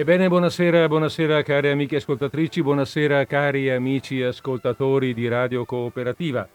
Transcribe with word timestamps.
Ebbene, 0.00 0.28
buonasera, 0.28 0.88
buonasera 0.88 1.42
cari 1.42 1.68
amiche 1.68 1.96
ascoltatrici, 1.96 2.62
buonasera 2.62 3.26
cari 3.26 3.68
amici 3.68 4.22
ascoltatori 4.22 5.12
di 5.12 5.28
Radio 5.28 5.66
Cooperativa. 5.66 6.48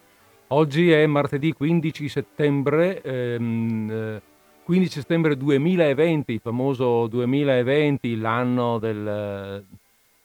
Oggi 0.48 0.90
è 0.90 1.06
martedì 1.06 1.54
15 1.54 2.10
settembre, 2.10 3.04
ehm, 3.04 4.20
15 4.64 5.00
settembre 5.00 5.38
2020, 5.38 6.34
il 6.34 6.40
famoso 6.40 7.06
2020, 7.06 8.18
l'anno, 8.18 8.80
del, 8.80 9.64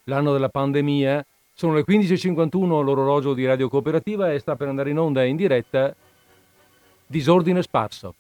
l'anno 0.05 0.32
della 0.32 0.48
pandemia. 0.48 1.23
Sono 1.52 1.75
le 1.75 1.84
15.51 1.87 2.82
l'orologio 2.82 3.34
di 3.34 3.45
Radio 3.45 3.68
Cooperativa 3.68 4.32
e 4.32 4.39
sta 4.39 4.57
per 4.57 4.68
andare 4.68 4.89
in 4.89 4.98
onda 4.98 5.25
in 5.25 5.37
diretta 5.37 5.95
Disordine 7.07 7.61
Sparso. 7.61 8.14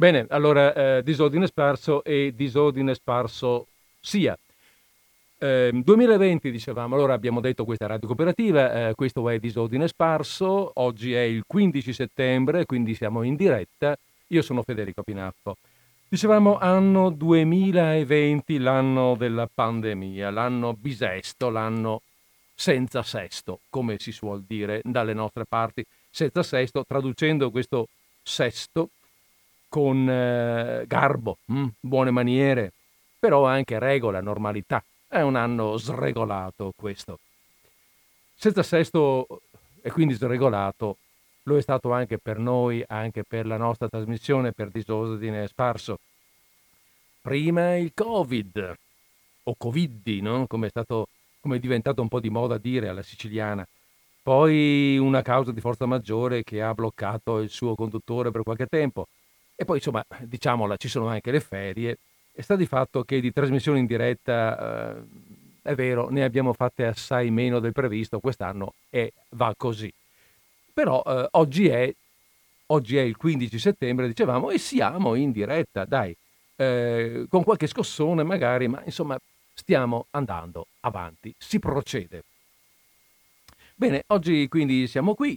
Bene, 0.00 0.26
allora 0.28 0.98
eh, 0.98 1.02
disordine 1.02 1.48
sparso 1.48 2.04
e 2.04 2.32
disordine 2.32 2.94
sparso 2.94 3.66
sia. 3.98 4.38
Eh, 5.40 5.70
2020 5.74 6.52
dicevamo, 6.52 6.94
allora 6.94 7.14
abbiamo 7.14 7.40
detto 7.40 7.64
questa 7.64 7.86
radio 7.86 8.06
cooperativa, 8.06 8.90
eh, 8.90 8.94
questo 8.94 9.28
è 9.28 9.40
disordine 9.40 9.88
sparso, 9.88 10.70
oggi 10.74 11.14
è 11.14 11.22
il 11.22 11.42
15 11.44 11.92
settembre, 11.92 12.64
quindi 12.64 12.94
siamo 12.94 13.24
in 13.24 13.34
diretta, 13.34 13.98
io 14.28 14.40
sono 14.40 14.62
Federico 14.62 15.02
Pinaffo. 15.02 15.56
Dicevamo 16.08 16.58
anno 16.58 17.10
2020, 17.10 18.58
l'anno 18.58 19.16
della 19.16 19.48
pandemia, 19.52 20.30
l'anno 20.30 20.74
bisesto, 20.74 21.50
l'anno 21.50 22.02
senza 22.54 23.02
sesto, 23.02 23.62
come 23.68 23.98
si 23.98 24.12
suol 24.12 24.44
dire 24.46 24.80
dalle 24.84 25.12
nostre 25.12 25.44
parti, 25.44 25.84
senza 26.08 26.44
sesto, 26.44 26.84
traducendo 26.86 27.50
questo 27.50 27.88
sesto 28.22 28.90
con 29.68 30.08
eh, 30.08 30.84
garbo, 30.86 31.38
mh, 31.44 31.58
mm, 31.58 31.66
buone 31.80 32.10
maniere, 32.10 32.72
però 33.18 33.46
anche 33.46 33.78
regola, 33.78 34.20
normalità. 34.20 34.82
È 35.06 35.20
un 35.20 35.36
anno 35.36 35.76
sregolato 35.76 36.72
questo. 36.76 37.18
Senza 38.34 38.62
sesto 38.62 39.26
e 39.82 39.90
quindi 39.90 40.14
sregolato 40.14 40.96
lo 41.44 41.56
è 41.56 41.62
stato 41.62 41.92
anche 41.92 42.18
per 42.18 42.38
noi, 42.38 42.84
anche 42.86 43.24
per 43.24 43.46
la 43.46 43.56
nostra 43.56 43.88
trasmissione 43.88 44.52
per 44.52 44.68
disordine 44.68 45.48
sparso. 45.48 45.98
Prima 47.22 47.76
il 47.76 47.92
Covid, 47.94 48.74
o 49.44 49.54
Covid, 49.56 50.06
no? 50.20 50.46
come, 50.46 50.66
è 50.66 50.70
stato, 50.70 51.08
come 51.40 51.56
è 51.56 51.58
diventato 51.58 52.02
un 52.02 52.08
po' 52.08 52.20
di 52.20 52.28
moda 52.28 52.58
dire 52.58 52.88
alla 52.88 53.02
siciliana. 53.02 53.66
Poi 54.22 54.98
una 54.98 55.22
causa 55.22 55.52
di 55.52 55.60
forza 55.60 55.86
maggiore 55.86 56.44
che 56.44 56.60
ha 56.60 56.74
bloccato 56.74 57.38
il 57.38 57.48
suo 57.48 57.74
conduttore 57.74 58.30
per 58.30 58.42
qualche 58.42 58.66
tempo 58.66 59.08
e 59.60 59.64
poi, 59.64 59.78
insomma, 59.78 60.06
diciamola, 60.20 60.76
ci 60.76 60.86
sono 60.86 61.08
anche 61.08 61.32
le 61.32 61.40
ferie. 61.40 61.98
E 62.32 62.42
sta 62.42 62.54
di 62.54 62.64
fatto 62.64 63.02
che 63.02 63.20
di 63.20 63.32
trasmissioni 63.32 63.80
in 63.80 63.86
diretta, 63.86 64.94
eh, 64.96 65.02
è 65.62 65.74
vero, 65.74 66.08
ne 66.10 66.22
abbiamo 66.22 66.52
fatte 66.52 66.86
assai 66.86 67.32
meno 67.32 67.58
del 67.58 67.72
previsto 67.72 68.20
quest'anno 68.20 68.74
e 68.88 69.12
va 69.30 69.52
così. 69.56 69.92
Però 70.72 71.02
eh, 71.04 71.26
oggi, 71.32 71.66
è, 71.66 71.92
oggi, 72.66 72.98
è, 72.98 73.00
il 73.00 73.16
15 73.16 73.58
settembre, 73.58 74.06
dicevamo, 74.06 74.50
e 74.50 74.58
siamo 74.58 75.16
in 75.16 75.32
diretta, 75.32 75.84
dai, 75.84 76.16
eh, 76.54 77.26
con 77.28 77.42
qualche 77.42 77.66
scossone 77.66 78.22
magari, 78.22 78.68
ma 78.68 78.80
insomma 78.84 79.18
stiamo 79.52 80.06
andando 80.10 80.68
avanti, 80.82 81.34
si 81.36 81.58
procede. 81.58 82.22
Bene, 83.74 84.04
oggi 84.06 84.46
quindi 84.46 84.86
siamo 84.86 85.14
qui. 85.14 85.36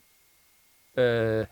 Eh, 0.94 1.48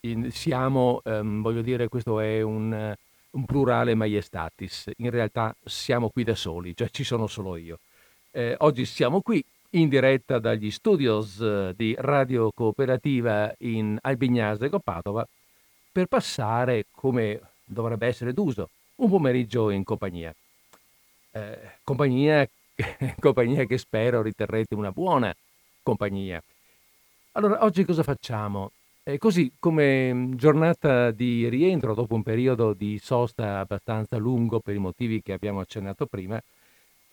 in, 0.00 0.30
siamo, 0.30 1.00
ehm, 1.04 1.42
voglio 1.42 1.62
dire, 1.62 1.88
questo 1.88 2.20
è 2.20 2.40
un, 2.42 2.94
un, 3.30 3.44
plurale 3.44 3.94
maiestatis, 3.94 4.90
in 4.98 5.10
realtà 5.10 5.54
siamo 5.64 6.08
qui 6.08 6.24
da 6.24 6.34
soli, 6.34 6.74
cioè 6.76 6.88
ci 6.90 7.04
sono 7.04 7.26
solo 7.26 7.56
io. 7.56 7.78
Eh, 8.30 8.54
oggi 8.58 8.84
siamo 8.84 9.20
qui 9.20 9.44
in 9.70 9.88
diretta 9.88 10.38
dagli 10.38 10.70
studios 10.70 11.40
eh, 11.40 11.74
di 11.76 11.94
Radio 11.98 12.50
Cooperativa 12.52 13.52
in 13.58 13.98
Albignase 14.00 14.70
Padova 14.82 15.26
per 15.92 16.06
passare, 16.06 16.86
come 16.90 17.40
dovrebbe 17.64 18.06
essere 18.06 18.32
d'uso, 18.32 18.70
un 18.96 19.08
pomeriggio 19.08 19.70
in 19.70 19.84
compagnia. 19.84 20.34
Eh, 21.32 21.58
compagnia, 21.82 22.48
compagnia 23.18 23.64
che 23.64 23.78
spero 23.78 24.22
riterrete 24.22 24.74
una 24.74 24.92
buona 24.92 25.34
compagnia. 25.82 26.42
Allora, 27.32 27.64
oggi 27.64 27.84
cosa 27.84 28.02
facciamo? 28.02 28.72
E 29.02 29.16
così 29.18 29.50
come 29.58 30.12
mhmm, 30.12 30.34
giornata 30.36 31.10
di 31.10 31.48
rientro 31.48 31.94
dopo 31.94 32.14
un 32.14 32.22
periodo 32.22 32.74
di 32.74 32.98
sosta 32.98 33.58
abbastanza 33.58 34.16
lungo 34.18 34.60
per 34.60 34.74
i 34.74 34.78
motivi 34.78 35.22
che 35.22 35.32
abbiamo 35.32 35.60
accennato 35.60 36.06
prima, 36.06 36.40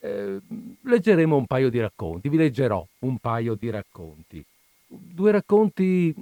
eh, 0.02 0.40
leggeremo 0.82 1.36
un 1.36 1.46
paio 1.46 1.70
di 1.70 1.80
racconti, 1.80 2.30
vi 2.30 2.38
leggerò 2.38 2.86
un 3.00 3.18
paio 3.20 3.56
di 3.56 3.70
racconti. 3.70 4.44
Due 4.86 5.32
racconti, 5.32 6.14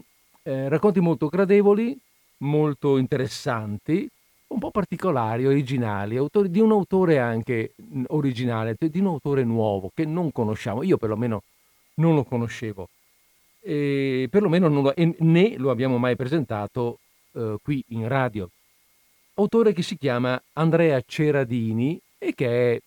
eh, 0.43 0.69
racconti 0.69 0.99
molto 0.99 1.27
gradevoli, 1.27 1.97
molto 2.37 2.97
interessanti, 2.97 4.07
un 4.47 4.59
po' 4.59 4.69
particolari, 4.71 5.47
originali, 5.47 6.15
autori, 6.15 6.49
di 6.51 6.59
un 6.59 6.71
autore 6.71 7.17
anche 7.19 7.73
mhmm, 7.75 8.05
originale, 8.09 8.75
di 8.77 8.99
un 8.99 9.07
autore 9.07 9.43
nuovo 9.43 9.91
che 9.93 10.05
non 10.05 10.31
conosciamo, 10.31 10.83
io 10.83 10.97
perlomeno 10.97 11.41
non 11.95 12.13
lo 12.15 12.23
conoscevo 12.23 12.87
e 13.67 14.27
perlomeno 14.29 14.69
lo, 14.69 14.93
né 14.95 15.57
lo 15.57 15.71
abbiamo 15.71 15.97
mai 15.97 16.15
presentato 16.15 16.99
eh, 17.31 17.57
qui 17.63 17.83
in 17.89 18.07
radio. 18.07 18.47
Autore 19.33 19.73
che 19.73 19.81
si 19.81 19.97
chiama 19.97 20.39
Andrea 20.53 21.01
Ceradini 21.03 21.99
e 22.19 22.35
che 22.35 22.73
è 22.73 22.81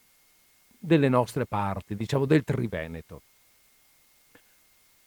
delle 0.79 1.09
nostre 1.09 1.47
parti, 1.47 1.97
diciamo 1.97 2.27
del 2.27 2.45
Triveneto. 2.45 3.23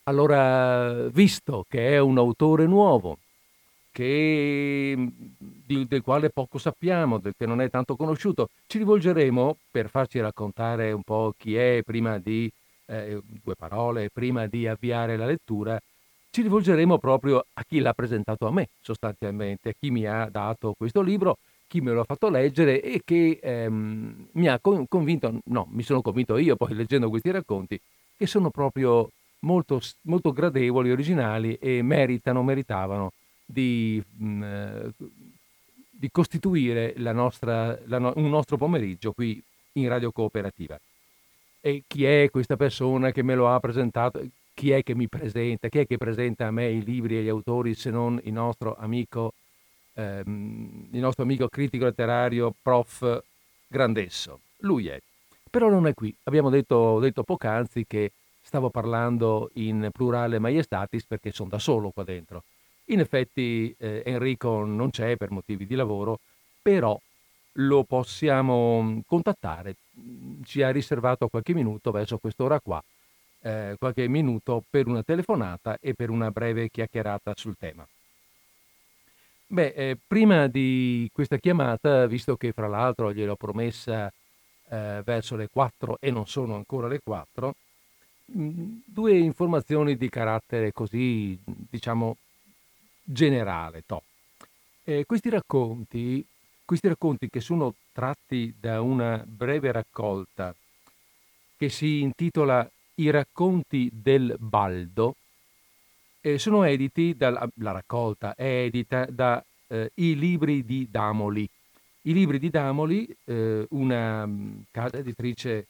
Allora, 0.04 1.08
visto 1.08 1.66
che 1.70 1.92
è 1.92 2.00
un 2.00 2.18
autore 2.18 2.66
nuovo, 2.66 3.18
che, 3.92 4.96
di, 5.38 5.88
del 5.88 6.02
quale 6.02 6.32
poco 6.32 6.58
sappiamo, 6.58 7.22
che 7.22 7.46
non 7.46 7.62
è 7.62 7.70
tanto 7.70 7.96
conosciuto, 7.96 8.50
ci 8.68 8.78
rivolgeremo 8.80 9.56
per 9.72 9.90
farci 9.90 10.20
raccontare 10.20 10.92
un 10.92 11.04
po' 11.04 11.34
chi 11.38 11.56
è 11.56 11.82
prima 11.86 12.18
di 12.18 12.52
eh, 12.92 13.22
due 13.44 13.56
parole 13.56 14.10
prima 14.10 14.48
di 14.48 14.68
avviare 14.68 15.16
la 15.16 15.26
lettura, 15.26 15.80
ci 16.30 16.42
rivolgeremo 16.42 16.98
proprio 16.98 17.46
a 17.54 17.64
chi 17.68 17.80
l'ha 17.80 17.94
presentato 17.94 18.48
a 18.48 18.52
me, 18.52 18.70
sostanzialmente, 18.82 19.70
a 19.70 19.74
chi 19.78 19.92
mi 19.92 20.06
ha 20.06 20.30
dato 20.30 20.74
questo 20.78 21.02
libro, 21.02 21.38
chi 21.68 21.82
me 21.82 21.92
lo 21.92 22.02
ha 22.02 22.06
fatto 22.06 22.30
leggere 22.30 22.82
e 22.82 23.02
che 23.04 23.40
ehm, 23.42 24.28
mi 24.34 24.48
ha 24.48 24.60
convinto, 24.60 25.40
no, 25.46 25.68
mi 25.72 25.84
sono 25.84 26.02
convinto 26.02 26.38
io 26.38 26.56
poi 26.56 26.74
leggendo 26.74 27.10
questi 27.10 27.32
racconti, 27.32 27.80
che 28.18 28.28
sono 28.28 28.50
proprio 28.50 29.10
molto, 29.40 29.82
molto 30.04 30.32
gradevoli, 30.32 30.92
originali 30.92 31.56
e 31.56 31.82
meritano, 31.82 32.44
meritavano 32.44 33.12
di, 33.46 34.02
mh, 34.18 34.26
mm, 34.26 34.90
di 35.90 36.10
costituire 36.12 36.94
la 36.98 37.12
nostra, 37.14 37.78
la 37.86 38.00
no, 38.00 38.14
un 38.16 38.30
nostro 38.30 38.58
pomeriggio 38.58 39.12
qui 39.12 39.42
in 39.74 39.88
Radio 39.88 40.12
Cooperativa 40.12 40.80
e 41.62 41.84
chi 41.88 42.06
è 42.06 42.30
questa 42.30 42.58
persona 42.58 43.12
che 43.12 43.24
me 43.24 43.36
lo 43.36 43.48
ha 43.48 43.60
presentato, 43.60 44.22
chi 44.54 44.72
è 44.72 44.84
che 44.84 44.96
mi 44.96 45.08
presenta, 45.08 45.70
chi 45.70 45.80
è 45.80 45.88
che 45.88 45.98
presenta 45.98 46.48
a 46.48 46.52
me 46.52 46.70
i 46.70 46.84
libri 46.84 47.18
e 47.18 47.24
gli 47.24 47.30
autori 47.30 47.74
se 47.76 47.90
non 47.92 48.20
il 48.24 48.34
nostro 48.34 48.76
amico, 48.76 49.34
ehm, 49.94 50.88
il 50.92 51.00
nostro 51.00 51.24
amico 51.24 51.48
critico 51.48 51.86
letterario, 51.86 52.54
prof. 52.62 53.24
Grandesso. 53.68 54.42
Lui 54.58 54.88
è. 54.88 55.00
Però 55.50 55.70
non 55.70 55.88
è 55.88 55.94
qui. 55.94 56.14
Abbiamo 56.24 56.50
detto, 56.50 57.00
detto 57.00 57.24
poc'anzi 57.24 57.86
che 57.88 58.12
stavo 58.42 58.70
parlando 58.70 59.50
in 59.54 59.90
plurale 59.94 60.40
maiestatis 60.40 61.06
perché 61.06 61.32
sono 61.32 61.50
da 61.50 61.60
solo 61.60 61.92
qua 61.92 62.04
dentro. 62.04 62.44
In 62.86 63.00
effetti 63.00 63.74
eh, 63.78 64.04
Enrico 64.06 64.66
non 64.66 64.90
c'è 64.90 65.16
per 65.16 65.32
motivi 65.32 65.66
di 65.66 65.76
lavoro, 65.76 66.20
però 66.62 67.00
lo 67.54 67.84
possiamo 67.84 69.02
contattare 69.06 69.76
ci 70.44 70.62
ha 70.62 70.72
riservato 70.72 71.28
qualche 71.28 71.54
minuto 71.54 71.92
verso 71.92 72.18
quest'ora 72.18 72.60
qua, 72.60 72.84
eh, 73.42 73.76
qualche 73.78 74.08
minuto 74.08 74.64
per 74.70 74.88
una 74.88 75.04
telefonata 75.04 75.78
e 75.80 75.94
per 75.94 76.10
una 76.10 76.32
breve 76.32 76.70
chiacchierata 76.70 77.34
sul 77.36 77.56
tema. 77.58 77.88
Beh, 79.48 79.74
eh, 79.76 79.98
prima 80.08 80.48
di 80.48 81.10
questa 81.12 81.38
chiamata, 81.38 82.06
visto 82.08 82.38
che 82.38 82.54
fra 82.54 82.68
l'altro 82.68 83.14
gliel'ho 83.14 83.36
promessa 83.36 84.08
eh, 84.70 85.02
verso 85.04 85.36
le 85.36 85.50
4 85.50 85.98
e 86.00 86.10
non 86.10 86.26
sono 86.26 86.56
ancora 86.56 86.88
le 86.88 87.02
4, 87.04 87.56
mh, 88.26 88.44
mm, 88.44 88.78
due 88.86 89.18
informazioni 89.18 89.98
di 89.98 90.08
carattere 90.10 90.72
così, 90.72 91.38
diciamo, 91.44 92.16
generale. 93.04 93.84
Eh, 94.84 95.04
questi 95.06 95.30
racconti 95.30 96.26
questi 96.72 96.88
racconti 96.88 97.30
che 97.30 97.42
sono 97.42 97.74
tratti 97.92 98.56
da 98.58 98.80
una 98.80 99.22
breve 99.28 99.74
raccolta 99.74 100.56
che 101.58 101.68
si 101.68 102.00
intitola 102.00 102.66
I 102.96 103.10
racconti 103.10 103.90
del 103.92 104.38
Baldo 104.40 105.18
eh, 106.22 106.38
sono 106.38 106.64
editi, 106.64 107.14
dalla, 107.18 107.46
la 107.56 107.72
raccolta 107.72 108.36
è 108.36 108.46
edita 108.46 109.06
da 109.10 109.44
eh, 109.68 109.92
I 109.96 110.16
libri 110.16 110.64
di 110.64 110.88
Damoli. 110.90 111.46
I 112.04 112.14
libri 112.14 112.40
di 112.40 112.50
Damoli, 112.50 113.06
eh, 113.26 113.66
una 113.72 114.26
mm, 114.26 114.62
casa 114.72 114.98
editrice, 115.00 115.68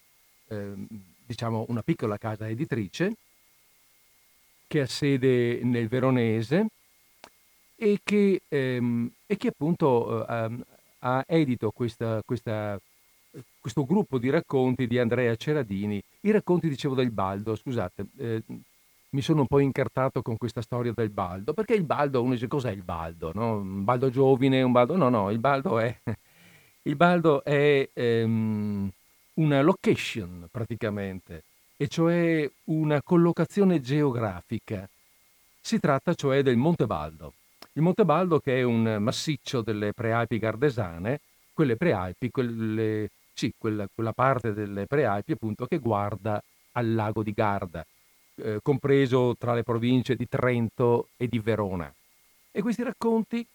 ehm, 0.49 0.85
diciamo 1.25 1.65
una 1.69 1.81
piccola 1.81 2.19
casa 2.19 2.47
editrice, 2.47 3.15
che 4.67 4.81
ha 4.81 4.85
sede 4.85 5.61
nel 5.63 5.87
Veronese 5.87 6.67
e 7.75 8.01
che, 8.03 8.43
ehm, 8.47 9.11
e 9.25 9.37
che 9.37 9.47
appunto 9.47 10.27
eh, 10.27 10.69
ha 11.03 11.23
edito 11.27 11.71
questa, 11.71 12.21
questa, 12.25 12.79
questo 13.59 13.85
gruppo 13.85 14.17
di 14.17 14.29
racconti 14.29 14.87
di 14.87 14.99
Andrea 14.99 15.35
Ceradini. 15.35 16.01
I 16.21 16.31
racconti, 16.31 16.67
dicevo, 16.67 16.95
del 16.95 17.11
Baldo, 17.11 17.55
scusate, 17.55 18.05
eh, 18.17 18.43
mi 19.11 19.21
sono 19.21 19.41
un 19.41 19.47
po' 19.47 19.59
incartato 19.59 20.21
con 20.21 20.37
questa 20.37 20.61
storia 20.61 20.93
del 20.95 21.09
baldo, 21.09 21.53
perché 21.53 21.73
il 21.73 21.83
baldo, 21.83 22.21
uno 22.21 22.33
dice 22.33 22.47
cos'è 22.47 22.71
il 22.71 22.83
baldo? 22.83 23.31
No? 23.33 23.57
Un 23.57 23.83
baldo 23.83 24.09
giovine, 24.09 24.61
un 24.61 24.71
baldo... 24.71 24.95
No, 24.95 25.09
no, 25.09 25.31
il 25.31 25.39
baldo 25.39 25.79
è, 25.79 25.93
il 26.83 26.95
baldo 26.95 27.43
è 27.43 27.89
um, 27.95 28.89
una 29.35 29.61
location 29.61 30.47
praticamente, 30.49 31.43
e 31.75 31.87
cioè 31.87 32.49
una 32.65 33.01
collocazione 33.01 33.81
geografica. 33.81 34.87
Si 35.59 35.79
tratta 35.79 36.13
cioè 36.13 36.41
del 36.41 36.57
Monte 36.57 36.85
Baldo. 36.85 37.33
Il 37.73 37.81
Monte 37.81 38.03
Baldo 38.03 38.39
che 38.39 38.59
è 38.59 38.63
un 38.63 38.97
massiccio 38.99 39.61
delle 39.61 39.93
prealpi 39.93 40.37
gardesane, 40.37 41.21
quelle 41.53 41.77
prealpi, 41.77 42.29
quelle, 42.29 43.09
sì, 43.33 43.53
quella, 43.57 43.87
quella 43.93 44.11
parte 44.13 44.53
delle 44.53 44.87
prealpi 44.87 45.33
appunto 45.33 45.65
che 45.65 45.77
guarda 45.77 46.41
al 46.73 46.93
lago 46.93 47.23
di 47.23 47.31
Garda 47.31 47.85
eh, 48.35 48.59
compreso 48.61 49.35
tra 49.37 49.53
le 49.53 49.63
province 49.63 50.15
di 50.15 50.27
Trento 50.27 51.09
e 51.17 51.27
di 51.27 51.39
Verona. 51.39 51.93
E 52.51 52.61
questi 52.61 52.83
racconti 52.83 53.45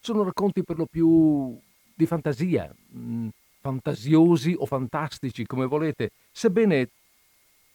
sono 0.00 0.22
racconti 0.22 0.62
per 0.62 0.78
lo 0.78 0.86
più 0.86 1.58
di 1.94 2.06
fantasia, 2.06 2.72
mh, 2.88 2.98
mm, 2.98 3.28
fantasiosi 3.60 4.54
o 4.56 4.64
fantastici, 4.64 5.44
come 5.44 5.66
volete, 5.66 6.12
sebbene 6.32 6.88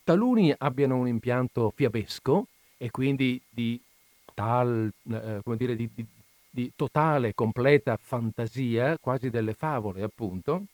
taluni 0.02 0.52
abbiano 0.56 0.96
un 0.96 1.06
impianto 1.06 1.72
fiabesco 1.74 2.46
e 2.76 2.90
quindi 2.90 3.40
di 3.48 3.80
tal, 4.36 4.92
eh, 5.10 5.40
come 5.42 5.56
dire, 5.56 5.74
di, 5.74 5.88
di, 5.94 6.06
di 6.50 6.72
totale, 6.76 7.34
completa 7.34 7.98
fantasia, 7.98 8.98
quasi 9.00 9.30
delle 9.30 9.54
favole 9.54 10.02
appunto, 10.02 10.64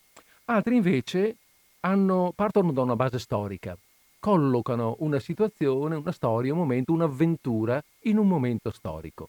altri 0.47 0.77
invece 0.77 1.37
hanno, 1.81 2.33
partono 2.35 2.73
da 2.73 2.83
una 2.83 2.97
base 2.97 3.21
storica, 3.21 3.79
collocano 4.19 4.97
una 4.99 5.21
situazione, 5.21 5.95
una 5.95 6.11
storia, 6.11 6.53
un 6.53 6.59
momento, 6.59 6.93
un'avventura 6.93 7.81
in 8.03 8.19
un 8.19 8.27
momento 8.27 8.73
storico, 8.73 9.29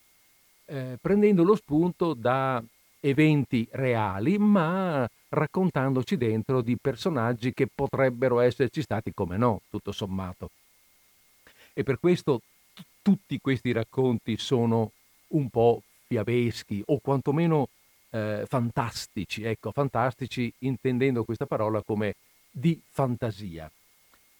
eh, 0.65 0.97
prendendo 0.99 1.43
lo 1.43 1.55
spunto 1.55 2.15
da 2.15 2.61
eventi 3.01 3.67
reali, 3.71 4.39
ma 4.39 5.07
raccontandoci 5.29 6.17
dentro 6.17 6.61
di 6.61 6.75
personaggi 6.77 7.53
che 7.53 7.67
potrebbero 7.67 8.39
esserci 8.39 8.81
stati 8.81 9.13
come 9.13 9.37
no, 9.37 9.61
tutto 9.69 9.91
sommato. 9.91 10.49
E 11.73 11.83
per 11.83 11.99
questo 11.99 12.41
tutti 13.03 13.37
questi 13.39 13.71
racconti 13.71 14.37
sono 14.37 14.91
un 15.27 15.49
po' 15.49 15.83
fiabeschi 16.07 16.81
o 16.87 16.99
quantomeno 16.99 17.67
eh, 18.09 18.45
fantastici, 18.47 19.43
ecco, 19.43 19.71
fantastici 19.71 20.51
intendendo 20.59 21.23
questa 21.23 21.45
parola 21.45 21.83
come 21.83 22.15
di 22.49 22.81
fantasia. 22.89 23.69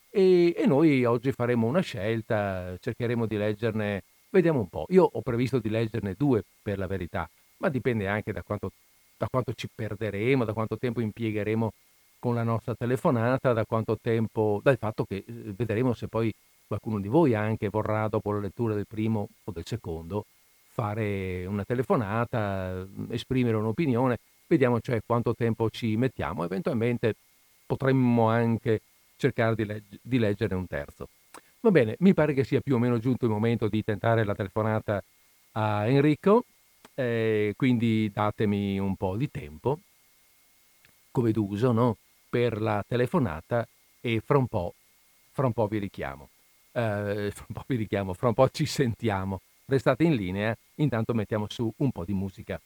E, 0.10 0.54
e 0.56 0.66
noi 0.66 1.04
oggi 1.06 1.32
faremo 1.32 1.68
una 1.68 1.82
scelta, 1.82 2.78
cercheremo 2.80 3.26
di 3.26 3.36
leggerne, 3.36 4.04
vediamo 4.30 4.60
un 4.60 4.70
po'. 4.70 4.86
Io 4.90 5.10
ho 5.12 5.22
previsto 5.22 5.60
di 5.60 5.70
leggerne 5.70 6.14
due 6.16 6.44
per 6.62 6.78
la 6.78 6.88
verità, 6.88 7.30
ma 7.58 7.70
dipende 7.70 8.08
anche 8.08 8.32
da 8.32 8.44
quanto, 8.44 8.72
da 9.18 9.28
quanto 9.30 9.54
ci 9.54 9.68
perderemo, 9.74 10.46
da 10.46 10.54
quanto 10.54 10.78
tempo 10.78 11.02
impiegheremo 11.02 11.74
con 12.20 12.36
la 12.36 12.44
nostra 12.44 12.76
telefonata, 12.76 13.52
da 13.52 13.66
quanto 13.66 13.98
tempo, 14.00 14.62
dal 14.64 14.78
fatto 14.78 15.04
che 15.04 15.26
eh, 15.28 15.54
vedremo 15.58 15.94
se 15.94 16.08
poi 16.08 16.34
qualcuno 16.68 17.00
di 17.00 17.08
voi 17.08 17.34
anche 17.34 17.70
vorrà, 17.70 18.08
dopo 18.08 18.32
la 18.32 18.40
lettura 18.40 18.74
del 18.74 18.88
primo 18.88 19.30
o 19.44 19.52
del 19.52 19.66
secondo, 19.66 20.26
fare 20.70 21.46
una 21.46 21.64
telefonata, 21.64 22.88
esprimere 23.10 23.58
un'opinione, 23.58 24.18
vediamo 24.48 24.80
cioè 24.80 25.02
quanto 25.06 25.36
tempo 25.36 25.70
ci 25.70 25.96
mettiamo, 25.96 26.44
eventualmente 26.44 27.16
potremmo 27.66 28.28
anche 28.30 28.82
cercare 29.16 29.56
di, 29.56 29.66
legge, 29.66 30.00
di 30.02 30.18
leggere 30.18 30.56
un 30.56 30.68
terzo. 30.68 31.10
Va 31.60 31.72
bene, 31.72 31.96
mi 32.00 32.14
pare 32.14 32.34
che 32.34 32.44
sia 32.44 32.60
più 32.60 32.76
o 32.76 32.80
meno 32.80 32.98
giunto 32.98 33.26
il 33.26 33.32
momento 33.32 33.68
di 33.68 33.84
tentare 33.84 34.26
la 34.26 34.36
telefonata 34.36 35.02
a 35.54 35.88
Enrico, 35.88 36.44
eh, 36.96 37.54
quindi 37.56 38.12
datemi 38.12 38.78
un 38.80 38.96
po' 38.96 39.16
di 39.16 39.30
tempo, 39.30 39.80
come 41.12 41.32
d'uso, 41.32 41.72
no? 41.72 41.98
per 42.30 42.60
la 42.60 42.84
telefonata 42.86 43.68
e 44.02 44.22
fra 44.26 44.40
un 44.40 44.48
po', 44.48 44.74
fra 45.32 45.46
un 45.46 45.54
po 45.54 45.68
vi 45.68 45.78
richiamo. 45.78 46.30
Eh, 46.76 47.32
vi 47.68 47.76
richiamo, 47.76 48.14
fra 48.14 48.28
un 48.30 48.34
po' 48.34 48.50
ci 48.50 48.66
sentiamo. 48.66 49.40
Restate 49.66 50.04
in 50.04 50.16
linea, 50.16 50.56
intanto 50.76 51.14
mettiamo 51.14 51.46
su 51.50 51.72
un 51.78 51.92
po' 51.92 52.04
di 52.04 52.14
musica. 52.14 52.60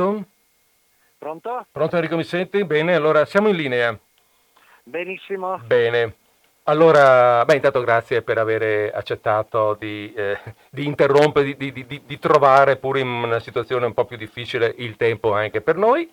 Pronto? 0.00 0.24
Pronto? 1.18 1.66
Pronto 1.70 1.96
Enrico, 1.96 2.16
mi 2.16 2.24
senti? 2.24 2.64
Bene, 2.64 2.94
allora 2.94 3.26
siamo 3.26 3.48
in 3.48 3.56
linea. 3.56 3.98
Benissimo. 4.82 5.58
Bene. 5.58 6.14
Allora, 6.64 7.44
beh, 7.44 7.56
intanto 7.56 7.82
grazie 7.82 8.22
per 8.22 8.38
aver 8.38 8.94
accettato 8.94 9.74
di, 9.78 10.10
eh, 10.14 10.38
di 10.70 10.86
interrompere, 10.86 11.54
di, 11.54 11.72
di, 11.72 12.02
di, 12.06 12.18
trovare, 12.18 12.76
pur 12.76 12.96
in 12.96 13.08
una 13.08 13.40
situazione 13.40 13.84
un 13.84 13.92
po' 13.92 14.06
più 14.06 14.16
difficile, 14.16 14.72
il 14.78 14.96
tempo 14.96 15.34
anche 15.34 15.60
per 15.60 15.76
noi. 15.76 16.10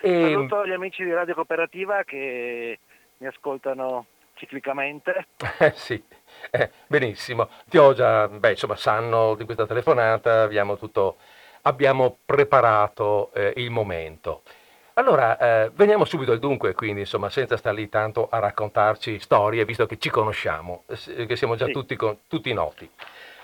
E... 0.00 0.20
Saluto 0.22 0.66
gli 0.66 0.72
amici 0.72 1.04
di 1.04 1.12
Radio 1.12 1.34
Cooperativa 1.34 2.04
che 2.04 2.78
mi 3.18 3.26
ascoltano 3.26 4.06
ciclicamente. 4.34 5.26
Eh, 5.58 5.72
sì, 5.74 6.02
eh, 6.50 6.70
benissimo. 6.86 7.50
Ti 7.68 7.76
ho 7.76 7.92
già, 7.92 8.28
beh, 8.28 8.50
insomma, 8.50 8.76
sanno 8.76 9.34
di 9.34 9.44
questa 9.44 9.66
telefonata, 9.66 10.42
abbiamo, 10.42 10.78
tutto, 10.78 11.16
abbiamo 11.62 12.18
preparato 12.24 13.30
eh, 13.34 13.52
il 13.56 13.70
momento. 13.70 14.42
Allora, 14.94 15.38
eh, 15.38 15.70
veniamo 15.74 16.04
subito 16.04 16.32
al 16.32 16.38
dunque, 16.38 16.74
quindi, 16.74 17.00
insomma, 17.00 17.30
senza 17.30 17.56
stare 17.56 17.76
lì 17.76 17.88
tanto 17.88 18.28
a 18.28 18.38
raccontarci 18.38 19.18
storie, 19.18 19.64
visto 19.64 19.86
che 19.86 19.98
ci 19.98 20.10
conosciamo, 20.10 20.84
eh, 21.16 21.26
che 21.26 21.36
siamo 21.36 21.56
già 21.56 21.66
sì. 21.66 21.72
tutti, 21.72 21.96
tutti, 22.26 22.52
noti. 22.52 22.88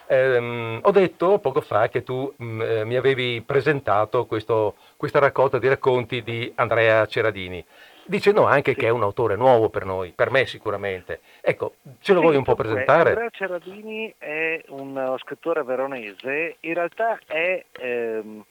Eh, 0.08 0.80
ho 0.82 0.90
detto 0.90 1.38
poco 1.38 1.60
fa 1.60 1.88
che 1.88 2.02
tu 2.02 2.32
mh, 2.36 2.44
mm, 2.44 2.60
eh, 2.60 2.84
mi 2.84 2.96
avevi 2.96 3.42
presentato 3.42 4.26
questo, 4.26 4.76
questa 4.96 5.18
raccolta 5.18 5.58
di 5.58 5.68
racconti 5.68 6.22
di 6.22 6.52
Andrea 6.56 7.06
Ceradini, 7.06 7.64
dicendo 8.06 8.44
anche 8.44 8.72
sì. 8.72 8.78
che 8.78 8.86
è 8.86 8.90
un 8.90 9.02
autore 9.02 9.36
nuovo 9.36 9.68
per 9.68 9.84
noi, 9.84 10.12
per 10.12 10.30
me 10.30 10.46
sicuramente. 10.46 11.20
Ecco, 11.40 11.76
ce 12.00 12.12
lo 12.12 12.20
sì, 12.20 12.24
vuoi 12.24 12.36
un 12.36 12.44
po' 12.44 12.54
presentare? 12.54 13.10
Andrea 13.10 13.30
Ceradini 13.30 14.14
è 14.18 14.64
un 14.68 15.16
scrittore 15.18 15.62
veronese, 15.62 16.56
in 16.60 16.74
realtà 16.74 17.18
è... 17.26 17.64
Ehm 17.78 18.44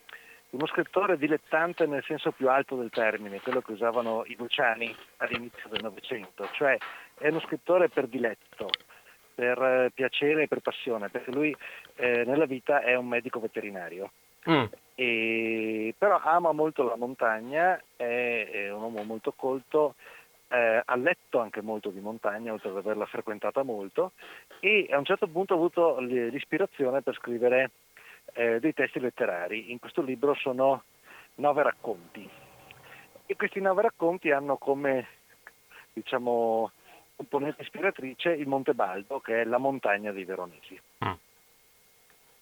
uno 0.55 0.67
scrittore 0.67 1.17
dilettante 1.17 1.85
nel 1.85 2.03
senso 2.05 2.31
più 2.31 2.50
alto 2.50 2.75
del 2.75 2.89
termine, 2.89 3.41
quello 3.41 3.62
che 3.62 3.74
usavano 3.74 4.24
i 4.27 4.35
Luciani 4.38 4.95
all'inizio 5.17 5.69
del 5.69 5.83
Novecento, 5.83 6.47
cioè 6.53 6.77
è 7.17 7.27
uno 7.27 7.41
scrittore 7.41 7.89
per 7.89 8.07
diletto, 8.07 8.69
per 9.33 9.62
eh, 9.62 9.91
piacere 9.93 10.43
e 10.43 10.47
per 10.47 10.62
passione, 10.62 11.09
perché 11.09 11.31
lui 11.31 11.55
eh, 11.95 12.24
nella 12.25 12.45
vita 12.45 12.81
è 12.81 12.95
un 12.95 13.07
medico 13.07 13.39
veterinario. 13.39 14.12
Mm. 14.49 14.65
E, 14.95 15.93
però 15.97 16.19
ama 16.21 16.51
molto 16.51 16.83
la 16.83 16.95
montagna, 16.95 17.81
è, 17.95 18.49
è 18.49 18.71
un 18.71 18.81
uomo 18.83 19.03
molto 19.03 19.33
colto, 19.33 19.95
eh, 20.47 20.81
ha 20.83 20.95
letto 20.95 21.39
anche 21.39 21.61
molto 21.61 21.89
di 21.89 21.99
montagna, 21.99 22.53
oltre 22.53 22.69
ad 22.69 22.77
averla 22.77 23.05
frequentata 23.05 23.63
molto, 23.63 24.11
e 24.59 24.87
a 24.91 24.97
un 24.97 25.05
certo 25.05 25.27
punto 25.27 25.53
ha 25.53 25.57
avuto 25.57 25.99
l'ispirazione 25.99 27.01
per 27.01 27.15
scrivere 27.15 27.71
eh, 28.33 28.59
dei 28.59 28.73
testi 28.73 28.99
letterari. 28.99 29.71
In 29.71 29.79
questo 29.79 30.01
libro 30.01 30.33
sono 30.35 30.83
nove 31.35 31.63
racconti 31.63 32.29
e 33.25 33.35
questi 33.35 33.59
nove 33.59 33.81
racconti 33.81 34.31
hanno 34.31 34.57
come 34.57 35.07
diciamo, 35.93 36.71
componente 37.15 37.61
ispiratrice 37.61 38.31
il 38.31 38.47
Monte 38.47 38.73
Baldo, 38.73 39.19
che 39.19 39.41
è 39.41 39.43
la 39.45 39.57
montagna 39.57 40.11
dei 40.11 40.25
Veronesi. 40.25 40.79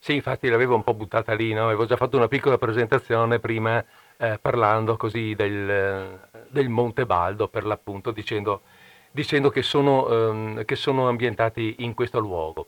Sì, 0.03 0.15
infatti 0.15 0.49
l'avevo 0.49 0.75
un 0.75 0.83
po' 0.83 0.93
buttata 0.93 1.33
lì, 1.33 1.53
no? 1.53 1.63
avevo 1.63 1.85
già 1.85 1.95
fatto 1.95 2.17
una 2.17 2.27
piccola 2.27 2.57
presentazione 2.57 3.39
prima 3.39 3.81
eh, 4.17 4.37
parlando 4.37 4.97
così 4.97 5.33
del, 5.33 6.19
del, 6.49 6.67
Monte 6.67 7.05
Baldo, 7.05 7.47
per 7.47 7.63
l'appunto, 7.63 8.11
dicendo, 8.11 8.63
dicendo 9.11 9.49
che, 9.49 9.61
sono, 9.61 10.09
ehm, 10.09 10.65
che 10.65 10.75
sono 10.75 11.07
ambientati 11.07 11.75
in 11.79 11.93
questo 11.93 12.19
luogo. 12.19 12.67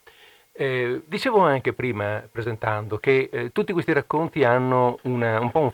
Eh, 0.53 1.01
dicevo 1.05 1.39
anche 1.39 1.73
prima, 1.73 2.25
presentando, 2.31 2.99
che 2.99 3.27
eh, 3.29 3.51
tutti 3.51 3.73
questi 3.73 3.91
racconti 3.91 4.45
hanno 4.45 4.99
una, 5.01 5.37
un 5.41 5.51
po' 5.51 5.59
un, 5.59 5.73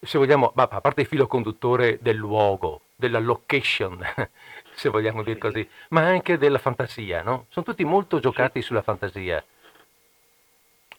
se 0.00 0.18
vogliamo, 0.18 0.52
a 0.52 0.66
parte 0.80 1.02
il 1.02 1.06
filo 1.06 1.28
conduttore 1.28 1.98
del 2.02 2.16
luogo, 2.16 2.80
della 2.96 3.20
location, 3.20 4.04
se 4.74 4.88
vogliamo 4.88 5.22
dire 5.22 5.38
così, 5.38 5.68
ma 5.90 6.00
anche 6.06 6.38
della 6.38 6.58
fantasia, 6.58 7.22
no? 7.22 7.46
Sono 7.50 7.64
tutti 7.64 7.84
molto 7.84 8.18
giocati 8.18 8.62
sulla 8.62 8.82
fantasia. 8.82 9.44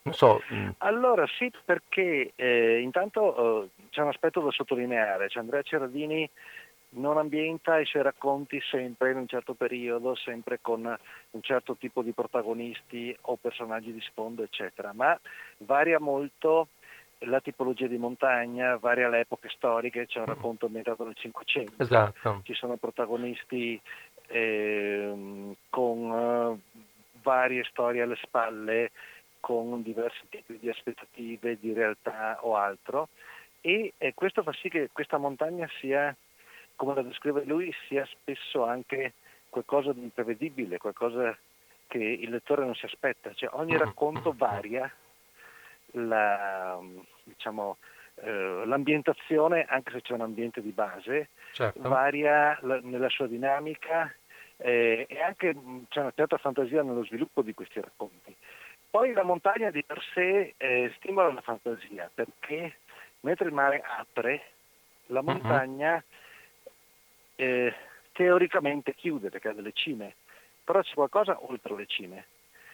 Non 0.01 0.13
so. 0.13 0.41
Mm. 0.53 0.69
Allora 0.79 1.25
sì, 1.27 1.51
perché 1.63 2.31
eh, 2.35 2.79
intanto 2.79 3.63
eh, 3.63 3.69
c'è 3.89 4.01
un 4.01 4.07
aspetto 4.07 4.41
da 4.41 4.51
sottolineare, 4.51 5.29
cioè 5.29 5.41
Andrea 5.41 5.61
Ceradini 5.61 6.29
non 6.91 7.17
ambienta 7.17 7.79
i 7.79 7.85
suoi 7.85 8.01
racconti 8.01 8.59
sempre 8.61 9.11
in 9.11 9.17
un 9.17 9.27
certo 9.27 9.53
periodo, 9.53 10.15
sempre 10.15 10.59
con 10.61 10.83
un 11.31 11.41
certo 11.41 11.75
tipo 11.75 12.01
di 12.01 12.13
protagonisti 12.13 13.15
o 13.21 13.35
personaggi 13.35 13.93
di 13.93 14.01
sfondo, 14.01 14.41
eccetera, 14.43 14.91
ma 14.93 15.19
varia 15.57 15.99
molto 15.99 16.69
la 17.23 17.41
tipologia 17.41 17.87
di 17.87 17.97
montagna, 17.97 18.77
varia 18.77 19.09
le 19.09 19.19
epoche 19.19 19.49
storiche, 19.49 20.07
c'è 20.07 20.19
un 20.19 20.25
mm. 20.25 20.33
racconto 20.33 20.65
ambientato 20.65 21.03
nel 21.03 21.15
Cinquecento, 21.15 21.83
esatto. 21.83 22.41
ci 22.43 22.53
sono 22.53 22.77
protagonisti 22.77 23.79
eh, 24.27 25.55
con 25.69 26.61
varie 27.21 27.63
storie 27.65 28.01
alle 28.01 28.17
spalle, 28.21 28.91
con 29.39 29.81
diversi 29.81 30.21
tipi 30.29 30.57
di 30.59 30.69
aspettative, 30.69 31.59
di 31.59 31.73
realtà 31.73 32.37
o 32.41 32.55
altro, 32.55 33.09
e 33.61 33.93
eh, 33.97 34.13
questo 34.13 34.43
fa 34.43 34.53
sì 34.53 34.69
che 34.69 34.89
questa 34.91 35.17
montagna 35.17 35.67
sia 35.79 36.15
come 36.75 36.95
la 36.95 37.01
descrive 37.01 37.43
lui, 37.43 37.73
sia 37.87 38.05
spesso 38.05 38.63
anche 38.63 39.13
qualcosa 39.49 39.91
di 39.91 40.01
imprevedibile, 40.01 40.77
qualcosa 40.77 41.37
che 41.87 41.97
il 41.97 42.29
lettore 42.29 42.63
non 42.63 42.73
si 42.75 42.85
aspetta. 42.85 43.33
Cioè, 43.33 43.49
ogni 43.53 43.71
mm-hmm. 43.71 43.81
racconto 43.81 44.33
varia 44.33 44.89
la, 45.93 46.79
diciamo, 47.23 47.77
eh, 48.21 48.63
l'ambientazione, 48.65 49.65
anche 49.67 49.91
se 49.91 50.01
c'è 50.01 50.13
un 50.13 50.21
ambiente 50.21 50.61
di 50.61 50.71
base, 50.71 51.29
certo. 51.51 51.89
varia 51.89 52.57
la, 52.61 52.79
nella 52.81 53.09
sua 53.09 53.27
dinamica 53.27 54.13
eh, 54.57 55.05
e 55.09 55.21
anche 55.21 55.53
c'è 55.89 55.99
una 55.99 56.13
certa 56.15 56.37
fantasia 56.37 56.83
nello 56.83 57.03
sviluppo 57.03 57.41
di 57.41 57.53
questi 57.53 57.81
racconti. 57.81 58.33
Poi 58.89 59.13
la 59.13 59.23
montagna 59.23 59.69
di 59.69 59.83
per 59.83 60.01
sé 60.13 60.55
eh, 60.57 60.91
stimola 60.97 61.31
la 61.31 61.41
fantasia 61.41 62.09
perché 62.13 62.77
mentre 63.21 63.47
il 63.47 63.53
mare 63.53 63.83
apre, 63.85 64.41
la 65.07 65.21
montagna 65.21 66.03
eh, 67.35 67.73
teoricamente 68.11 68.95
chiude 68.95 69.29
perché 69.29 69.49
ha 69.49 69.53
delle 69.53 69.73
cime, 69.73 70.15
però 70.63 70.81
c'è 70.81 70.93
qualcosa 70.93 71.37
oltre 71.41 71.75
le 71.75 71.85
cime. 71.85 72.25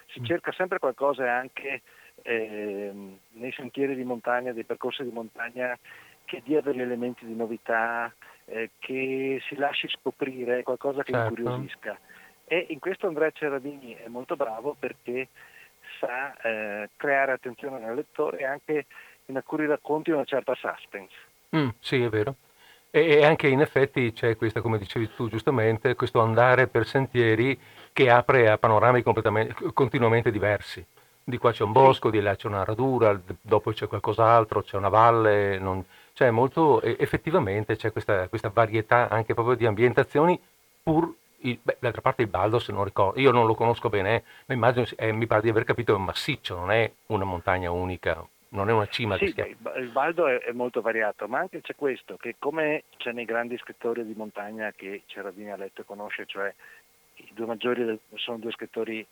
Si 0.07 0.22
mm. 0.22 0.25
cerca 0.25 0.51
sempre 0.53 0.79
qualcosa 0.79 1.31
anche 1.34 1.81
eh, 2.22 2.91
nei 3.31 3.51
sentieri 3.51 3.95
di 3.95 4.03
montagna, 4.03 4.53
dei 4.53 4.63
percorsi 4.63 5.03
di 5.03 5.12
montagna 5.12 5.77
che 6.25 6.41
dia 6.43 6.62
degli 6.62 6.81
elementi 6.81 7.25
di 7.25 7.36
novità, 7.36 8.13
eh, 8.45 8.72
che 8.79 9.41
si 9.48 9.55
lasci 9.55 9.88
scoprire 9.89 10.63
qualcosa 10.63 11.03
che 11.03 11.12
certo. 11.12 11.29
incuriosisca. 11.29 11.98
E 12.45 12.67
in 12.69 12.79
questo 12.79 13.07
Andrea 13.07 13.31
Ceradini 13.31 13.93
è 13.95 14.07
molto 14.07 14.36
bravo 14.36 14.75
perché 14.77 15.27
sa 16.00 16.36
eh, 16.42 16.90
creare 16.96 17.34
attenzione 17.34 17.80
nel 17.80 17.96
lettore 17.96 18.40
e 18.40 18.46
anche 18.46 18.86
in 19.25 19.38
alcuni 19.38 19.66
racconti 19.66 20.12
una 20.12 20.24
certa 20.24 20.54
suspense. 20.56 21.16
Mm, 21.56 21.70
sì, 21.80 22.02
è 22.02 22.10
vero. 22.10 22.36
E 22.92 23.25
anche 23.25 23.48
in 23.48 23.60
effetti 23.60 24.14
c'è 24.14 24.38
questa, 24.38 24.62
come 24.62 24.78
dicevi 24.78 25.10
tu 25.16 25.28
giustamente, 25.28 25.96
questo 25.96 26.22
andare 26.22 26.68
per 26.68 26.86
sentieri 26.88 27.60
che 27.92 28.10
apre 28.10 28.50
a 28.50 28.58
panorami 28.58 29.04
continuamente 29.74 30.32
diversi. 30.32 30.86
Di 31.22 31.38
qua 31.38 31.52
c'è 31.52 31.64
un 31.64 31.74
bosco, 31.74 32.10
di 32.10 32.22
là 32.22 32.36
c'è 32.36 32.48
una 32.48 32.64
radura, 32.64 33.20
dopo 33.42 33.72
c'è 33.72 33.88
qualcos'altro, 33.88 34.62
c'è 34.62 34.78
una 34.78 34.90
valle, 34.90 35.58
non... 35.60 35.84
cioè 36.14 36.30
molto, 36.30 36.82
effettivamente 36.82 37.75
c'è 37.75 37.92
questa, 37.92 38.30
questa, 38.30 38.50
varietà 38.54 39.10
anche 39.10 39.34
proprio 39.34 39.56
di 39.56 39.66
ambientazioni, 39.66 40.40
pur, 40.82 41.14
d'altra 41.80 42.01
parte 42.01 42.22
il 42.22 42.27
Baldo 42.27 42.60
se 42.60 42.72
non 42.72 42.84
ricordo, 42.84 43.20
io 43.20 43.32
non 43.32 43.46
lo 43.46 43.56
conosco 43.56 43.89
bene, 43.89 44.15
eh, 44.15 44.24
ma 44.48 44.54
immagino, 44.54 44.86
eh, 44.96 45.12
mi 45.12 45.27
pare 45.27 45.42
di 45.42 45.50
aver 45.50 45.63
capito, 45.63 45.94
è 45.94 45.96
un 45.96 46.06
massiccio, 46.06 46.56
non 46.56 46.72
è 46.72 46.92
una 47.08 47.25
montagna 47.25 47.72
unica, 47.72 48.25
non 48.50 48.70
è 48.70 48.72
una 48.72 48.88
cima 48.88 49.18
sì, 49.18 49.34
che 49.34 49.58
Il 49.77 49.89
Baldo 49.89 50.27
è, 50.27 50.39
è, 50.39 50.51
molto 50.51 50.82
variato, 50.82 51.27
ma 51.27 51.39
anche 51.39 51.62
c'è 51.62 51.75
questo, 51.75 52.18
che 52.18 52.36
come 52.39 52.84
c'è 52.98 53.12
nei 53.12 53.25
grandi 53.25 53.58
scrittori 53.58 54.06
di 54.06 54.13
montagna 54.15 54.72
che 54.72 55.04
Ceradini 55.06 55.51
ha 55.51 55.58
letto 55.58 55.82
e 55.82 55.86
conosce, 55.86 56.25
cioè 56.25 56.54
i 57.15 57.32
due 57.34 57.46
maggiori 57.46 58.00
sono 58.15 58.38
due 58.38 58.51
scrittori 58.51 59.06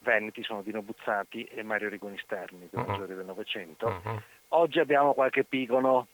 veneti, 0.00 0.42
sono 0.42 0.62
Dino 0.62 0.82
Buzzati 0.82 1.44
e 1.44 1.62
Mario 1.62 1.88
Rigoni 1.88 2.18
Sterni, 2.18 2.64
i 2.64 2.68
due 2.70 2.82
uh-huh. 2.82 2.90
maggiori 2.90 3.14
del 3.14 3.24
Novecento. 3.24 3.86
Uh-huh. 3.86 4.20
Oggi 4.48 4.78
abbiamo 4.78 5.14
qualche 5.14 5.44
pigono 5.44 6.06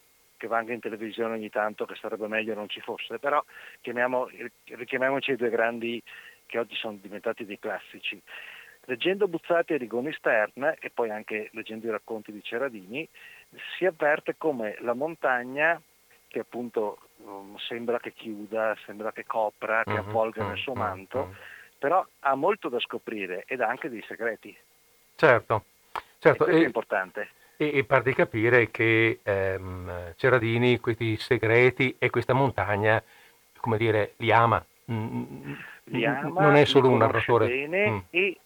che 0.43 0.49
va 0.49 0.57
anche 0.57 0.73
in 0.73 0.81
televisione 0.81 1.35
ogni 1.35 1.49
tanto, 1.49 1.85
che 1.85 1.95
sarebbe 1.95 2.27
meglio 2.27 2.53
non 2.53 2.67
ci 2.67 2.81
fosse, 2.81 3.17
però 3.17 3.41
richiamiamoci 3.79 5.31
i 5.31 5.35
due 5.37 5.49
grandi 5.49 6.03
che 6.45 6.59
oggi 6.59 6.75
sono 6.75 6.97
diventati 7.01 7.45
dei 7.45 7.57
classici. 7.57 8.21
Leggendo 8.81 9.29
Buzzati 9.29 9.71
e 9.71 9.77
Rigoni 9.77 10.11
Stern 10.11 10.75
e 10.77 10.89
poi 10.89 11.11
anche 11.11 11.47
leggendo 11.53 11.87
i 11.87 11.91
racconti 11.91 12.33
di 12.33 12.43
Ceradini 12.43 13.07
si 13.77 13.85
avverte 13.85 14.35
come 14.37 14.75
la 14.81 14.93
montagna 14.93 15.81
che 16.27 16.39
appunto 16.39 16.97
um, 17.19 17.55
sembra 17.55 17.99
che 17.99 18.11
chiuda, 18.11 18.75
sembra 18.85 19.13
che 19.13 19.25
copra, 19.25 19.83
che 19.85 19.91
uh-huh, 19.91 19.99
avvolga 19.99 20.45
nel 20.45 20.57
suo 20.57 20.73
manto, 20.73 21.19
uh-huh. 21.19 21.35
però 21.77 22.05
ha 22.19 22.35
molto 22.35 22.67
da 22.67 22.81
scoprire 22.81 23.45
ed 23.47 23.61
ha 23.61 23.69
anche 23.69 23.87
dei 23.87 24.03
segreti. 24.05 24.53
Certo, 25.15 25.63
certo. 26.19 26.43
E 26.43 26.47
questo 26.47 26.61
e, 26.61 26.63
è 26.63 26.65
importante. 26.65 27.29
E, 27.71 27.77
e 27.77 27.83
farti 27.83 28.13
capire 28.13 28.69
che 28.71 29.19
ehm, 29.23 30.13
Ceradini 30.15 30.79
questi 30.79 31.17
segreti 31.17 31.95
e 31.97 32.09
questa 32.09 32.33
montagna, 32.33 33.01
come 33.59 33.77
dire, 33.77 34.13
li 34.17 34.31
ama. 34.31 34.63
Mm, 34.91 35.53
li 35.85 36.05
ama 36.05 36.41
non 36.41 36.55
è 36.55 36.65
solo 36.65 36.89
un 36.89 36.97
narratore. 36.97 37.47
Bene 37.47 37.89
mm. 37.89 37.97
e 38.09 38.37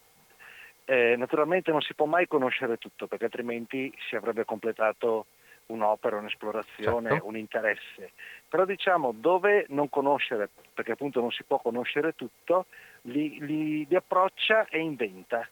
eh, 0.84 1.16
naturalmente 1.16 1.70
non 1.70 1.82
si 1.82 1.94
può 1.94 2.06
mai 2.06 2.26
conoscere 2.26 2.78
tutto 2.78 3.06
perché 3.06 3.24
altrimenti 3.24 3.92
si 4.08 4.16
avrebbe 4.16 4.44
completato 4.44 5.26
un'opera, 5.66 6.16
un'esplorazione, 6.16 7.10
certo. 7.10 7.26
un 7.26 7.36
interesse. 7.36 8.12
Però 8.48 8.64
diciamo 8.64 9.12
dove 9.14 9.66
non 9.68 9.88
conoscere, 9.88 10.48
perché 10.72 10.92
appunto 10.92 11.20
non 11.20 11.30
si 11.30 11.44
può 11.44 11.58
conoscere 11.58 12.14
tutto, 12.14 12.66
li, 13.02 13.38
li, 13.40 13.86
li 13.86 13.96
approccia 13.96 14.66
e 14.68 14.78
inventa. 14.78 15.46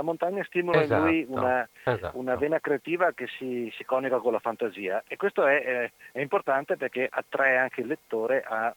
La 0.00 0.06
montagna 0.06 0.42
stimola 0.44 0.80
esatto, 0.80 1.06
in 1.06 1.06
lui 1.06 1.20
esatto, 1.20 1.38
una, 1.38 1.68
esatto. 1.84 2.18
una, 2.18 2.36
vena 2.36 2.58
creativa 2.58 3.12
che 3.12 3.26
si, 3.36 3.70
si, 3.76 3.84
coniuga 3.84 4.16
con 4.16 4.32
la 4.32 4.38
fantasia 4.38 5.04
e 5.06 5.18
questo 5.18 5.46
è, 5.46 5.62
è, 5.62 5.92
è 6.12 6.20
importante 6.20 6.78
perché 6.78 7.06
attrae 7.10 7.58
anche 7.58 7.82
il 7.82 7.86
lettore 7.86 8.42
a 8.42 8.74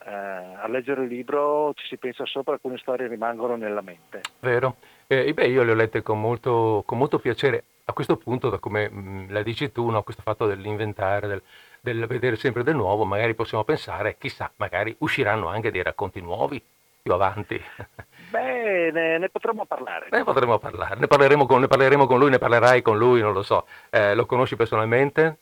Uh, 0.00 0.54
a 0.62 0.68
leggere 0.68 1.02
il 1.02 1.08
libro 1.08 1.72
ci 1.74 1.84
si 1.88 1.96
pensa 1.96 2.24
sopra, 2.24 2.52
alcune 2.52 2.78
storie 2.78 3.08
rimangono 3.08 3.56
nella 3.56 3.80
mente. 3.80 4.20
Vero. 4.38 4.76
Eh, 5.08 5.34
beh, 5.34 5.48
io 5.48 5.64
le 5.64 5.72
ho 5.72 5.74
lette 5.74 6.02
con 6.02 6.20
molto, 6.20 6.84
con 6.86 6.98
molto 6.98 7.18
piacere. 7.18 7.64
A 7.84 7.92
questo 7.92 8.16
punto, 8.16 8.48
da 8.48 8.58
come 8.58 8.88
mh, 8.88 8.96
mm, 8.96 9.30
la 9.30 9.42
dici 9.42 9.72
tu, 9.72 9.90
no, 9.90 10.04
questo 10.04 10.22
fatto 10.22 10.46
dell'inventare, 10.46 11.26
del, 11.26 11.42
del, 11.80 12.06
vedere 12.06 12.36
sempre 12.36 12.62
del 12.62 12.76
nuovo, 12.76 13.04
magari 13.04 13.34
possiamo 13.34 13.64
pensare, 13.64 14.16
chissà, 14.18 14.48
magari 14.54 14.94
usciranno 14.98 15.48
anche 15.48 15.72
dei 15.72 15.82
racconti 15.82 16.20
nuovi 16.20 16.62
più 17.02 17.12
avanti. 17.12 17.60
Bene, 18.30 19.18
ne 19.18 19.28
potremmo 19.28 19.64
parlare. 19.64 20.08
Ne 20.10 20.24
potremmo 20.24 20.58
parlare, 20.58 20.98
ne 20.98 21.06
parleremo 21.06 21.46
con, 21.46 21.60
ne 21.60 21.66
parleremo 21.66 22.06
con 22.06 22.18
lui, 22.18 22.30
ne 22.30 22.38
parlerai 22.38 22.82
con 22.82 22.98
lui, 22.98 23.20
non 23.20 23.32
lo 23.32 23.42
so. 23.42 23.66
Eh, 23.90 24.14
lo 24.14 24.26
conosci 24.26 24.56
personalmente? 24.56 25.38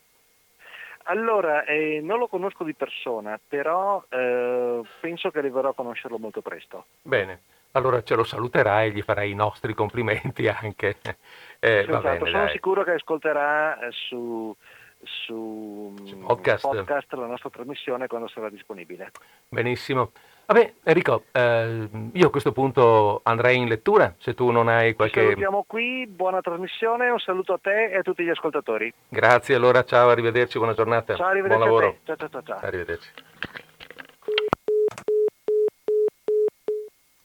Allora, 1.09 1.64
eh, 1.64 2.00
non 2.02 2.19
lo 2.19 2.26
conosco 2.26 2.64
di 2.64 2.75
persona, 2.75 3.38
però 3.47 4.05
eh, 4.09 4.81
penso 5.00 5.31
che 5.31 5.38
arriverò 5.38 5.69
a 5.69 5.75
conoscerlo 5.75 6.19
molto 6.19 6.40
presto. 6.40 6.87
Bene, 7.02 7.43
allora 7.73 8.02
ce 8.02 8.16
lo 8.16 8.25
saluterai 8.25 8.88
e 8.88 8.93
gli 8.93 9.02
farai 9.02 9.31
i 9.31 9.35
nostri 9.35 9.75
complimenti 9.75 10.49
anche. 10.49 10.97
Eh, 11.59 11.78
esatto, 11.88 12.00
bene, 12.02 12.19
sono 12.19 12.45
dai. 12.45 12.50
sicuro 12.50 12.85
che 12.85 12.90
ascolterà 12.93 13.81
eh, 13.81 13.90
su, 13.90 14.55
su, 15.02 15.95
su 16.05 16.19
podcast. 16.19 16.69
podcast. 16.69 17.12
la 17.14 17.26
nostra 17.26 17.49
trasmissione 17.49 18.07
quando 18.09 18.28
sarà 18.28 18.50
disponibile. 18.50 19.11
Benissimo. 19.49 20.12
Vabbè, 20.47 20.75
Enrico, 20.85 21.25
eh, 21.33 21.88
io 22.12 22.26
a 22.29 22.31
questo 22.31 22.53
punto 22.53 23.21
andrei 23.25 23.57
in 23.57 23.67
lettura, 23.67 24.15
se 24.19 24.33
tu 24.33 24.53
non 24.53 24.69
hai 24.69 24.95
qualche... 24.95 25.19
Ci 25.19 25.26
salutiamo 25.26 25.65
qui, 25.67 26.07
buona 26.07 26.41
trasmissione, 26.41 27.11
un 27.11 27.19
saluto 27.19 27.55
a 27.55 27.59
te 27.61 27.91
e 27.91 27.97
a 27.97 28.03
tutti 28.03 28.23
gli 28.23 28.29
ascoltatori. 28.29 28.93
Grazie, 29.09 29.57
allora 29.57 29.83
ciao, 29.83 30.09
arrivederci, 30.09 30.59
buona 30.59 30.75
giornata. 30.75 31.17
Ciao, 31.17 31.26
arrivederci 31.26 31.59
Buon 31.59 31.69
lavoro. 31.69 31.97
Ciao, 32.05 32.17
ciao, 32.17 32.43
ciao. 32.45 32.59
Arrivederci. 32.61 33.11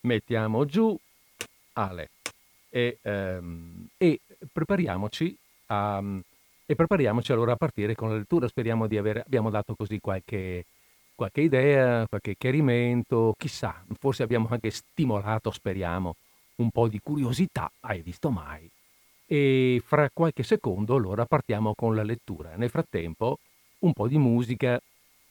Mettiamo 0.02 0.66
giù 0.66 0.98
Ale 1.74 2.10
e, 2.72 2.98
ehm, 3.04 3.88
e 3.98 4.20
prepariamoci 4.52 5.38
a, 5.68 6.02
e 6.66 6.76
prepariamoci 6.76 7.32
allora 7.32 7.52
a 7.52 7.56
partire 7.56 7.94
con 7.94 8.10
la 8.10 8.16
lettura. 8.16 8.48
Speriamo 8.48 8.88
di 8.88 8.98
aver, 8.98 9.22
abbiamo 9.24 9.52
dato 9.52 9.76
così 9.76 10.00
qualche 10.00 10.66
qualche 11.22 11.42
idea, 11.42 12.08
qualche 12.08 12.36
chiarimento, 12.36 13.36
chissà, 13.38 13.86
forse 14.00 14.24
abbiamo 14.24 14.48
anche 14.50 14.72
stimolato, 14.72 15.52
speriamo, 15.52 16.16
un 16.56 16.72
po' 16.72 16.88
di 16.88 17.00
curiosità, 17.00 17.72
hai 17.82 18.02
visto 18.02 18.32
mai? 18.32 18.68
E 19.28 19.80
fra 19.86 20.10
qualche 20.12 20.42
secondo 20.42 20.96
allora 20.96 21.28
partiamo 21.28 21.76
con 21.76 21.94
la 21.94 22.02
lettura. 22.02 22.56
Nel 22.56 22.72
frattempo 22.72 23.38
un 23.82 23.94
po' 23.94 24.08
di 24.08 24.18
musica 24.18 24.82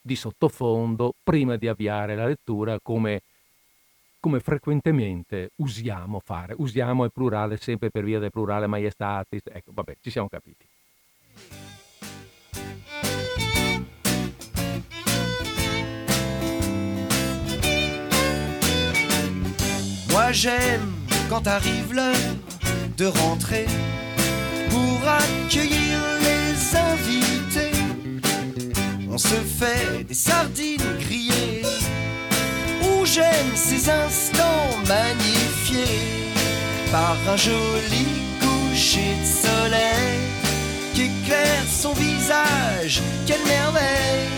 di 0.01 0.15
sottofondo 0.15 1.13
prima 1.25 1.57
di 1.57 1.67
avviare 1.67 2.15
la 2.15 2.27
lettura 2.27 2.79
come, 2.81 3.23
come 4.21 4.39
frequentemente 4.39 5.51
usiamo 5.57 6.21
fare. 6.21 6.55
Usiamo 6.57 7.03
il 7.03 7.11
plurale 7.13 7.57
sempre 7.57 7.91
per 7.91 8.05
via 8.05 8.21
del 8.21 8.31
plurale 8.31 8.69
maiestatis. 8.69 9.43
Ecco, 9.45 9.73
vabbè, 9.75 9.97
ci 10.01 10.11
siamo 10.11 10.29
capiti. 10.29 10.69
J'aime 20.33 20.93
quand 21.29 21.47
arrive 21.49 21.93
l'heure 21.93 22.15
de 22.97 23.07
rentrer 23.07 23.67
pour 24.71 25.01
accueillir 25.09 25.99
les 26.23 26.77
invités. 26.77 27.77
On 29.11 29.19
se 29.19 29.35
fait 29.35 30.05
des 30.05 30.15
sardines 30.15 30.99
grillées 31.01 31.63
ou 32.83 33.05
j'aime 33.05 33.57
ces 33.57 33.91
instants 33.91 34.71
magnifiés 34.87 36.31
par 36.93 37.17
un 37.29 37.37
joli 37.37 38.07
coucher 38.41 39.17
de 39.21 39.27
soleil 39.27 40.21
qui 40.95 41.03
éclaire 41.03 41.65
son 41.69 41.93
visage. 41.95 43.03
Quelle 43.27 43.45
merveille! 43.47 44.29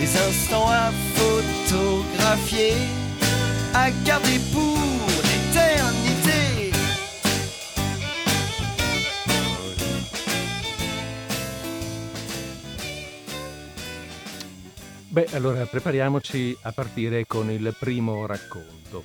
Des 0.00 0.16
instants 0.16 0.68
à 0.68 0.90
photographier 1.14 2.74
à 3.74 3.90
garder 4.04 4.38
pour 4.52 4.76
l'éternité. 5.22 6.70
Beh, 15.10 15.26
allora 15.32 15.64
prepariamoci 15.64 16.56
a 16.62 16.72
partire 16.72 17.26
con 17.26 17.50
il 17.50 17.74
primo 17.78 18.26
racconto. 18.26 19.02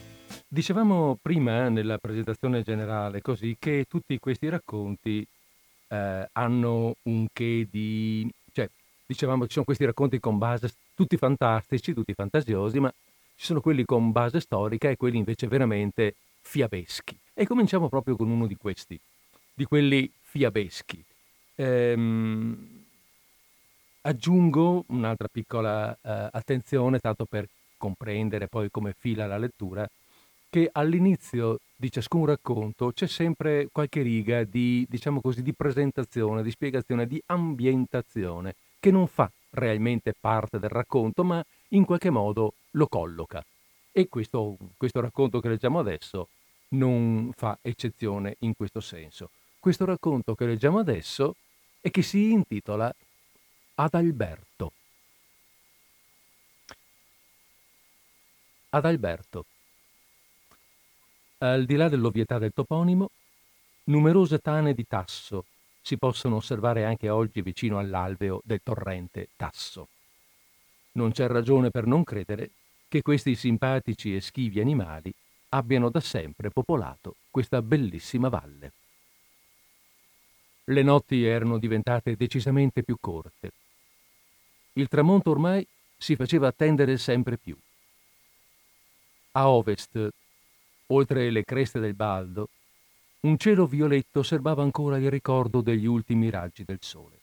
Dicevamo 0.47 1.17
prima 1.19 1.69
nella 1.69 1.97
presentazione 1.97 2.61
generale 2.61 3.21
così 3.21 3.55
che 3.57 3.85
tutti 3.89 4.19
questi 4.19 4.49
racconti 4.49 5.25
eh, 5.87 6.27
hanno 6.33 6.95
un 7.03 7.25
che 7.33 7.67
di... 7.71 8.29
cioè, 8.51 8.69
dicevamo 9.05 9.45
ci 9.47 9.53
sono 9.53 9.65
questi 9.65 9.85
racconti 9.85 10.19
con 10.19 10.37
base 10.37 10.71
tutti 10.93 11.17
fantastici, 11.17 11.93
tutti 11.93 12.13
fantasiosi, 12.13 12.79
ma 12.79 12.93
ci 13.35 13.45
sono 13.45 13.61
quelli 13.61 13.85
con 13.85 14.11
base 14.11 14.39
storica 14.39 14.89
e 14.89 14.97
quelli 14.97 15.17
invece 15.17 15.47
veramente 15.47 16.15
fiabeschi. 16.41 17.17
E 17.33 17.45
cominciamo 17.45 17.89
proprio 17.89 18.15
con 18.15 18.29
uno 18.29 18.47
di 18.47 18.55
questi, 18.55 18.99
di 19.53 19.65
quelli 19.65 20.11
fiabeschi. 20.21 21.03
Ehm, 21.55 22.85
aggiungo 24.01 24.85
un'altra 24.87 25.27
piccola 25.31 25.93
eh, 25.93 26.29
attenzione, 26.31 26.99
tanto 26.99 27.25
per 27.25 27.47
comprendere 27.77 28.47
poi 28.47 28.69
come 28.69 28.93
fila 28.97 29.25
la 29.25 29.37
lettura, 29.37 29.87
che 30.49 30.69
all'inizio 30.71 31.59
di 31.75 31.91
ciascun 31.91 32.27
racconto 32.27 32.91
c'è 32.93 33.07
sempre 33.07 33.69
qualche 33.71 34.03
riga 34.03 34.43
di, 34.43 34.85
diciamo 34.87 35.19
così, 35.19 35.41
di 35.41 35.53
presentazione, 35.53 36.43
di 36.43 36.51
spiegazione, 36.51 37.07
di 37.07 37.21
ambientazione, 37.25 38.55
che 38.79 38.91
non 38.91 39.07
fa 39.07 39.29
realmente 39.49 40.13
parte 40.19 40.59
del 40.59 40.69
racconto, 40.69 41.23
ma 41.23 41.43
in 41.73 41.85
qualche 41.85 42.09
modo 42.09 42.55
lo 42.71 42.87
colloca. 42.87 43.43
E 43.91 44.07
questo, 44.07 44.57
questo 44.77 45.01
racconto 45.01 45.39
che 45.39 45.49
leggiamo 45.49 45.79
adesso 45.79 46.29
non 46.69 47.31
fa 47.35 47.57
eccezione 47.61 48.37
in 48.39 48.55
questo 48.55 48.79
senso. 48.79 49.29
Questo 49.59 49.85
racconto 49.85 50.35
che 50.35 50.45
leggiamo 50.45 50.79
adesso 50.79 51.35
è 51.79 51.91
che 51.91 52.01
si 52.01 52.31
intitola 52.31 52.93
Adalberto. 53.75 54.71
Adalberto. 58.69 59.45
Al 61.39 61.65
di 61.65 61.75
là 61.75 61.89
dell'ovvietà 61.89 62.39
del 62.39 62.53
toponimo, 62.53 63.09
numerose 63.85 64.39
tane 64.39 64.73
di 64.73 64.87
Tasso 64.87 65.45
si 65.81 65.97
possono 65.97 66.37
osservare 66.37 66.85
anche 66.85 67.09
oggi 67.09 67.41
vicino 67.41 67.77
all'alveo 67.77 68.41
del 68.43 68.61
torrente 68.63 69.29
Tasso. 69.35 69.89
Non 70.93 71.11
c'è 71.11 71.27
ragione 71.27 71.69
per 71.69 71.85
non 71.85 72.03
credere 72.03 72.51
che 72.87 73.01
questi 73.01 73.35
simpatici 73.35 74.15
e 74.15 74.21
schivi 74.21 74.59
animali 74.59 75.13
abbiano 75.49 75.89
da 75.89 75.99
sempre 75.99 76.49
popolato 76.49 77.15
questa 77.31 77.61
bellissima 77.61 78.29
valle. 78.29 78.71
Le 80.65 80.81
notti 80.83 81.25
erano 81.25 81.57
diventate 81.57 82.15
decisamente 82.15 82.83
più 82.83 82.97
corte. 82.99 83.51
Il 84.73 84.87
tramonto 84.87 85.31
ormai 85.31 85.65
si 85.97 86.15
faceva 86.15 86.47
attendere 86.47 86.97
sempre 86.97 87.37
più. 87.37 87.57
A 89.31 89.49
ovest, 89.49 90.09
oltre 90.87 91.31
le 91.31 91.43
creste 91.43 91.79
del 91.79 91.95
Baldo, 91.95 92.49
un 93.21 93.37
cielo 93.37 93.65
violetto 93.65 94.21
serbava 94.21 94.61
ancora 94.61 94.97
il 94.97 95.09
ricordo 95.09 95.61
degli 95.61 95.85
ultimi 95.85 96.29
raggi 96.29 96.63
del 96.63 96.79
sole. 96.81 97.22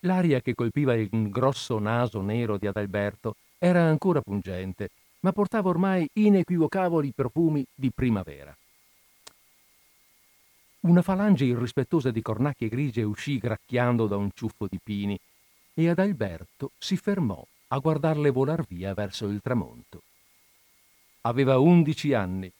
L'aria 0.00 0.40
che 0.40 0.54
colpiva 0.54 0.94
il 0.94 1.08
grosso 1.30 1.78
naso 1.78 2.20
nero 2.20 2.58
di 2.58 2.66
Adalberto 2.66 3.36
era 3.58 3.82
ancora 3.82 4.20
pungente, 4.20 4.90
ma 5.20 5.32
portava 5.32 5.68
ormai 5.68 6.08
inequivocabili 6.12 7.12
profumi 7.14 7.64
di 7.74 7.90
primavera. 7.92 8.56
una 10.86 11.02
falange 11.02 11.44
irrispettosa 11.44 12.10
di 12.10 12.22
cornacchie 12.22 12.68
grigie 12.68 13.02
uscì 13.02 13.38
gracchiando 13.38 14.06
da 14.06 14.16
un 14.16 14.30
ciuffo 14.32 14.66
di 14.68 14.78
pini 14.82 15.18
e 15.74 15.88
Adalberto 15.88 16.70
si 16.78 16.96
fermò 16.96 17.44
a 17.68 17.78
guardarle 17.78 18.30
volar 18.30 18.64
via 18.66 18.94
verso 18.94 19.26
il 19.26 19.40
tramonto. 19.42 20.02
Aveva 21.22 21.58
undici 21.58 22.14
anni 22.14 22.50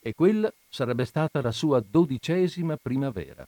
e 0.00 0.14
quella 0.14 0.50
sarebbe 0.68 1.04
stata 1.04 1.42
la 1.42 1.52
sua 1.52 1.84
dodicesima 1.86 2.76
primavera. 2.76 3.46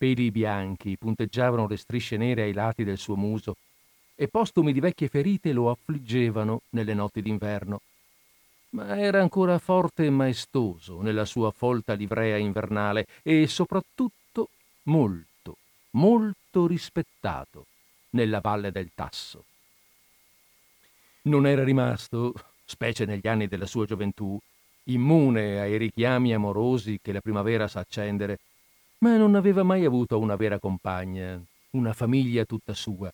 Peli 0.00 0.30
bianchi 0.30 0.96
punteggiavano 0.96 1.66
le 1.66 1.76
strisce 1.76 2.16
nere 2.16 2.44
ai 2.44 2.54
lati 2.54 2.84
del 2.84 2.96
suo 2.96 3.16
muso 3.16 3.56
e 4.14 4.28
postumi 4.28 4.72
di 4.72 4.80
vecchie 4.80 5.08
ferite 5.08 5.52
lo 5.52 5.68
affliggevano 5.68 6.62
nelle 6.70 6.94
notti 6.94 7.20
d'inverno. 7.20 7.82
Ma 8.70 8.98
era 8.98 9.20
ancora 9.20 9.58
forte 9.58 10.06
e 10.06 10.10
maestoso 10.10 11.02
nella 11.02 11.26
sua 11.26 11.50
folta 11.50 11.92
livrea 11.92 12.38
invernale 12.38 13.08
e 13.22 13.46
soprattutto 13.46 14.48
molto, 14.84 15.58
molto 15.90 16.66
rispettato 16.66 17.66
nella 18.12 18.40
valle 18.40 18.72
del 18.72 18.92
Tasso. 18.94 19.44
Non 21.24 21.46
era 21.46 21.62
rimasto, 21.62 22.32
specie 22.64 23.04
negli 23.04 23.28
anni 23.28 23.48
della 23.48 23.66
sua 23.66 23.84
gioventù, 23.84 24.40
immune 24.84 25.60
ai 25.60 25.76
richiami 25.76 26.32
amorosi 26.32 26.98
che 27.02 27.12
la 27.12 27.20
primavera 27.20 27.68
sa 27.68 27.80
accendere, 27.80 28.38
ma 29.00 29.16
non 29.16 29.34
aveva 29.34 29.62
mai 29.62 29.84
avuto 29.84 30.18
una 30.18 30.36
vera 30.36 30.58
compagna, 30.58 31.40
una 31.70 31.92
famiglia 31.92 32.44
tutta 32.44 32.74
sua. 32.74 33.12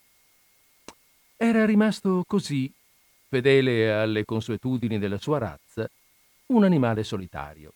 Era 1.36 1.64
rimasto 1.64 2.24
così, 2.26 2.72
fedele 3.28 3.92
alle 3.92 4.24
consuetudini 4.24 4.98
della 4.98 5.18
sua 5.18 5.38
razza, 5.38 5.88
un 6.46 6.64
animale 6.64 7.04
solitario. 7.04 7.72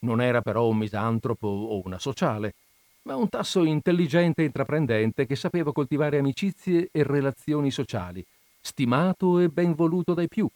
Non 0.00 0.20
era 0.20 0.40
però 0.40 0.68
un 0.68 0.76
misantropo 0.76 1.48
o 1.48 1.82
una 1.84 1.98
sociale, 1.98 2.54
ma 3.02 3.16
un 3.16 3.28
tasso 3.28 3.64
intelligente 3.64 4.42
e 4.42 4.46
intraprendente 4.46 5.26
che 5.26 5.36
sapeva 5.36 5.72
coltivare 5.72 6.18
amicizie 6.18 6.90
e 6.92 7.02
relazioni 7.02 7.70
sociali, 7.70 8.24
stimato 8.60 9.38
e 9.40 9.48
ben 9.48 9.74
voluto 9.74 10.14
dai 10.14 10.28
più, 10.28 10.48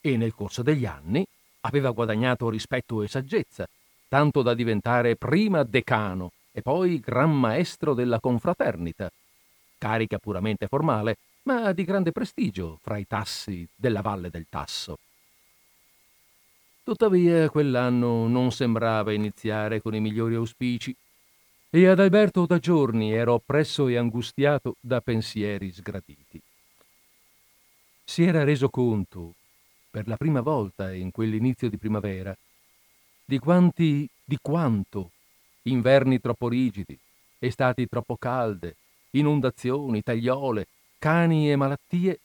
e 0.00 0.16
nel 0.16 0.34
corso 0.34 0.62
degli 0.62 0.86
anni 0.86 1.24
aveva 1.60 1.90
guadagnato 1.90 2.48
rispetto 2.48 3.02
e 3.02 3.08
saggezza, 3.08 3.68
tanto 4.08 4.42
da 4.42 4.54
diventare 4.54 5.16
prima 5.16 5.62
decano 5.62 6.32
e 6.52 6.62
poi 6.62 7.00
gran 7.00 7.36
maestro 7.36 7.94
della 7.94 8.20
confraternita, 8.20 9.10
carica 9.78 10.18
puramente 10.18 10.68
formale, 10.68 11.16
ma 11.42 11.72
di 11.72 11.84
grande 11.84 12.12
prestigio 12.12 12.78
fra 12.82 12.96
i 12.96 13.06
tassi 13.06 13.66
della 13.74 14.00
Valle 14.00 14.30
del 14.30 14.46
Tasso. 14.48 14.98
Tuttavia 16.84 17.48
quell'anno 17.48 18.28
non 18.28 18.52
sembrava 18.52 19.12
iniziare 19.12 19.80
con 19.80 19.94
i 19.94 20.00
migliori 20.00 20.34
auspici 20.34 20.94
e 21.70 21.86
ad 21.86 21.98
Alberto 21.98 22.46
da 22.46 22.58
giorni 22.58 23.12
era 23.12 23.32
oppresso 23.32 23.88
e 23.88 23.96
angustiato 23.96 24.76
da 24.80 25.00
pensieri 25.00 25.72
sgraditi. 25.72 26.40
Si 28.04 28.22
era 28.22 28.44
reso 28.44 28.68
conto, 28.68 29.32
per 29.90 30.06
la 30.06 30.16
prima 30.16 30.40
volta 30.40 30.92
in 30.92 31.10
quell'inizio 31.10 31.68
di 31.68 31.78
primavera, 31.78 32.36
di 33.24 33.38
quanti, 33.38 34.08
di 34.22 34.38
quanto 34.40 35.10
inverni 35.62 36.20
troppo 36.20 36.48
rigidi, 36.48 36.98
estati 37.38 37.88
troppo 37.88 38.16
calde, 38.16 38.76
inondazioni, 39.10 40.02
tagliole, 40.02 40.66
cani 40.98 41.50
e 41.50 41.56
malattie 41.56 42.20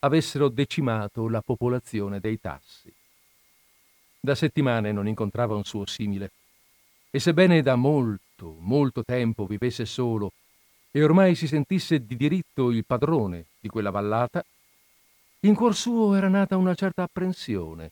avessero 0.00 0.48
decimato 0.48 1.28
la 1.28 1.40
popolazione 1.40 2.20
dei 2.20 2.38
tassi. 2.38 2.92
Da 4.20 4.34
settimane 4.34 4.92
non 4.92 5.08
incontrava 5.08 5.54
un 5.54 5.64
suo 5.64 5.86
simile 5.86 6.30
e 7.10 7.18
sebbene 7.18 7.62
da 7.62 7.74
molto, 7.74 8.56
molto 8.60 9.04
tempo 9.04 9.46
vivesse 9.46 9.86
solo 9.86 10.32
e 10.90 11.02
ormai 11.02 11.34
si 11.34 11.48
sentisse 11.48 12.06
di 12.06 12.16
diritto 12.16 12.70
il 12.70 12.84
padrone 12.84 13.46
di 13.58 13.68
quella 13.68 13.90
vallata, 13.90 14.44
in 15.40 15.54
cuor 15.54 15.74
suo 15.74 16.14
era 16.14 16.28
nata 16.28 16.56
una 16.56 16.74
certa 16.74 17.02
apprensione 17.02 17.90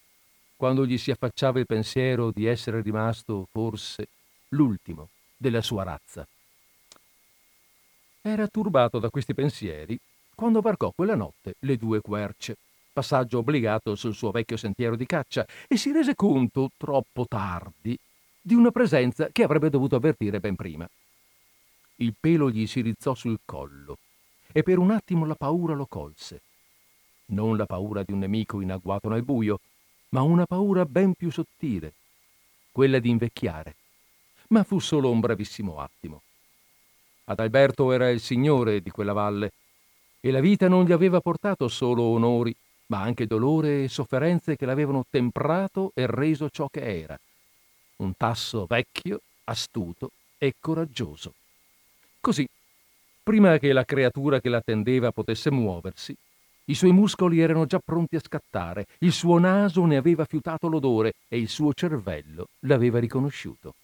quando 0.62 0.86
gli 0.86 0.96
si 0.96 1.10
affacciava 1.10 1.58
il 1.58 1.66
pensiero 1.66 2.30
di 2.30 2.46
essere 2.46 2.82
rimasto, 2.82 3.48
forse, 3.50 4.06
l'ultimo 4.50 5.08
della 5.36 5.60
sua 5.60 5.82
razza. 5.82 6.24
Era 8.20 8.46
turbato 8.46 9.00
da 9.00 9.10
questi 9.10 9.34
pensieri 9.34 9.98
quando 10.32 10.60
varcò 10.60 10.92
quella 10.94 11.16
notte 11.16 11.56
le 11.58 11.76
due 11.76 12.00
querce, 12.00 12.58
passaggio 12.92 13.38
obbligato 13.38 13.96
sul 13.96 14.14
suo 14.14 14.30
vecchio 14.30 14.56
sentiero 14.56 14.94
di 14.94 15.04
caccia, 15.04 15.44
e 15.66 15.76
si 15.76 15.90
rese 15.90 16.14
conto, 16.14 16.70
troppo 16.76 17.26
tardi, 17.26 17.98
di 18.40 18.54
una 18.54 18.70
presenza 18.70 19.30
che 19.32 19.42
avrebbe 19.42 19.68
dovuto 19.68 19.96
avvertire 19.96 20.38
ben 20.38 20.54
prima. 20.54 20.88
Il 21.96 22.14
pelo 22.20 22.48
gli 22.52 22.68
si 22.68 22.82
rizzò 22.82 23.14
sul 23.14 23.40
collo 23.44 23.98
e 24.52 24.62
per 24.62 24.78
un 24.78 24.92
attimo 24.92 25.26
la 25.26 25.34
paura 25.34 25.74
lo 25.74 25.86
colse. 25.86 26.40
Non 27.32 27.56
la 27.56 27.66
paura 27.66 28.04
di 28.04 28.12
un 28.12 28.20
nemico 28.20 28.60
in 28.60 28.70
agguato 28.70 29.08
nel 29.08 29.24
buio, 29.24 29.58
ma 30.12 30.22
una 30.22 30.46
paura 30.46 30.84
ben 30.84 31.14
più 31.14 31.30
sottile, 31.30 31.92
quella 32.70 32.98
di 32.98 33.10
invecchiare. 33.10 33.76
Ma 34.48 34.62
fu 34.62 34.78
solo 34.78 35.10
un 35.10 35.20
brevissimo 35.20 35.80
attimo. 35.80 36.22
Adalberto 37.24 37.92
era 37.92 38.10
il 38.10 38.20
signore 38.20 38.80
di 38.80 38.90
quella 38.90 39.12
valle 39.12 39.52
e 40.20 40.30
la 40.30 40.40
vita 40.40 40.68
non 40.68 40.84
gli 40.84 40.92
aveva 40.92 41.20
portato 41.20 41.68
solo 41.68 42.02
onori, 42.02 42.54
ma 42.86 43.00
anche 43.00 43.26
dolore 43.26 43.84
e 43.84 43.88
sofferenze 43.88 44.56
che 44.56 44.66
l'avevano 44.66 45.06
temprato 45.08 45.92
e 45.94 46.06
reso 46.06 46.50
ciò 46.50 46.68
che 46.68 47.00
era, 47.00 47.18
un 47.96 48.14
tasso 48.16 48.66
vecchio, 48.66 49.20
astuto 49.44 50.10
e 50.36 50.54
coraggioso. 50.60 51.32
Così, 52.20 52.46
prima 53.22 53.56
che 53.58 53.72
la 53.72 53.84
creatura 53.84 54.40
che 54.40 54.50
l'attendeva 54.50 55.10
potesse 55.10 55.50
muoversi, 55.50 56.14
i 56.66 56.74
suoi 56.74 56.92
muscoli 56.92 57.40
erano 57.40 57.66
già 57.66 57.78
pronti 57.78 58.16
a 58.16 58.20
scattare, 58.20 58.86
il 58.98 59.12
suo 59.12 59.38
naso 59.38 59.84
ne 59.84 59.96
aveva 59.96 60.24
fiutato 60.24 60.68
l'odore 60.68 61.14
e 61.28 61.38
il 61.38 61.48
suo 61.48 61.72
cervello 61.74 62.48
l'aveva 62.60 62.98
riconosciuto. 62.98 63.74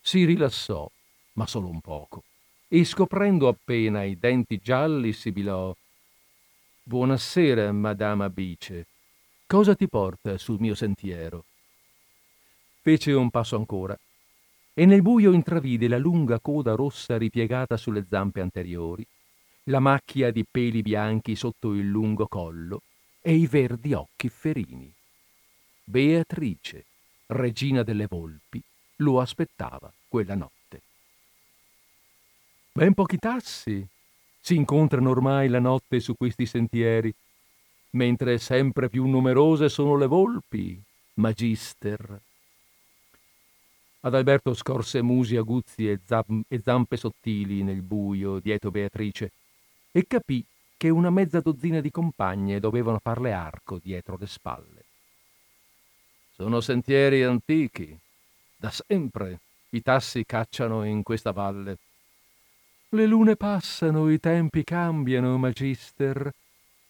Si 0.00 0.24
rilassò, 0.24 0.90
ma 1.34 1.46
solo 1.46 1.68
un 1.68 1.80
poco, 1.80 2.24
e 2.68 2.84
scoprendo 2.84 3.48
appena 3.48 4.02
i 4.02 4.18
denti 4.18 4.58
gialli 4.58 5.12
sibilò 5.12 5.74
Buonasera, 6.84 7.70
Madama 7.72 8.28
Bice. 8.28 8.86
Cosa 9.46 9.74
ti 9.74 9.88
porta 9.88 10.36
sul 10.38 10.58
mio 10.58 10.74
sentiero? 10.74 11.44
Fece 12.80 13.12
un 13.12 13.30
passo 13.30 13.56
ancora 13.56 13.96
e 14.74 14.86
nel 14.86 15.02
buio 15.02 15.32
intravide 15.32 15.86
la 15.86 15.98
lunga 15.98 16.40
coda 16.40 16.74
rossa 16.74 17.18
ripiegata 17.18 17.76
sulle 17.76 18.06
zampe 18.08 18.40
anteriori, 18.40 19.06
la 19.66 19.78
macchia 19.78 20.32
di 20.32 20.44
peli 20.50 20.82
bianchi 20.82 21.36
sotto 21.36 21.72
il 21.72 21.86
lungo 21.86 22.26
collo 22.26 22.82
e 23.20 23.34
i 23.34 23.46
verdi 23.46 23.92
occhi 23.92 24.28
ferini. 24.28 24.92
Beatrice, 25.84 26.84
regina 27.26 27.84
delle 27.84 28.06
volpi, 28.06 28.60
lo 28.96 29.20
aspettava 29.20 29.92
quella 30.08 30.34
notte. 30.34 30.82
Ben 32.72 32.94
pochi 32.94 33.18
tassi 33.18 33.86
si 34.40 34.56
incontrano 34.56 35.10
ormai 35.10 35.48
la 35.48 35.60
notte 35.60 36.00
su 36.00 36.14
questi 36.16 36.46
sentieri, 36.46 37.14
mentre 37.90 38.38
sempre 38.38 38.88
più 38.88 39.06
numerose 39.06 39.68
sono 39.68 39.96
le 39.96 40.06
volpi, 40.06 40.80
magister. 41.14 42.20
Adalberto 44.00 44.54
scorse 44.54 45.00
musi 45.02 45.36
aguzzi 45.36 45.88
e, 45.88 46.00
zam- 46.04 46.42
e 46.48 46.60
zampe 46.64 46.96
sottili 46.96 47.62
nel 47.62 47.82
buio 47.82 48.40
dietro 48.40 48.72
Beatrice 48.72 49.30
e 49.92 50.06
capì 50.06 50.44
che 50.76 50.88
una 50.88 51.10
mezza 51.10 51.40
dozzina 51.40 51.80
di 51.80 51.90
compagne 51.90 52.58
dovevano 52.58 52.98
farle 52.98 53.32
arco 53.32 53.78
dietro 53.78 54.16
le 54.18 54.26
spalle. 54.26 54.84
Sono 56.34 56.60
sentieri 56.60 57.22
antichi. 57.22 57.96
Da 58.56 58.70
sempre 58.70 59.38
i 59.70 59.82
tassi 59.82 60.24
cacciano 60.24 60.84
in 60.84 61.02
questa 61.02 61.30
valle. 61.30 61.78
Le 62.88 63.06
lune 63.06 63.36
passano, 63.36 64.10
i 64.10 64.18
tempi 64.18 64.64
cambiano, 64.64 65.38
magister. 65.38 66.32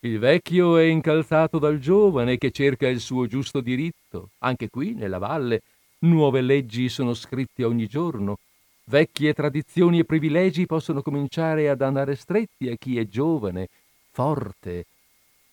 Il 0.01 0.19
vecchio 0.19 0.79
è 0.79 0.85
incalzato 0.85 1.59
dal 1.59 1.79
giovane 1.79 2.39
che 2.39 2.51
cerca 2.51 2.89
il 2.89 3.01
suo 3.01 3.27
giusto 3.27 3.61
diritto. 3.61 4.31
Anche 4.39 4.69
qui, 4.69 4.95
nella 4.95 5.19
valle, 5.19 5.63
Nuove 6.03 6.41
leggi 6.41 6.89
sono 6.89 7.15
scritte 7.15 7.63
ogni 7.63 7.87
giorno. 7.87 8.39
Vecchie 8.85 9.33
tradizioni 9.33 10.01
e 10.01 10.05
privilegi 10.05 10.67
possono 10.67 11.03
cominciare 11.03 11.69
ad 11.69 11.83
andare 11.83 12.17
stretti 12.17 12.69
a 12.69 12.77
chi 12.77 12.99
è 12.99 13.07
giovane, 13.07 13.69
forte, 14.11 14.87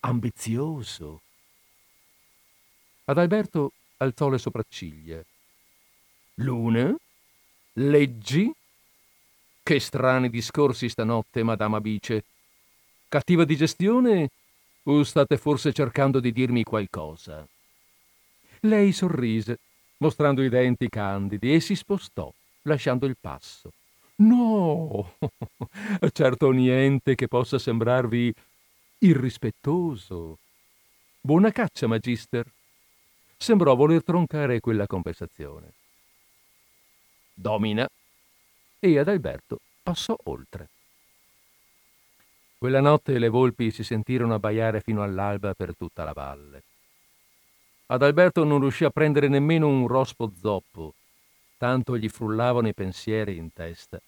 ambizioso. 0.02 1.22
Adalberto 3.06 3.72
alzò 3.98 4.30
le 4.30 4.38
sopracciglia. 4.38 5.22
Luna? 6.36 6.96
Leggi? 7.74 8.52
Che 9.62 9.80
strani 9.80 10.30
discorsi 10.30 10.90
stanotte, 10.90 11.44
Madama 11.44 11.80
Bice. 11.80 12.24
Cattiva 13.08 13.46
digestione? 13.46 14.30
O 14.84 15.04
state 15.04 15.38
forse 15.38 15.72
cercando 15.74 16.20
di 16.20 16.32
dirmi 16.32 16.64
qualcosa? 16.64 17.48
Lei 18.62 18.92
sorrise 18.92 19.60
mostrando 20.00 20.42
i 20.42 20.50
denti 20.50 20.88
candidi, 20.90 21.54
e 21.54 21.60
si 21.60 21.76
spostò, 21.76 22.32
lasciando 22.64 23.06
il 23.06 23.18
passo. 23.20 23.72
No, 24.18 25.16
certo 26.12 26.52
niente 26.52 27.16
che 27.16 27.28
possa 27.28 27.58
sembrarvi 27.58 28.34
irrispettoso. 29.00 30.38
Buona 31.22 31.52
caccia, 31.52 31.88
magister. 31.88 32.46
Sembrò 33.38 33.76
voler 33.76 34.04
troncare 34.04 34.60
quella 34.60 34.88
conversazione. 34.88 35.74
Domina. 37.34 37.88
E 38.80 39.00
Adalberto 39.00 39.60
passò 39.82 40.16
oltre. 40.26 40.68
Quella 42.58 42.82
notte 42.82 43.18
le 43.18 43.30
volpi 43.30 43.72
si 43.72 43.86
sentirono 43.86 44.34
abbaiare 44.34 44.82
fino 44.82 45.02
all'alba 45.02 45.54
per 45.54 45.78
tutta 45.78 46.04
la 46.04 46.12
valle. 46.12 46.64
Adalberto 47.86 48.44
non 48.44 48.60
riuscì 48.60 48.84
a 48.84 48.90
prendere 48.90 49.30
nemmeno 49.30 49.68
un 49.68 49.88
rospo 49.88 50.32
zoppo, 50.38 50.94
tanto 51.60 51.98
gli 51.98 52.08
frullavano 52.08 52.70
i 52.70 52.74
pensieri 52.74 53.36
in 53.36 53.52
testa, 53.52 54.02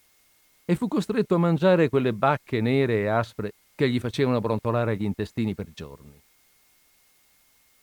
e 0.64 0.74
fu 0.74 0.88
costretto 0.88 1.34
a 1.34 1.38
mangiare 1.38 1.90
quelle 1.90 2.14
bacche 2.14 2.62
nere 2.62 3.00
e 3.00 3.08
aspre 3.08 3.52
che 3.74 3.90
gli 3.90 4.00
facevano 4.00 4.40
brontolare 4.40 4.96
gli 4.96 5.04
intestini 5.04 5.54
per 5.54 5.70
giorni. 5.74 6.18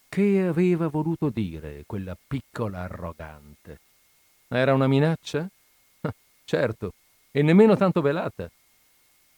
Che 0.10 0.42
aveva 0.42 0.88
voluto 0.88 1.30
dire 1.30 1.84
quella 1.86 2.18
piccola 2.28 2.80
arrogante? 2.80 3.80
Era 4.48 4.74
una 4.74 4.88
minaccia? 4.88 5.48
certo, 6.46 6.94
e 7.30 7.44
nemmeno 7.44 7.76
tanto 7.76 8.02
velata. 8.02 8.50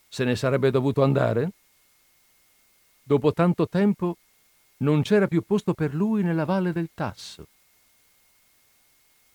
Se 0.08 0.24
ne 0.24 0.38
sarebbe 0.38 0.72
dovuto 0.72 1.04
andare? 1.04 1.52
Dopo 3.04 3.34
tanto 3.34 3.68
tempo 3.68 4.16
non 4.78 5.02
c'era 5.02 5.28
più 5.28 5.42
posto 5.42 5.74
per 5.74 5.94
lui 5.94 6.24
nella 6.24 6.46
valle 6.46 6.72
del 6.72 6.90
Tasso. 6.94 7.48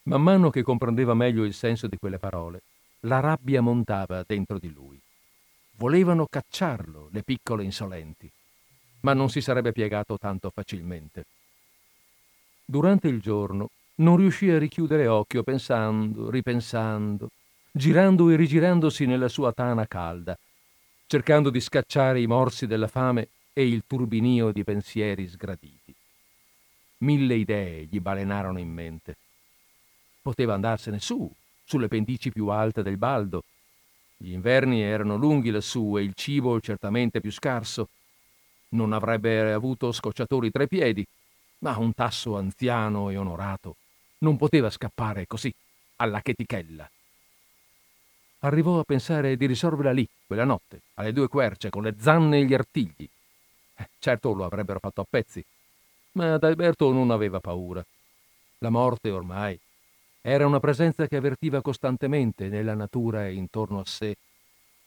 Man 0.06 0.22
mano 0.22 0.50
che 0.50 0.62
comprendeva 0.62 1.14
meglio 1.14 1.42
il 1.42 1.52
senso 1.52 1.88
di 1.88 1.96
quelle 1.98 2.18
parole, 2.18 2.62
la 3.00 3.18
rabbia 3.18 3.60
montava 3.60 4.22
dentro 4.24 4.56
di 4.56 4.72
lui. 4.72 5.00
Volevano 5.78 6.26
cacciarlo, 6.30 7.08
le 7.10 7.24
piccole 7.24 7.64
insolenti, 7.64 8.30
ma 9.00 9.14
non 9.14 9.30
si 9.30 9.40
sarebbe 9.40 9.72
piegato 9.72 10.16
tanto 10.16 10.50
facilmente. 10.50 11.24
Durante 12.64 13.08
il 13.08 13.20
giorno 13.20 13.70
non 13.96 14.16
riuscì 14.16 14.48
a 14.48 14.58
richiudere 14.58 15.08
occhio 15.08 15.42
pensando, 15.42 16.30
ripensando, 16.30 17.30
girando 17.72 18.30
e 18.30 18.36
rigirandosi 18.36 19.06
nella 19.06 19.28
sua 19.28 19.52
tana 19.52 19.88
calda, 19.88 20.38
cercando 21.08 21.50
di 21.50 21.60
scacciare 21.60 22.20
i 22.20 22.28
morsi 22.28 22.68
della 22.68 22.88
fame 22.88 23.28
e 23.52 23.66
il 23.66 23.82
turbinio 23.84 24.52
di 24.52 24.62
pensieri 24.62 25.26
sgraditi. 25.26 25.92
Mille 26.98 27.34
idee 27.34 27.88
gli 27.90 27.98
balenarono 27.98 28.60
in 28.60 28.72
mente. 28.72 29.16
Poteva 30.26 30.54
andarsene 30.54 30.98
su, 30.98 31.32
sulle 31.62 31.86
pendici 31.86 32.32
più 32.32 32.48
alte 32.48 32.82
del 32.82 32.96
baldo. 32.96 33.44
Gli 34.16 34.32
inverni 34.32 34.82
erano 34.82 35.14
lunghi 35.14 35.50
lassù 35.50 35.96
e 35.96 36.02
il 36.02 36.14
cibo 36.14 36.60
certamente 36.60 37.20
più 37.20 37.30
scarso. 37.30 37.90
Non 38.70 38.92
avrebbe 38.92 39.52
avuto 39.52 39.92
scocciatori 39.92 40.50
tra 40.50 40.64
i 40.64 40.66
piedi, 40.66 41.06
ma 41.58 41.78
un 41.78 41.94
tasso 41.94 42.36
anziano 42.36 43.08
e 43.10 43.16
onorato 43.16 43.76
non 44.18 44.36
poteva 44.36 44.68
scappare 44.68 45.28
così, 45.28 45.54
alla 45.98 46.20
chetichella. 46.20 46.90
Arrivò 48.40 48.80
a 48.80 48.84
pensare 48.84 49.36
di 49.36 49.46
risolverla 49.46 49.92
lì, 49.92 50.08
quella 50.26 50.42
notte, 50.42 50.80
alle 50.94 51.12
due 51.12 51.28
querce, 51.28 51.70
con 51.70 51.84
le 51.84 51.94
zanne 52.00 52.40
e 52.40 52.44
gli 52.46 52.54
artigli. 52.54 53.08
Eh, 53.76 53.90
certo 54.00 54.32
lo 54.32 54.44
avrebbero 54.44 54.80
fatto 54.80 55.02
a 55.02 55.06
pezzi, 55.08 55.44
ma 56.14 56.34
Adalberto 56.34 56.90
non 56.90 57.12
aveva 57.12 57.38
paura. 57.38 57.84
La 58.58 58.70
morte 58.70 59.10
ormai 59.10 59.56
era 60.28 60.44
una 60.44 60.58
presenza 60.58 61.06
che 61.06 61.14
avvertiva 61.14 61.62
costantemente 61.62 62.48
nella 62.48 62.74
natura 62.74 63.28
e 63.28 63.34
intorno 63.34 63.78
a 63.78 63.84
sé, 63.84 64.16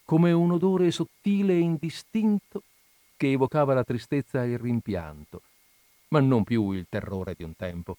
come 0.04 0.34
un 0.34 0.52
odore 0.52 0.92
sottile 0.92 1.54
e 1.54 1.60
indistinto 1.60 2.64
che 3.16 3.32
evocava 3.32 3.74
la 3.74 3.86
tristezza 3.86 4.44
e 4.44 4.50
il 4.50 4.60
rimpianto, 4.60 5.42
ma 6.10 6.20
non 6.20 6.44
più 6.44 6.72
il 6.72 6.88
terrore 6.90 7.36
di 7.38 7.44
un 7.46 7.56
tempo. 7.56 7.96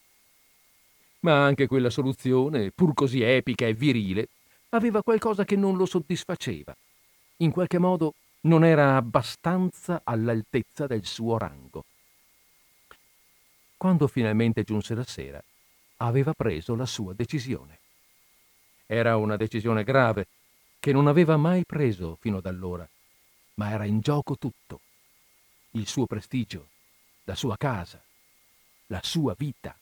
Ma 1.21 1.43
anche 1.43 1.67
quella 1.67 1.89
soluzione, 1.89 2.73
pur 2.73 2.93
così 2.93 3.23
epica 3.23 3.65
e 3.65 3.73
virile, 3.73 4.29
aveva 4.71 5.03
qualcosa 5.03 5.47
che 5.47 5.57
non 5.57 5.79
lo 5.79 5.87
soddisfaceva. 5.87 6.77
In 7.39 7.53
qualche 7.53 7.79
modo 7.79 8.13
non 8.43 8.65
era 8.65 8.97
abbastanza 8.97 10.03
all'altezza 10.05 10.87
del 10.87 11.07
suo 11.07 11.39
rango. 11.39 11.85
Quando 13.79 14.09
finalmente 14.09 14.63
giunse 14.63 14.95
la 14.95 15.05
sera, 15.05 15.43
aveva 16.03 16.33
preso 16.35 16.75
la 16.75 16.87
sua 16.87 17.13
decisione. 17.15 17.79
Era 18.87 19.17
una 19.17 19.37
decisione 19.37 19.85
grave, 19.85 20.27
che 20.79 20.93
non 20.93 21.07
aveva 21.07 21.37
mai 21.37 21.65
preso 21.65 22.17
fino 22.21 22.39
ad 22.39 22.47
allora, 22.47 22.89
ma 23.55 23.71
era 23.71 23.85
in 23.85 24.01
gioco 24.01 24.37
tutto. 24.37 24.81
Il 25.73 25.87
suo 25.87 26.07
prestigio, 26.07 26.69
la 27.25 27.35
sua 27.35 27.57
casa, 27.57 28.03
la 28.87 29.01
sua 29.03 29.35
vita. 29.37 29.77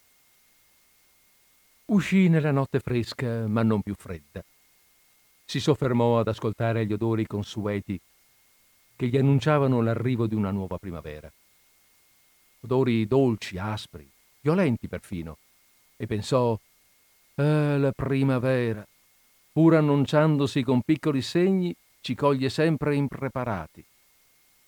Uscì 1.86 2.28
nella 2.28 2.50
notte 2.50 2.80
fresca, 2.80 3.46
ma 3.46 3.62
non 3.62 3.80
più 3.80 3.94
fredda. 3.94 4.44
Si 5.44 5.60
soffermò 5.60 6.18
ad 6.18 6.28
ascoltare 6.28 6.84
gli 6.84 6.92
odori 6.92 7.26
consueti 7.26 7.98
che 8.96 9.06
gli 9.06 9.16
annunciavano 9.16 9.80
l'arrivo 9.80 10.26
di 10.26 10.34
una 10.34 10.50
nuova 10.50 10.76
primavera. 10.76 11.32
Odori 12.60 13.06
dolci, 13.06 13.56
aspri, 13.56 14.06
violenti 14.40 14.88
perfino, 14.88 15.38
e 16.00 16.06
pensò, 16.06 16.58
eh, 17.34 17.76
la 17.76 17.92
primavera, 17.92 18.86
pur 19.52 19.74
annunciandosi 19.74 20.62
con 20.62 20.80
piccoli 20.82 21.20
segni, 21.20 21.74
ci 22.00 22.14
coglie 22.14 22.48
sempre 22.48 22.94
impreparati, 22.94 23.84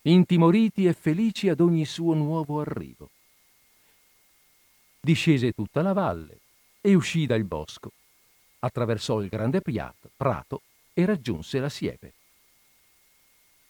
intimoriti 0.03 0.87
e 0.87 0.93
felici 0.93 1.49
ad 1.49 1.61
ogni 1.61 1.87
suo 1.87 2.15
nuovo 2.15 2.61
arrivo. 2.61 3.09
Discese 5.01 5.53
tutta 5.53 5.83
la 5.83 5.93
valle 5.93 6.41
e 6.81 6.95
uscì 6.95 7.27
dal 7.27 7.45
bosco, 7.45 7.93
attraversò 8.59 9.23
il 9.23 9.29
grande 9.29 9.63
prato 10.17 10.63
e 10.93 11.05
raggiunse 11.07 11.61
la 11.61 11.69
siepe. 11.69 12.13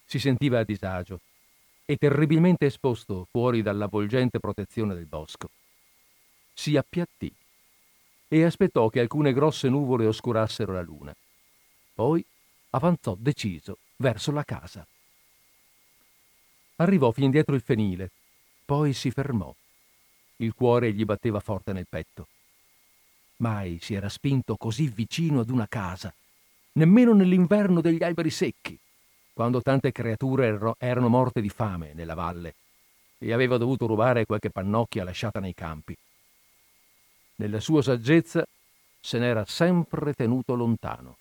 Si 0.07 0.19
sentiva 0.19 0.61
a 0.61 0.65
disagio 0.65 1.21
e 1.85 1.97
terribilmente 1.97 2.67
esposto 2.67 3.27
fuori 3.31 3.61
dall'avvolgente 3.61 4.41
protezione 4.41 4.95
del 4.95 5.07
bosco. 5.07 5.51
Si 6.55 6.77
appiattì 6.77 7.33
e 8.33 8.45
aspettò 8.45 8.89
che 8.89 9.01
alcune 9.01 9.33
grosse 9.33 9.69
nuvole 9.69 10.07
oscurassero 10.07 10.73
la 10.73 10.83
luna. 10.83 11.13
Poi 11.93 12.25
avanzò 12.71 13.17
deciso 13.19 13.79
verso 13.97 14.31
la 14.31 14.45
casa. 14.45 14.87
Arrivò 16.77 17.11
fin 17.11 17.33
dietro 17.33 17.57
il 17.57 17.61
fenile, 17.61 18.13
poi 18.65 18.93
si 18.93 19.11
fermò. 19.11 19.53
Il 20.37 20.55
cuore 20.55 20.93
gli 20.93 21.05
batteva 21.05 21.41
forte 21.41 21.73
nel 21.73 21.89
petto. 21.89 22.29
Mai 23.39 23.81
si 23.83 23.95
era 23.95 24.09
spinto 24.09 24.57
così 24.57 24.87
vicino 24.87 25.41
ad 25.41 25.51
una 25.51 25.67
casa, 25.67 26.15
nemmeno 26.75 27.13
nell'inverno 27.13 27.81
degli 27.81 28.05
alberi 28.05 28.31
secchi, 28.31 28.79
quando 29.33 29.61
tante 29.61 29.91
creature 29.91 30.77
erano 30.79 31.09
morte 31.09 31.41
di 31.41 31.49
fame 31.49 31.95
nella 31.95 32.15
valle 32.15 32.55
e 33.19 33.33
aveva 33.33 33.57
dovuto 33.57 33.87
rubare 33.87 34.25
qualche 34.25 34.51
pannocchia 34.51 35.03
lasciata 35.03 35.41
nei 35.41 35.53
campi. 35.53 35.97
Nella 37.41 37.59
sua 37.59 37.81
saggezza 37.81 38.47
se 39.01 39.19
n'era 39.19 39.47
sempre 39.47 40.13
tenuto 40.13 40.55
lontano. 40.55 41.17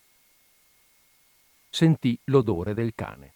Sentì 1.69 2.19
l'odore 2.25 2.73
del 2.73 2.91
cane. 2.93 3.31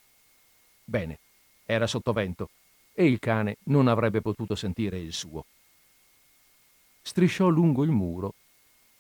Bene, 0.84 1.20
era 1.66 1.88
sottovento 1.88 2.50
e 2.92 3.06
il 3.06 3.20
cane 3.20 3.56
non 3.68 3.88
avrebbe 3.88 4.20
potuto 4.20 4.54
sentire 4.56 5.00
il 5.00 5.14
suo. 5.14 5.46
Strisciò 7.02 7.48
lungo 7.48 7.86
il 7.86 7.92
muro 7.92 8.34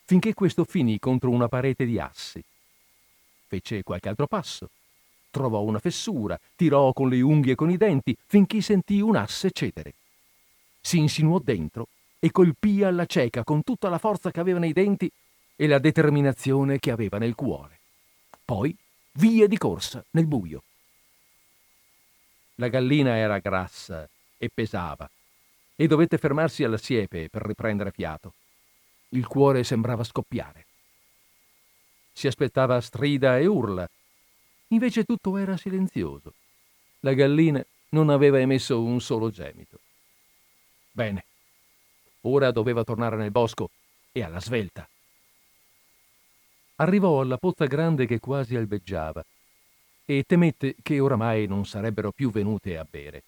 finché 0.05 0.33
questo 0.33 0.63
finì 0.63 0.97
contro 0.97 1.29
una 1.31 1.49
parete 1.49 1.85
di 1.85 1.99
assi. 1.99 2.41
Fece 3.47 3.83
qualche 3.83 4.07
altro 4.07 4.27
passo, 4.27 4.69
trovò 5.29 5.59
una 5.59 5.79
fessura, 5.79 6.39
tirò 6.55 6.93
con 6.93 7.09
le 7.09 7.19
unghie 7.19 7.51
e 7.51 7.55
con 7.55 7.69
i 7.69 7.75
denti 7.75 8.17
finché 8.27 8.61
sentì 8.61 9.01
un 9.01 9.17
asse 9.17 9.51
cedere. 9.51 9.93
Si 10.79 10.99
insinuò 10.99 11.37
dentro 11.39 11.89
e 12.23 12.31
colpì 12.31 12.81
alla 12.83 13.05
cieca 13.05 13.43
con 13.43 13.63
tutta 13.63 13.89
la 13.89 13.97
forza 13.97 14.31
che 14.31 14.39
aveva 14.39 14.57
nei 14.57 14.71
denti 14.71 15.11
e 15.57 15.67
la 15.67 15.77
determinazione 15.77 16.79
che 16.79 16.89
aveva 16.89 17.17
nel 17.17 17.35
cuore. 17.35 17.79
Poi 18.45 18.73
via 19.15 19.45
di 19.45 19.57
corsa 19.57 20.01
nel 20.11 20.25
buio. 20.25 20.63
La 22.55 22.69
gallina 22.69 23.17
era 23.17 23.39
grassa 23.39 24.07
e 24.37 24.49
pesava 24.53 25.09
e 25.75 25.85
dovette 25.85 26.17
fermarsi 26.17 26.63
alla 26.63 26.77
siepe 26.77 27.27
per 27.27 27.41
riprendere 27.41 27.91
fiato. 27.91 28.35
Il 29.09 29.27
cuore 29.27 29.65
sembrava 29.65 30.05
scoppiare. 30.05 30.65
Si 32.13 32.27
aspettava 32.27 32.79
strida 32.79 33.37
e 33.37 33.47
urla. 33.47 33.85
Invece 34.67 35.03
tutto 35.03 35.35
era 35.35 35.57
silenzioso. 35.57 36.33
La 37.01 37.11
gallina 37.11 37.61
non 37.89 38.09
aveva 38.09 38.39
emesso 38.39 38.81
un 38.81 39.01
solo 39.01 39.29
gemito. 39.29 39.77
Bene. 40.89 41.25
Ora 42.25 42.51
doveva 42.51 42.83
tornare 42.83 43.17
nel 43.17 43.31
bosco 43.31 43.69
e 44.11 44.23
alla 44.23 44.39
svelta. 44.39 44.87
Arrivò 46.77 47.21
alla 47.21 47.37
pozza 47.37 47.65
grande 47.65 48.05
che 48.05 48.19
quasi 48.19 48.55
albeggiava 48.55 49.23
e 50.05 50.23
temette 50.25 50.75
che 50.81 50.99
oramai 50.99 51.47
non 51.47 51.65
sarebbero 51.65 52.11
più 52.11 52.31
venute 52.31 52.77
a 52.77 52.85
bere. 52.89 53.23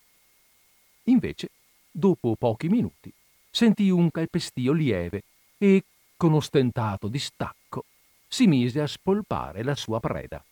Invece, 1.04 1.50
dopo 1.92 2.36
pochi 2.36 2.68
minuti, 2.68 3.12
sentì 3.50 3.90
un 3.90 4.10
calpestio 4.12 4.72
lieve 4.74 5.24
e, 5.58 5.84
con 6.18 6.34
ostentato 6.34 7.08
distacco, 7.08 7.86
si 8.28 8.48
mise 8.48 8.82
a 8.82 8.88
spolpare 8.88 9.64
la 9.64 9.76
sua 9.76 10.00
preda. 10.00 10.44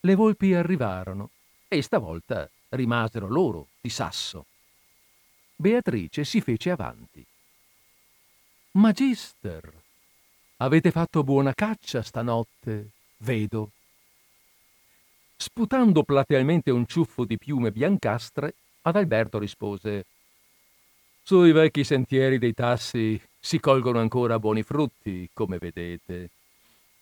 Le 0.00 0.14
volpi 0.14 0.54
arrivarono 0.54 1.30
e 1.66 1.82
stavolta 1.82 2.48
rimasero 2.70 3.28
loro 3.28 3.68
di 3.80 3.90
sasso. 3.90 4.46
Beatrice 5.60 6.22
si 6.22 6.40
fece 6.40 6.70
avanti. 6.70 7.26
Magister, 8.74 9.68
avete 10.58 10.92
fatto 10.92 11.24
buona 11.24 11.52
caccia 11.52 12.00
stanotte, 12.00 12.90
vedo. 13.16 13.72
Sputando 15.36 16.04
platealmente 16.04 16.70
un 16.70 16.86
ciuffo 16.86 17.24
di 17.24 17.36
piume 17.38 17.72
biancastre, 17.72 18.54
Adalberto 18.82 19.40
rispose 19.40 20.04
Sui 21.24 21.50
vecchi 21.50 21.82
sentieri 21.82 22.38
dei 22.38 22.54
tassi 22.54 23.20
si 23.40 23.58
colgono 23.58 23.98
ancora 23.98 24.38
buoni 24.38 24.62
frutti, 24.62 25.28
come 25.32 25.58
vedete. 25.58 26.30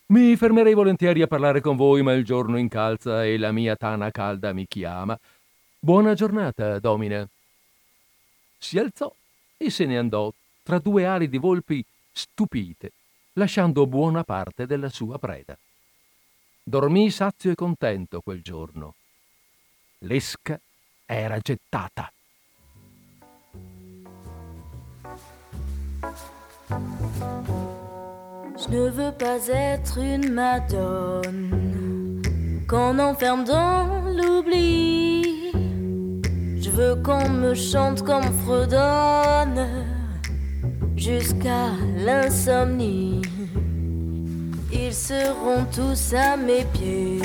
Mi 0.06 0.34
fermerei 0.34 0.72
volentieri 0.72 1.20
a 1.20 1.26
parlare 1.26 1.60
con 1.60 1.76
voi, 1.76 2.02
ma 2.02 2.14
il 2.14 2.24
giorno 2.24 2.56
incalza 2.56 3.22
e 3.22 3.36
la 3.36 3.52
mia 3.52 3.76
tana 3.76 4.10
calda 4.10 4.54
mi 4.54 4.66
chiama. 4.66 5.14
Buona 5.78 6.14
giornata, 6.14 6.78
domina. 6.78 7.28
Si 8.58 8.78
alzò 8.78 9.14
e 9.56 9.70
se 9.70 9.84
ne 9.86 9.98
andò 9.98 10.32
tra 10.62 10.78
due 10.78 11.06
ali 11.06 11.28
di 11.28 11.38
volpi 11.38 11.84
stupite, 12.12 12.92
lasciando 13.34 13.86
buona 13.86 14.24
parte 14.24 14.66
della 14.66 14.88
sua 14.88 15.18
preda. 15.18 15.56
Dormì 16.62 17.10
sazio 17.10 17.52
e 17.52 17.54
contento 17.54 18.20
quel 18.20 18.42
giorno. 18.42 18.94
L'esca 19.98 20.60
era 21.04 21.38
gettata. 21.38 22.10
Je 28.58 28.68
ne 28.70 28.90
veux 28.90 29.12
pas 29.12 29.48
être 29.48 29.98
une 29.98 30.32
madone 30.32 32.22
qu'on 32.66 32.98
enferme 32.98 33.44
dans 33.44 34.02
l'oubli. 34.16 35.15
Veux 36.76 36.96
qu'on 36.96 37.26
me 37.30 37.54
chante 37.54 38.02
comme 38.02 38.30
fredonne 38.44 39.66
jusqu'à 40.94 41.70
l'insomnie. 41.96 43.22
Ils 44.70 44.92
seront 44.92 45.64
tous 45.74 46.12
à 46.12 46.36
mes 46.36 46.64
pieds, 46.74 47.22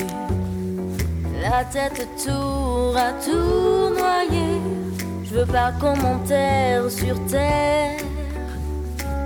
la 1.41 1.65
tête 1.65 2.07
tour 2.25 2.95
à 2.95 3.11
tour 3.21 3.91
noyée. 3.91 4.61
Je 5.25 5.39
veux 5.39 5.45
pas 5.45 5.73
qu'on 5.81 5.97
m'enterre 5.97 6.89
sur 6.89 7.19
terre 7.25 7.99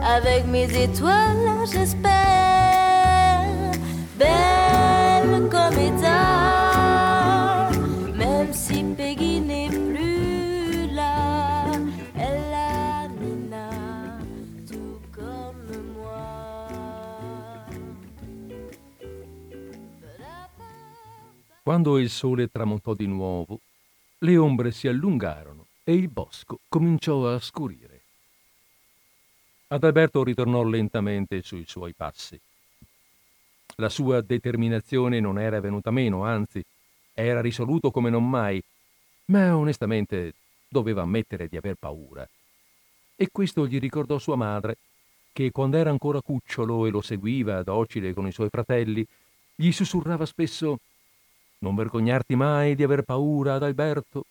avec 0.04 0.48
mes 0.48 0.66
étoiles, 0.86 1.68
j'espère. 1.72 3.44
Belle 4.18 5.50
comme 5.52 5.80
état, 5.80 6.35
Quando 21.65 21.97
il 21.97 22.12
sole 22.12 22.47
tramontò 22.47 22.93
di 22.93 23.08
nuovo, 23.08 23.60
le 24.19 24.38
ombre 24.38 24.69
si 24.69 24.88
allungarono 24.88 25.65
e 25.84 25.95
il 25.95 26.10
bosco 26.10 26.60
cominciò 26.69 27.28
a 27.28 27.39
scurire. 27.39 28.01
Adalberto 29.69 30.23
ritornò 30.23 30.62
lentamente 30.62 31.41
sui 31.41 31.65
suoi 31.65 31.93
passi. 31.93 32.39
La 33.78 33.89
sua 33.89 34.21
determinazione 34.21 35.19
non 35.19 35.39
era 35.39 35.60
venuta 35.60 35.89
meno, 35.89 36.23
anzi, 36.23 36.63
era 37.12 37.41
risoluto 37.41 37.89
come 37.89 38.12
non 38.12 38.30
mai, 38.30 38.62
ma 39.32 39.58
onestamente 39.58 40.36
doveva 40.67 41.01
ammettere 41.01 41.47
di 41.47 41.58
aver 41.58 41.78
paura. 41.80 42.30
E 43.15 43.30
questo 43.32 43.65
gli 43.65 43.80
ricordò 43.80 44.19
sua 44.19 44.36
madre, 44.36 44.78
che 45.34 45.49
quando 45.49 45.78
era 45.78 45.89
ancora 45.89 46.21
cucciolo 46.21 46.86
e 46.86 46.91
lo 46.91 47.01
seguiva 47.01 47.63
docile 47.63 48.13
con 48.13 48.28
i 48.28 48.32
suoi 48.32 48.49
fratelli, 48.49 49.04
gli 49.56 49.71
sussurrava 49.71 50.28
spesso 50.28 50.78
Non 51.65 51.73
vergognarti 51.73 52.36
mai 52.36 52.75
di 52.75 52.84
aver 52.84 53.01
paura, 53.01 53.56
Adalberto. 53.56 54.28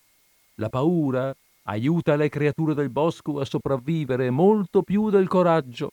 La 0.55 0.69
paura 0.69 1.35
aiuta 1.63 2.15
le 2.15 2.29
creature 2.29 2.73
del 2.73 2.89
bosco 2.89 3.41
a 3.41 3.45
sopravvivere 3.45 4.29
molto 4.29 4.83
più 4.83 5.09
del 5.09 5.27
coraggio. 5.27 5.91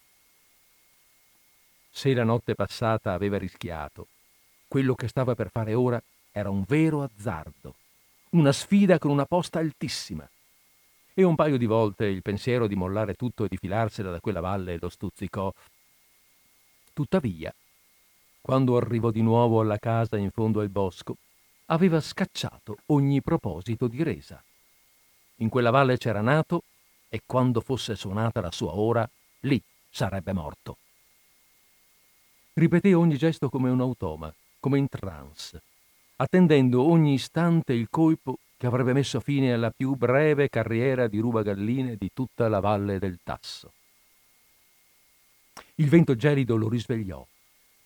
Se 1.90 2.14
la 2.14 2.22
notte 2.22 2.54
passata 2.54 3.12
aveva 3.12 3.38
rischiato, 3.38 4.06
quello 4.68 4.94
che 4.94 5.08
stava 5.08 5.34
per 5.34 5.50
fare 5.50 5.74
ora 5.74 6.00
era 6.30 6.48
un 6.48 6.62
vero 6.64 7.02
azzardo, 7.02 7.74
una 8.30 8.52
sfida 8.52 9.00
con 9.00 9.10
una 9.10 9.26
posta 9.26 9.58
altissima. 9.58 10.24
E 11.12 11.24
un 11.24 11.34
paio 11.34 11.56
di 11.56 11.66
volte 11.66 12.04
il 12.06 12.22
pensiero 12.22 12.68
di 12.68 12.76
mollare 12.76 13.14
tutto 13.14 13.46
e 13.46 13.48
di 13.48 13.56
filarsela 13.56 14.12
da 14.12 14.20
quella 14.20 14.40
valle 14.40 14.78
lo 14.80 14.88
stuzzicò. 14.88 15.52
Tuttavia, 16.92 17.52
quando 18.40 18.76
arrivò 18.76 19.10
di 19.10 19.22
nuovo 19.22 19.60
alla 19.60 19.78
casa 19.78 20.16
in 20.16 20.30
fondo 20.30 20.60
al 20.60 20.68
bosco, 20.68 21.16
aveva 21.72 22.00
scacciato 22.00 22.76
ogni 22.86 23.22
proposito 23.22 23.88
di 23.88 24.02
resa. 24.02 24.42
In 25.36 25.48
quella 25.48 25.70
valle 25.70 25.96
c'era 25.96 26.20
nato 26.20 26.64
e 27.08 27.22
quando 27.24 27.60
fosse 27.60 27.96
suonata 27.96 28.40
la 28.40 28.50
sua 28.50 28.74
ora, 28.74 29.08
lì 29.40 29.60
sarebbe 29.90 30.32
morto. 30.32 30.76
Ripeté 32.52 32.92
ogni 32.92 33.16
gesto 33.16 33.48
come 33.48 33.70
un 33.70 33.80
automa, 33.80 34.32
come 34.60 34.78
in 34.78 34.88
trance, 34.88 35.62
attendendo 36.16 36.82
ogni 36.82 37.14
istante 37.14 37.72
il 37.72 37.88
colpo 37.88 38.38
che 38.58 38.66
avrebbe 38.66 38.92
messo 38.92 39.18
fine 39.20 39.54
alla 39.54 39.70
più 39.70 39.94
breve 39.94 40.50
carriera 40.50 41.08
di 41.08 41.18
rubagalline 41.18 41.96
di 41.96 42.10
tutta 42.12 42.48
la 42.48 42.60
valle 42.60 42.98
del 42.98 43.18
Tasso. 43.24 43.72
Il 45.76 45.88
vento 45.88 46.14
gelido 46.16 46.56
lo 46.56 46.68
risvegliò. 46.68 47.26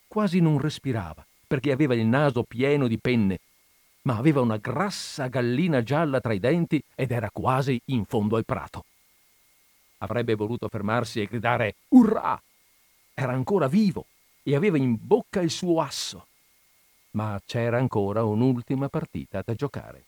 Quasi 0.08 0.40
non 0.40 0.58
respirava, 0.58 1.24
perché 1.46 1.70
aveva 1.70 1.94
il 1.94 2.04
naso 2.04 2.42
pieno 2.42 2.88
di 2.88 2.98
penne 2.98 3.38
ma 4.06 4.16
aveva 4.16 4.40
una 4.40 4.56
grassa 4.56 5.26
gallina 5.26 5.82
gialla 5.82 6.20
tra 6.20 6.32
i 6.32 6.38
denti 6.38 6.82
ed 6.94 7.10
era 7.10 7.28
quasi 7.30 7.80
in 7.86 8.04
fondo 8.04 8.36
al 8.36 8.44
prato. 8.44 8.84
Avrebbe 9.98 10.34
voluto 10.34 10.68
fermarsi 10.68 11.20
e 11.20 11.26
gridare 11.26 11.74
Urrà! 11.88 12.40
Era 13.14 13.32
ancora 13.32 13.66
vivo 13.66 14.06
e 14.42 14.54
aveva 14.54 14.76
in 14.76 14.96
bocca 14.98 15.40
il 15.40 15.50
suo 15.50 15.80
asso. 15.80 16.26
Ma 17.12 17.40
c'era 17.44 17.78
ancora 17.78 18.22
un'ultima 18.22 18.88
partita 18.88 19.42
da 19.44 19.54
giocare. 19.54 20.04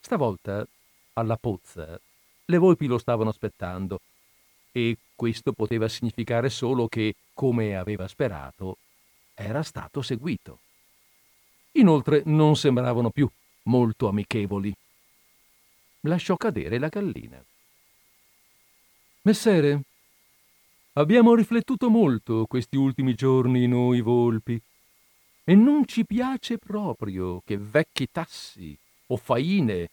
Stavolta, 0.00 0.66
alla 1.12 1.36
pozza, 1.36 1.98
le 2.46 2.58
volpi 2.58 2.86
lo 2.86 2.98
stavano 2.98 3.30
aspettando 3.30 4.00
e 4.72 4.96
questo 5.14 5.52
poteva 5.52 5.88
significare 5.88 6.50
solo 6.50 6.88
che, 6.88 7.14
come 7.34 7.76
aveva 7.76 8.08
sperato, 8.08 8.78
era 9.34 9.62
stato 9.62 10.02
seguito. 10.02 10.58
Inoltre 11.76 12.22
non 12.26 12.56
sembravano 12.56 13.10
più 13.10 13.28
molto 13.64 14.08
amichevoli. 14.08 14.72
Lasciò 16.00 16.36
cadere 16.36 16.78
la 16.78 16.88
gallina. 16.88 17.42
Messere, 19.22 19.80
abbiamo 20.92 21.34
riflettuto 21.34 21.88
molto 21.88 22.46
questi 22.46 22.76
ultimi 22.76 23.14
giorni 23.14 23.66
noi 23.66 24.00
volpi 24.02 24.60
e 25.42 25.54
non 25.54 25.86
ci 25.86 26.04
piace 26.04 26.58
proprio 26.58 27.42
che 27.44 27.58
vecchi 27.58 28.08
tassi 28.10 28.76
o 29.06 29.16
faine, 29.16 29.88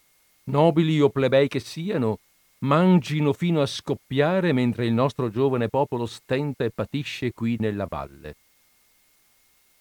nobili 0.46 1.02
o 1.02 1.10
plebei 1.10 1.48
che 1.48 1.60
siano, 1.60 2.20
mangino 2.60 3.34
fino 3.34 3.62
a 3.62 3.66
scoppiare 3.66 4.54
mentre 4.54 4.86
il 4.86 4.94
nostro 4.94 5.30
giovane 5.30 5.68
popolo 5.68 6.06
stenta 6.06 6.64
e 6.64 6.70
patisce 6.70 7.32
qui 7.32 7.56
nella 7.60 7.88
valle. 7.90 8.36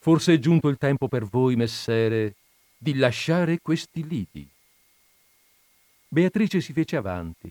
Forse 0.03 0.33
è 0.35 0.39
giunto 0.39 0.69
il 0.69 0.79
tempo 0.79 1.09
per 1.09 1.25
voi, 1.25 1.57
messere, 1.57 2.35
di 2.77 2.95
lasciare 2.95 3.59
questi 3.61 4.07
lidi. 4.09 4.49
Beatrice 6.09 6.63
si 6.63 6.73
fece 6.73 6.97
avanti 6.97 7.51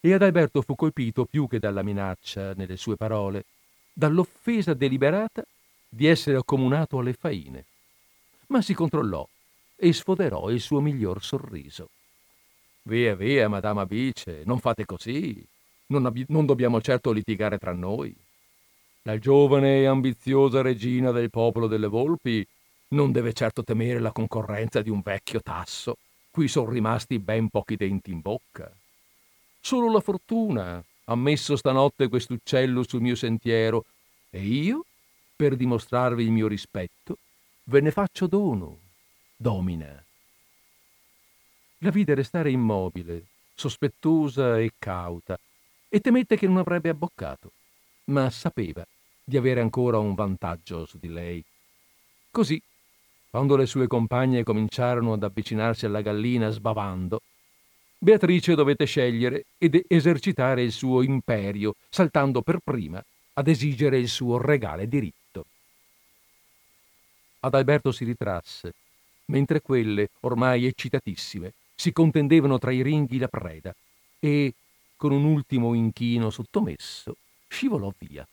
e 0.00 0.12
Adalberto 0.14 0.62
fu 0.62 0.74
colpito 0.74 1.26
più 1.26 1.46
che 1.46 1.58
dalla 1.58 1.82
minaccia 1.82 2.54
nelle 2.54 2.78
sue 2.78 2.96
parole, 2.96 3.44
dall'offesa 3.92 4.72
deliberata 4.72 5.44
di 5.86 6.06
essere 6.06 6.38
accomunato 6.38 6.98
alle 6.98 7.12
faine. 7.12 7.64
Ma 8.46 8.62
si 8.62 8.72
controllò 8.72 9.26
e 9.76 9.92
sfoderò 9.92 10.48
il 10.50 10.60
suo 10.62 10.80
miglior 10.80 11.22
sorriso. 11.22 11.90
Via, 12.84 13.14
via, 13.14 13.46
madama 13.48 13.84
Bice, 13.84 14.42
non 14.46 14.58
fate 14.58 14.86
così. 14.86 15.46
non, 15.88 16.06
abbi- 16.06 16.24
non 16.28 16.46
dobbiamo 16.46 16.80
certo 16.80 17.12
litigare 17.12 17.58
tra 17.58 17.74
noi. 17.74 18.14
La 19.06 19.18
giovane 19.18 19.80
e 19.80 19.84
ambiziosa 19.84 20.62
regina 20.62 21.10
del 21.10 21.28
popolo 21.28 21.66
delle 21.66 21.88
volpi 21.88 22.46
non 22.94 23.12
deve 23.12 23.34
certo 23.34 23.62
temere 23.62 24.00
la 24.00 24.12
concorrenza 24.12 24.80
di 24.80 24.88
un 24.88 25.02
vecchio 25.02 25.42
tasso, 25.42 25.98
cui 26.30 26.48
sono 26.48 26.70
rimasti 26.70 27.18
ben 27.18 27.50
pochi 27.50 27.76
denti 27.76 28.10
in 28.10 28.20
bocca. 28.20 28.74
Solo 29.60 29.92
la 29.92 30.00
fortuna 30.00 30.82
ha 31.04 31.14
messo 31.16 31.54
stanotte 31.54 32.08
quest'uccello 32.08 32.82
sul 32.82 33.02
mio 33.02 33.14
sentiero 33.14 33.84
e 34.30 34.42
io, 34.42 34.86
per 35.36 35.54
dimostrarvi 35.54 36.24
il 36.24 36.30
mio 36.30 36.46
rispetto, 36.46 37.18
ve 37.64 37.82
ne 37.82 37.90
faccio 37.90 38.26
dono, 38.26 38.78
domina. 39.36 40.02
La 41.80 41.90
vide 41.90 42.14
restare 42.14 42.50
immobile, 42.50 43.26
sospettosa 43.54 44.58
e 44.58 44.72
cauta, 44.78 45.38
e 45.90 46.00
temette 46.00 46.38
che 46.38 46.46
non 46.46 46.56
avrebbe 46.56 46.88
abboccato, 46.88 47.52
ma 48.04 48.30
sapeva 48.30 48.82
di 49.24 49.36
avere 49.36 49.60
ancora 49.60 49.98
un 49.98 50.14
vantaggio 50.14 50.84
su 50.84 50.98
di 50.98 51.08
lei. 51.08 51.42
Così, 52.30 52.60
quando 53.30 53.56
le 53.56 53.66
sue 53.66 53.86
compagne 53.86 54.44
cominciarono 54.44 55.14
ad 55.14 55.22
avvicinarsi 55.22 55.86
alla 55.86 56.02
gallina 56.02 56.50
sbavando, 56.50 57.20
Beatrice 57.98 58.54
dovette 58.54 58.84
scegliere 58.84 59.46
ed 59.56 59.82
esercitare 59.88 60.62
il 60.62 60.72
suo 60.72 61.00
imperio, 61.00 61.74
saltando 61.88 62.42
per 62.42 62.58
prima 62.62 63.02
ad 63.32 63.48
esigere 63.48 63.98
il 63.98 64.08
suo 64.08 64.36
regale 64.36 64.86
diritto. 64.86 65.46
Adalberto 67.40 67.92
si 67.92 68.04
ritrasse, 68.04 68.74
mentre 69.26 69.62
quelle, 69.62 70.10
ormai 70.20 70.66
eccitatissime, 70.66 71.52
si 71.74 71.92
contendevano 71.92 72.58
tra 72.58 72.70
i 72.72 72.82
ringhi 72.82 73.18
la 73.18 73.28
preda 73.28 73.74
e, 74.20 74.52
con 74.96 75.12
un 75.12 75.24
ultimo 75.24 75.74
inchino 75.74 76.30
sottomesso, 76.30 77.16
scivolò 77.48 77.92
via. 77.98 78.26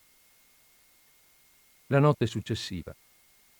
La 1.92 1.98
notte 1.98 2.26
successiva, 2.26 2.96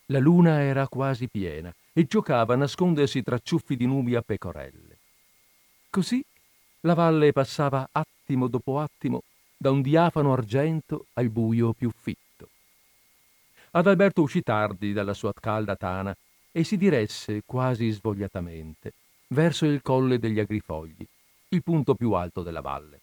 la 0.07 0.17
luna 0.17 0.61
era 0.61 0.87
quasi 0.87 1.29
piena 1.29 1.71
e 1.93 2.05
giocava 2.05 2.55
a 2.55 2.57
nascondersi 2.57 3.21
tra 3.21 3.37
ciuffi 3.37 3.75
di 3.75 3.85
nubi 3.85 4.15
a 4.15 4.23
pecorelle. 4.23 4.97
Così 5.91 6.25
la 6.79 6.95
valle 6.95 7.31
passava 7.31 7.87
attimo 7.91 8.47
dopo 8.47 8.79
attimo 8.79 9.21
da 9.55 9.69
un 9.69 9.83
diafano 9.83 10.33
argento 10.33 11.05
al 11.13 11.29
buio 11.29 11.73
più 11.73 11.91
fitto. 11.91 12.49
Adalberto 13.69 14.23
uscì 14.23 14.41
tardi 14.41 14.93
dalla 14.93 15.13
sua 15.13 15.31
calda 15.31 15.75
tana 15.75 16.17
e 16.51 16.63
si 16.63 16.75
diresse 16.75 17.43
quasi 17.45 17.91
svogliatamente 17.91 18.93
verso 19.27 19.67
il 19.67 19.83
colle 19.83 20.17
degli 20.17 20.39
agrifogli, 20.39 21.05
il 21.49 21.61
punto 21.61 21.93
più 21.93 22.13
alto 22.13 22.41
della 22.41 22.61
valle. 22.61 22.99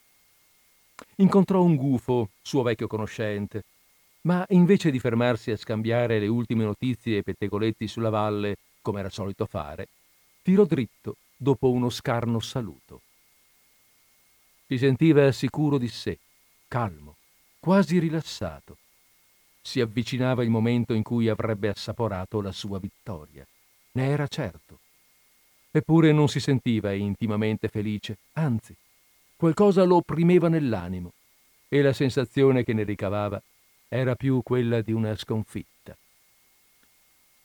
Incontrò 1.18 1.62
un 1.62 1.76
gufo, 1.76 2.30
suo 2.42 2.62
vecchio 2.62 2.88
conoscente, 2.88 3.62
ma 4.22 4.44
invece 4.50 4.90
di 4.90 4.98
fermarsi 4.98 5.50
a 5.50 5.56
scambiare 5.56 6.18
le 6.18 6.26
ultime 6.26 6.64
notizie 6.64 7.18
e 7.18 7.22
pettegoletti 7.22 7.86
sulla 7.86 8.10
valle, 8.10 8.56
come 8.82 9.00
era 9.00 9.08
solito 9.08 9.46
fare, 9.46 9.88
tirò 10.42 10.64
dritto 10.64 11.16
dopo 11.36 11.70
uno 11.70 11.88
scarno 11.88 12.40
saluto. 12.40 13.00
Si 14.66 14.78
sentiva 14.78 15.32
sicuro 15.32 15.78
di 15.78 15.88
sé, 15.88 16.18
calmo, 16.68 17.16
quasi 17.58 17.98
rilassato. 17.98 18.76
Si 19.62 19.80
avvicinava 19.80 20.42
il 20.42 20.50
momento 20.50 20.92
in 20.94 21.02
cui 21.02 21.28
avrebbe 21.28 21.68
assaporato 21.68 22.40
la 22.40 22.52
sua 22.52 22.78
vittoria. 22.78 23.46
Ne 23.92 24.06
era 24.06 24.26
certo. 24.26 24.78
Eppure 25.70 26.12
non 26.12 26.28
si 26.28 26.40
sentiva 26.40 26.92
intimamente 26.92 27.68
felice, 27.68 28.18
anzi, 28.32 28.74
qualcosa 29.36 29.84
lo 29.84 29.96
opprimeva 29.96 30.48
nell'animo 30.48 31.12
e 31.68 31.82
la 31.82 31.92
sensazione 31.92 32.64
che 32.64 32.72
ne 32.72 32.82
ricavava 32.82 33.40
era 33.91 34.14
più 34.14 34.41
quella 34.43 34.80
di 34.80 34.93
una 34.93 35.14
sconfitta. 35.16 35.97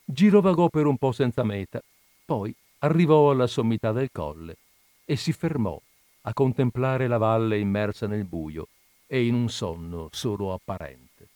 Girovagò 0.06 0.70
per 0.70 0.86
un 0.86 0.98
po' 0.98 1.12
senza 1.12 1.44
meta, 1.44 1.82
poi 2.24 2.56
arrivò 2.80 3.32
alla 3.32 3.48
sommità 3.48 3.92
del 3.92 4.10
colle 4.12 4.56
e 5.04 5.16
si 5.16 5.34
fermò 5.34 5.80
a 6.22 6.34
contemplare 6.34 7.08
la 7.08 7.18
valle 7.18 7.58
immersa 7.58 8.08
nel 8.08 8.26
buio 8.26 8.68
e 9.08 9.26
in 9.26 9.34
un 9.34 9.50
sonno 9.50 10.10
solo 10.12 10.54
apparente. 10.54 11.28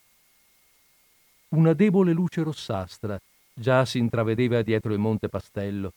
Una 1.49 1.73
debole 1.73 2.13
luce 2.13 2.43
rossastra 2.43 3.19
già 3.53 3.83
si 3.85 3.97
intravedeva 3.97 4.61
dietro 4.61 4.93
il 4.93 4.99
monte 4.99 5.27
Pastello 5.29 5.93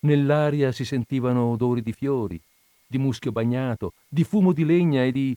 Nell'aria 0.00 0.70
si 0.70 0.84
sentivano 0.84 1.50
odori 1.50 1.82
di 1.82 1.92
fiori, 1.92 2.40
di 2.86 2.98
muschio 2.98 3.32
bagnato, 3.32 3.94
di 4.06 4.22
fumo 4.22 4.52
di 4.52 4.64
legna 4.64 5.02
e 5.02 5.10
di... 5.10 5.36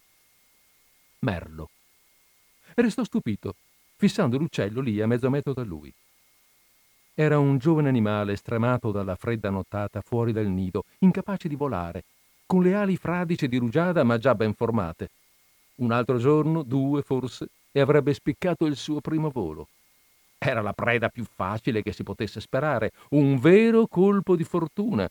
merlo. 1.19 1.69
Restò 2.81 3.03
stupito, 3.03 3.53
fissando 3.95 4.39
l'uccello 4.39 4.81
lì 4.81 4.99
a 5.01 5.05
mezzo 5.05 5.29
metro 5.29 5.53
da 5.53 5.63
lui. 5.63 5.93
Era 7.13 7.37
un 7.37 7.59
giovane 7.59 7.89
animale 7.89 8.35
stremato 8.35 8.91
dalla 8.91 9.15
fredda 9.15 9.51
nottata 9.51 10.01
fuori 10.01 10.31
dal 10.31 10.47
nido, 10.47 10.85
incapace 10.99 11.47
di 11.47 11.55
volare, 11.55 12.03
con 12.47 12.63
le 12.63 12.73
ali 12.73 12.97
fradice 12.97 13.47
di 13.47 13.57
rugiada 13.57 14.03
ma 14.03 14.17
già 14.17 14.33
ben 14.33 14.55
formate. 14.55 15.09
Un 15.75 15.91
altro 15.91 16.17
giorno, 16.17 16.63
due 16.63 17.03
forse, 17.03 17.49
e 17.71 17.79
avrebbe 17.79 18.15
spiccato 18.15 18.65
il 18.65 18.75
suo 18.75 18.99
primo 18.99 19.29
volo. 19.29 19.67
Era 20.39 20.61
la 20.61 20.73
preda 20.73 21.09
più 21.09 21.23
facile 21.23 21.83
che 21.83 21.93
si 21.93 22.01
potesse 22.01 22.41
sperare, 22.41 22.93
un 23.09 23.37
vero 23.37 23.85
colpo 23.85 24.35
di 24.35 24.43
fortuna, 24.43 25.07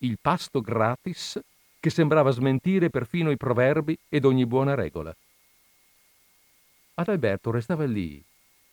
il 0.00 0.18
pasto 0.20 0.60
gratis 0.60 1.40
che 1.80 1.88
sembrava 1.88 2.30
smentire 2.30 2.90
perfino 2.90 3.30
i 3.30 3.38
proverbi 3.38 3.96
ed 4.10 4.26
ogni 4.26 4.44
buona 4.44 4.74
regola. 4.74 5.16
Adalberto 6.98 7.50
restava 7.50 7.84
lì, 7.84 8.24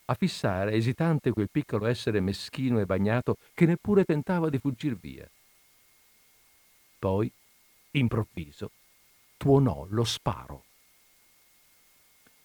a 0.06 0.14
fissare 0.14 0.74
esitante 0.74 1.32
quel 1.32 1.50
piccolo 1.52 1.88
essere 1.88 2.22
meschino 2.22 2.80
e 2.80 2.86
bagnato 2.86 3.38
che 3.54 3.66
neppure 3.66 4.06
tentava 4.06 4.50
di 4.50 4.58
fuggir 4.60 4.96
via. 4.96 5.30
Poi, 7.00 7.30
improvviso, 7.92 8.72
tuonò 9.36 9.88
lo 9.90 10.06
sparo. 10.06 10.64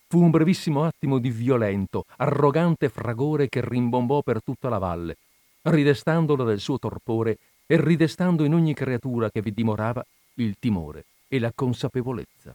Fu 0.09 0.21
un 0.21 0.31
brevissimo 0.31 0.83
attimo 0.83 1.21
di 1.21 1.31
violento, 1.31 2.07
arrogante 2.17 2.89
fragore 2.89 3.49
che 3.49 3.61
rimbombò 3.65 4.23
per 4.23 4.43
tutta 4.43 4.69
la 4.69 4.79
valle, 4.79 5.17
ridestandola 5.63 6.43
del 6.43 6.59
suo 6.59 6.81
torpore 6.81 7.39
e 7.67 7.81
ridestando 7.81 8.43
in 8.43 8.55
ogni 8.55 8.75
creatura 8.75 9.31
che 9.31 9.43
vi 9.43 9.53
dimorava 9.53 10.05
il 10.35 10.57
timore 10.59 11.05
e 11.29 11.39
la 11.39 11.53
consapevolezza. 11.55 12.53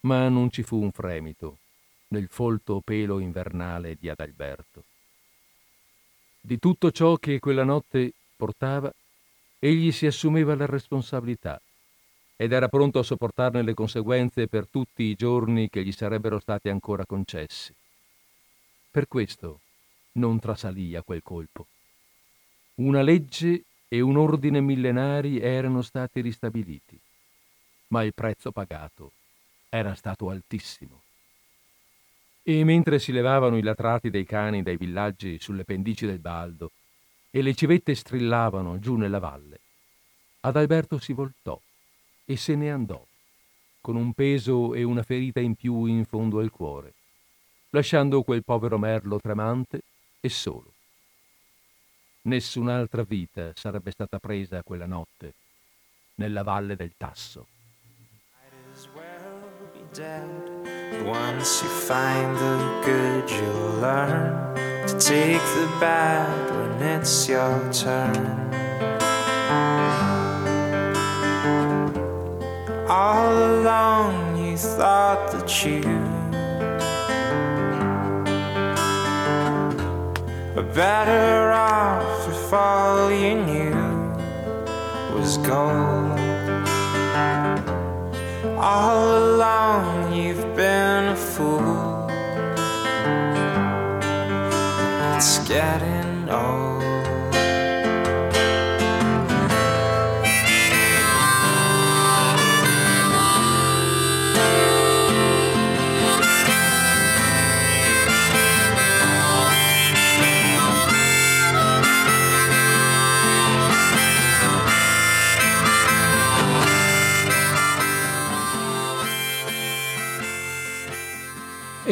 Ma 0.00 0.28
non 0.28 0.50
ci 0.50 0.62
fu 0.62 0.82
un 0.82 0.90
fremito 0.90 1.60
nel 2.12 2.28
folto 2.28 2.80
pelo 2.80 3.18
invernale 3.18 3.96
di 3.98 4.08
Adalberto. 4.08 4.84
Di 6.40 6.58
tutto 6.58 6.90
ciò 6.90 7.16
che 7.16 7.38
quella 7.38 7.64
notte 7.64 8.12
portava, 8.36 8.92
egli 9.58 9.90
si 9.92 10.06
assumeva 10.06 10.54
la 10.54 10.66
responsabilità 10.66 11.60
ed 12.36 12.52
era 12.52 12.68
pronto 12.68 12.98
a 12.98 13.02
sopportarne 13.02 13.62
le 13.62 13.74
conseguenze 13.74 14.46
per 14.48 14.66
tutti 14.68 15.04
i 15.04 15.14
giorni 15.14 15.68
che 15.68 15.84
gli 15.84 15.92
sarebbero 15.92 16.38
stati 16.38 16.68
ancora 16.68 17.06
concessi. 17.06 17.74
Per 18.90 19.08
questo 19.08 19.60
non 20.12 20.38
trasalì 20.38 20.94
a 20.96 21.02
quel 21.02 21.22
colpo. 21.22 21.66
Una 22.74 23.02
legge 23.02 23.64
e 23.88 24.00
un 24.00 24.16
ordine 24.16 24.60
millenari 24.60 25.38
erano 25.38 25.82
stati 25.82 26.20
ristabiliti, 26.20 26.98
ma 27.88 28.02
il 28.02 28.12
prezzo 28.12 28.50
pagato 28.50 29.12
era 29.68 29.94
stato 29.94 30.28
altissimo. 30.28 31.00
E 32.44 32.64
mentre 32.64 32.98
si 32.98 33.12
levavano 33.12 33.56
i 33.56 33.62
latrati 33.62 34.10
dei 34.10 34.24
cani 34.24 34.62
dai 34.62 34.76
villaggi 34.76 35.38
sulle 35.38 35.64
pendici 35.64 36.06
del 36.06 36.18
baldo 36.18 36.72
e 37.30 37.40
le 37.40 37.54
civette 37.54 37.94
strillavano 37.94 38.78
giù 38.78 38.96
nella 38.96 39.20
valle, 39.20 39.60
Adalberto 40.40 40.98
si 40.98 41.12
voltò 41.12 41.60
e 42.24 42.36
se 42.36 42.56
ne 42.56 42.72
andò, 42.72 43.04
con 43.80 43.94
un 43.94 44.12
peso 44.12 44.74
e 44.74 44.82
una 44.82 45.04
ferita 45.04 45.38
in 45.38 45.54
più 45.54 45.84
in 45.84 46.04
fondo 46.04 46.40
al 46.40 46.50
cuore, 46.50 46.94
lasciando 47.70 48.22
quel 48.22 48.42
povero 48.42 48.76
merlo 48.76 49.20
tremante 49.20 49.82
e 50.20 50.28
solo. 50.28 50.72
Nessun'altra 52.22 53.04
vita 53.04 53.52
sarebbe 53.54 53.92
stata 53.92 54.18
presa 54.18 54.62
quella 54.62 54.86
notte 54.86 55.34
nella 56.16 56.42
valle 56.42 56.74
del 56.74 56.94
Tasso. 56.96 57.46
Once 61.04 61.62
you 61.62 61.68
find 61.68 62.36
the 62.36 62.82
good, 62.84 63.28
you'll 63.28 63.80
learn 63.80 64.54
to 64.86 64.94
take 64.98 65.42
the 65.56 65.68
bad 65.80 66.50
when 66.50 67.00
it's 67.00 67.28
your 67.28 67.72
turn. 67.72 68.14
All 72.88 73.32
along 73.32 74.36
you 74.36 74.56
thought 74.56 75.32
that 75.32 75.64
you 75.64 75.82
were 80.54 80.70
better 80.72 81.50
off 81.50 82.28
if 82.28 82.52
all 82.52 83.10
you 83.10 83.34
knew 83.34 83.74
was 85.16 85.36
gold. 85.38 86.20
All 88.56 89.18
along 89.18 90.01
been 90.56 91.08
a 91.08 91.16
fool. 91.16 92.08
It's 95.16 95.48
getting 95.48 96.28
old. 96.28 96.81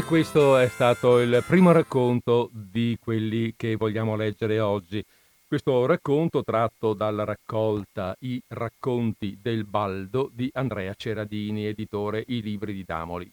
E 0.01 0.05
questo 0.05 0.57
è 0.57 0.67
stato 0.69 1.19
il 1.19 1.45
primo 1.47 1.73
racconto 1.73 2.49
di 2.51 2.97
quelli 2.99 3.53
che 3.55 3.77
vogliamo 3.77 4.17
leggere 4.17 4.59
oggi. 4.59 5.05
Questo 5.47 5.85
racconto 5.85 6.43
tratto 6.43 6.95
dalla 6.95 7.25
raccolta 7.25 8.17
I 8.21 8.43
racconti 8.49 9.39
del 9.43 9.65
Baldo 9.65 10.31
di 10.33 10.49
Andrea 10.55 10.95
Ceradini, 10.95 11.67
editore 11.67 12.25
I 12.29 12.41
libri 12.41 12.73
di 12.73 12.83
Damoli, 12.83 13.31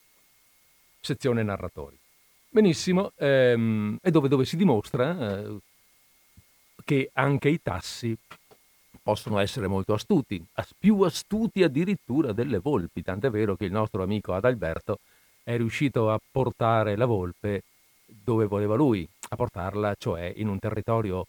sezione 0.99 1.41
narratori. 1.41 1.97
Benissimo, 2.49 3.13
ehm, 3.15 3.99
è 4.01 4.11
dove, 4.11 4.27
dove, 4.27 4.43
si 4.43 4.57
dimostra 4.57 5.39
eh, 5.39 5.57
che 6.83 7.11
anche 7.13 7.47
i 7.47 7.61
tassi 7.63 8.13
possono 9.01 9.39
essere 9.39 9.67
molto 9.67 9.93
astuti, 9.93 10.45
più 10.77 10.99
astuti 10.99 11.63
addirittura 11.63 12.33
delle 12.33 12.59
volpi, 12.59 13.03
tant'è 13.03 13.29
vero 13.29 13.55
che 13.55 13.63
il 13.63 13.71
nostro 13.71 14.03
amico 14.03 14.33
Adalberto 14.33 14.99
è 15.47 15.55
riuscito 15.55 16.11
a 16.11 16.19
portare 16.29 16.97
la 16.97 17.05
volpe 17.05 17.63
dove 18.05 18.47
voleva 18.47 18.75
lui, 18.75 19.07
a 19.29 19.35
portarla 19.37 19.95
cioè 19.97 20.33
in 20.35 20.49
un 20.49 20.59
territorio, 20.59 21.25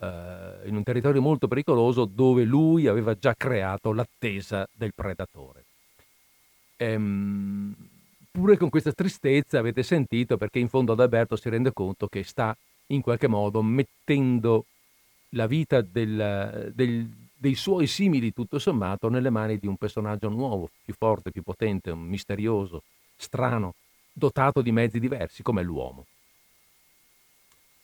eh, 0.00 0.62
in 0.64 0.74
un 0.74 0.82
territorio 0.82 1.22
molto 1.22 1.46
pericoloso 1.46 2.04
dove 2.04 2.42
lui 2.42 2.88
aveva 2.88 3.16
già 3.16 3.32
creato 3.32 3.92
l'attesa 3.92 4.68
del 4.72 4.92
predatore. 4.92 5.64
Ehm, 6.78 7.72
pure 8.32 8.56
con 8.56 8.70
questa 8.70 8.90
tristezza 8.90 9.60
avete 9.60 9.84
sentito 9.84 10.36
perché 10.36 10.58
in 10.58 10.68
fondo 10.68 10.94
Adalberto 10.94 11.36
si 11.36 11.48
rende 11.48 11.72
conto 11.72 12.08
che 12.08 12.24
sta 12.24 12.56
in 12.88 13.02
qualche 13.02 13.28
modo 13.28 13.62
mettendo 13.62 14.64
la 15.34 15.46
vita 15.46 15.80
del, 15.80 16.72
del, 16.74 17.08
dei 17.36 17.54
suoi 17.54 17.86
simili 17.86 18.32
tutto 18.32 18.58
sommato 18.58 19.08
nelle 19.08 19.30
mani 19.30 19.58
di 19.58 19.68
un 19.68 19.76
personaggio 19.76 20.28
nuovo, 20.28 20.70
più 20.84 20.92
forte, 20.92 21.30
più 21.30 21.42
potente, 21.42 21.94
misterioso, 21.94 22.82
strano, 23.20 23.74
dotato 24.12 24.62
di 24.62 24.72
mezzi 24.72 24.98
diversi, 24.98 25.42
come 25.42 25.62
l'uomo. 25.62 26.06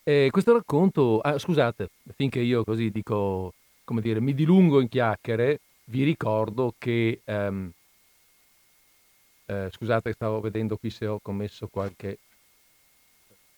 E 0.03 0.29
questo 0.31 0.53
racconto, 0.53 1.21
ah, 1.21 1.39
scusate, 1.39 1.91
finché 2.15 2.41
io 2.41 2.65
così 2.65 2.91
dico, 2.91 3.53
come 3.85 4.01
dire, 4.01 4.21
mi 4.21 4.35
dilungo 4.35 4.81
in 4.81 4.89
chiacchiere, 4.89 5.61
vi 5.85 6.05
ricordo 6.05 6.75
che, 6.79 7.21
um, 7.25 7.71
eh, 9.47 9.69
scusate, 9.71 10.13
stavo 10.13 10.41
vedendo 10.41 10.77
qui 10.77 10.91
se 10.91 11.07
ho 11.07 11.19
commesso 11.21 11.69
qualche... 11.69 12.19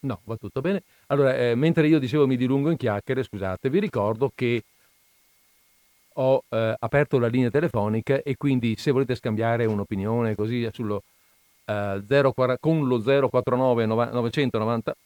No, 0.01 0.20
va 0.24 0.37
tutto 0.37 0.61
bene. 0.61 0.83
Allora, 1.09 1.37
eh, 1.37 1.55
mentre 1.55 1.87
io 1.87 1.99
dicevo 1.99 2.26
mi 2.26 2.37
dilungo 2.37 2.70
in 2.70 2.76
chiacchiere, 2.76 3.22
scusate, 3.22 3.68
vi 3.68 3.81
ricordo 3.81 4.33
che 4.35 4.62
ho 6.14 6.43
eh, 6.49 6.74
aperto 6.79 7.18
la 7.18 7.29
linea 7.29 7.51
telefonica 7.51 8.22
e 8.22 8.37
quindi 8.37 8.74
se 8.76 8.91
volete 8.91 9.14
scambiare 9.14 9.66
un'opinione 9.66 10.35
così 10.35 10.68
sullo, 10.72 11.03
eh, 11.69 12.03
0, 12.07 12.35
con 12.59 12.89
lo 12.89 13.01
049 13.01 13.87
990 13.87 14.97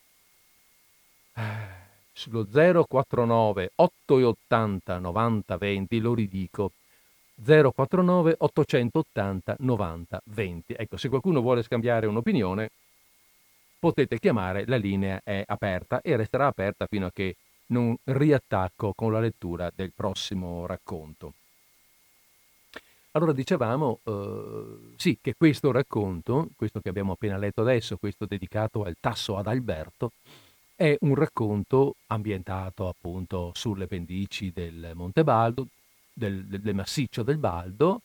eh, 1.34 1.42
sullo 2.12 2.46
049 2.46 3.72
880 3.74 4.98
90 4.98 5.56
20 5.56 6.00
lo 6.00 6.14
ridico. 6.14 6.72
049 7.34 8.36
880 8.38 9.56
90 9.58 10.22
20 10.24 10.74
ecco 10.74 10.96
se 10.96 11.08
qualcuno 11.08 11.40
vuole 11.40 11.62
scambiare 11.62 12.06
un'opinione 12.06 12.70
potete 13.78 14.18
chiamare 14.18 14.64
la 14.66 14.76
linea 14.76 15.20
è 15.24 15.42
aperta 15.44 16.02
e 16.02 16.14
resterà 16.14 16.46
aperta 16.46 16.86
fino 16.86 17.06
a 17.06 17.10
che 17.10 17.36
non 17.68 17.96
riattacco 18.04 18.92
con 18.94 19.10
la 19.10 19.18
lettura 19.18 19.72
del 19.74 19.92
prossimo 19.92 20.66
racconto 20.66 21.32
allora 23.12 23.32
dicevamo, 23.32 24.00
eh, 24.04 24.94
sì, 24.96 25.18
che 25.20 25.34
questo 25.36 25.70
racconto, 25.70 26.48
questo 26.56 26.80
che 26.80 26.88
abbiamo 26.88 27.12
appena 27.12 27.36
letto 27.36 27.60
adesso, 27.60 27.96
questo 27.96 28.26
dedicato 28.26 28.84
al 28.84 28.96
tasso 28.98 29.36
ad 29.36 29.46
Alberto, 29.46 30.12
è 30.74 30.96
un 31.00 31.14
racconto 31.14 31.96
ambientato 32.08 32.88
appunto 32.88 33.52
sulle 33.54 33.86
pendici 33.86 34.50
del 34.52 34.92
Monte 34.94 35.24
Baldo, 35.24 35.66
del, 36.12 36.44
del 36.44 36.74
massiccio 36.74 37.22
del 37.22 37.38
Baldo, 37.38 38.00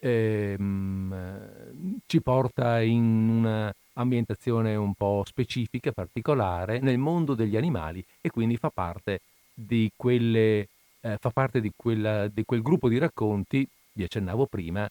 ehm, 0.00 2.00
ci 2.06 2.20
porta 2.20 2.80
in 2.80 3.72
un'ambientazione 3.94 4.74
un 4.74 4.94
po' 4.94 5.22
specifica, 5.24 5.92
particolare, 5.92 6.80
nel 6.80 6.98
mondo 6.98 7.34
degli 7.34 7.56
animali 7.56 8.04
e 8.20 8.30
quindi 8.30 8.56
fa 8.56 8.70
parte 8.70 9.20
di, 9.54 9.90
quelle, 9.94 10.68
eh, 11.00 11.16
fa 11.18 11.30
parte 11.30 11.60
di, 11.60 11.70
quella, 11.74 12.28
di 12.28 12.44
quel 12.44 12.62
gruppo 12.62 12.88
di 12.88 12.98
racconti 12.98 13.66
vi 13.94 14.04
accennavo 14.04 14.46
prima, 14.46 14.88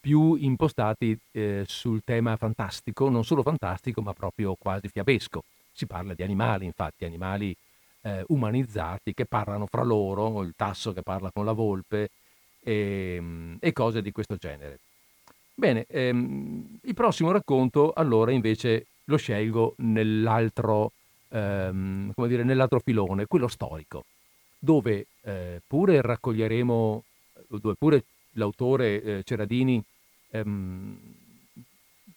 più 0.00 0.34
impostati 0.34 1.18
eh, 1.32 1.64
sul 1.66 2.02
tema 2.04 2.36
fantastico, 2.36 3.08
non 3.08 3.24
solo 3.24 3.42
fantastico, 3.42 4.00
ma 4.00 4.12
proprio 4.12 4.54
quasi 4.54 4.88
fiabesco. 4.88 5.42
Si 5.72 5.86
parla 5.86 6.14
di 6.14 6.22
animali, 6.22 6.64
infatti, 6.64 7.04
animali 7.04 7.54
eh, 8.02 8.24
umanizzati 8.28 9.14
che 9.14 9.24
parlano 9.24 9.66
fra 9.66 9.82
loro, 9.82 10.42
il 10.42 10.54
tasso 10.56 10.92
che 10.92 11.02
parla 11.02 11.30
con 11.32 11.44
la 11.44 11.52
volpe 11.52 12.10
e, 12.60 13.14
ehm, 13.16 13.56
e 13.60 13.72
cose 13.72 14.00
di 14.00 14.12
questo 14.12 14.36
genere. 14.36 14.78
Bene, 15.54 15.86
ehm, 15.88 16.78
il 16.82 16.94
prossimo 16.94 17.30
racconto 17.32 17.92
allora 17.92 18.32
invece 18.32 18.86
lo 19.04 19.16
scelgo 19.16 19.74
nell'altro, 19.78 20.92
ehm, 21.28 22.12
dire, 22.26 22.44
nell'altro 22.44 22.80
filone, 22.80 23.26
quello 23.26 23.48
storico, 23.48 24.04
dove 24.58 25.06
eh, 25.22 25.60
pure 25.66 26.00
raccoglieremo 26.00 27.02
dove 27.58 27.74
pure 27.78 28.04
l'autore 28.32 29.02
eh, 29.02 29.22
Ceradini 29.24 29.82
ehm, 30.30 30.98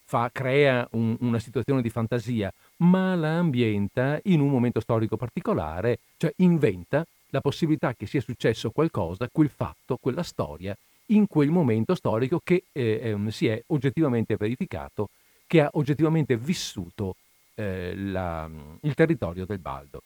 fa, 0.05 0.29
crea 0.31 0.87
un, 0.91 1.17
una 1.19 1.39
situazione 1.39 1.81
di 1.81 1.89
fantasia, 1.89 2.53
ma 2.77 3.15
la 3.15 3.37
ambienta 3.37 4.19
in 4.23 4.39
un 4.39 4.49
momento 4.49 4.79
storico 4.79 5.17
particolare, 5.17 5.99
cioè 6.17 6.33
inventa 6.37 7.05
la 7.29 7.41
possibilità 7.41 7.93
che 7.95 8.05
sia 8.05 8.21
successo 8.21 8.71
qualcosa, 8.71 9.27
quel 9.31 9.49
fatto, 9.49 9.97
quella 9.97 10.23
storia, 10.23 10.77
in 11.07 11.27
quel 11.27 11.49
momento 11.49 11.95
storico 11.95 12.39
che 12.43 12.63
eh, 12.71 13.15
eh, 13.25 13.31
si 13.31 13.47
è 13.47 13.61
oggettivamente 13.67 14.35
verificato, 14.37 15.09
che 15.45 15.61
ha 15.61 15.69
oggettivamente 15.73 16.37
vissuto 16.37 17.15
eh, 17.55 17.95
la, 17.95 18.49
il 18.81 18.93
territorio 18.93 19.45
del 19.45 19.59
Baldo. 19.59 20.01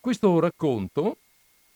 Questo 0.00 0.38
racconto, 0.40 1.16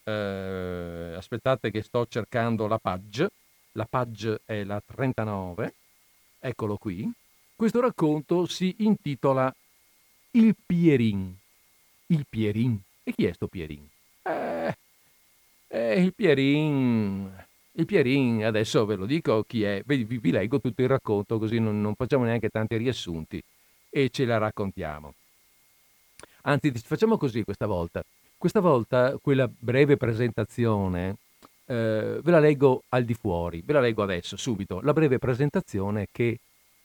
eh, 0.05 1.13
aspettate 1.15 1.71
che 1.71 1.81
sto 1.81 2.05
cercando 2.07 2.67
la 2.67 2.77
page, 2.77 3.29
la 3.73 3.85
page 3.85 4.41
è 4.45 4.63
la 4.63 4.81
39, 4.85 5.73
eccolo 6.39 6.77
qui. 6.77 7.11
Questo 7.55 7.81
racconto 7.81 8.45
si 8.45 8.75
intitola 8.79 9.53
Il 10.31 10.55
Pierin. 10.65 11.35
Il 12.07 12.25
Pierin. 12.29 12.79
E 13.03 13.13
chi 13.13 13.25
è 13.25 13.33
sto 13.33 13.47
Pierin? 13.47 13.87
Eh, 14.21 14.75
eh, 15.67 16.01
il 16.01 16.13
Pierin. 16.13 17.43
Il 17.77 17.85
Pierin, 17.85 18.45
adesso 18.45 18.85
ve 18.85 18.95
lo 18.95 19.05
dico 19.05 19.43
chi 19.43 19.63
è, 19.63 19.81
vi, 19.85 20.05
vi 20.05 20.31
leggo 20.31 20.61
tutto 20.61 20.81
il 20.81 20.87
racconto 20.87 21.37
così 21.37 21.59
non, 21.59 21.81
non 21.81 21.95
facciamo 21.95 22.23
neanche 22.23 22.47
tanti 22.47 22.77
riassunti 22.77 23.43
e 23.89 24.09
ce 24.09 24.23
la 24.23 24.37
raccontiamo. 24.37 25.13
Anzi, 26.43 26.71
facciamo 26.71 27.17
così 27.17 27.43
questa 27.43 27.65
volta. 27.65 28.03
Questa 28.37 28.59
volta 28.59 29.17
quella 29.21 29.47
breve 29.47 29.97
presentazione 29.97 31.17
eh, 31.65 32.19
ve 32.21 32.31
la 32.31 32.39
leggo 32.39 32.83
al 32.89 33.03
di 33.03 33.13
fuori, 33.13 33.61
ve 33.65 33.73
la 33.73 33.79
leggo 33.79 34.03
adesso, 34.03 34.37
subito, 34.37 34.81
la 34.81 34.93
breve 34.93 35.17
presentazione 35.17 36.07
che, 36.11 36.39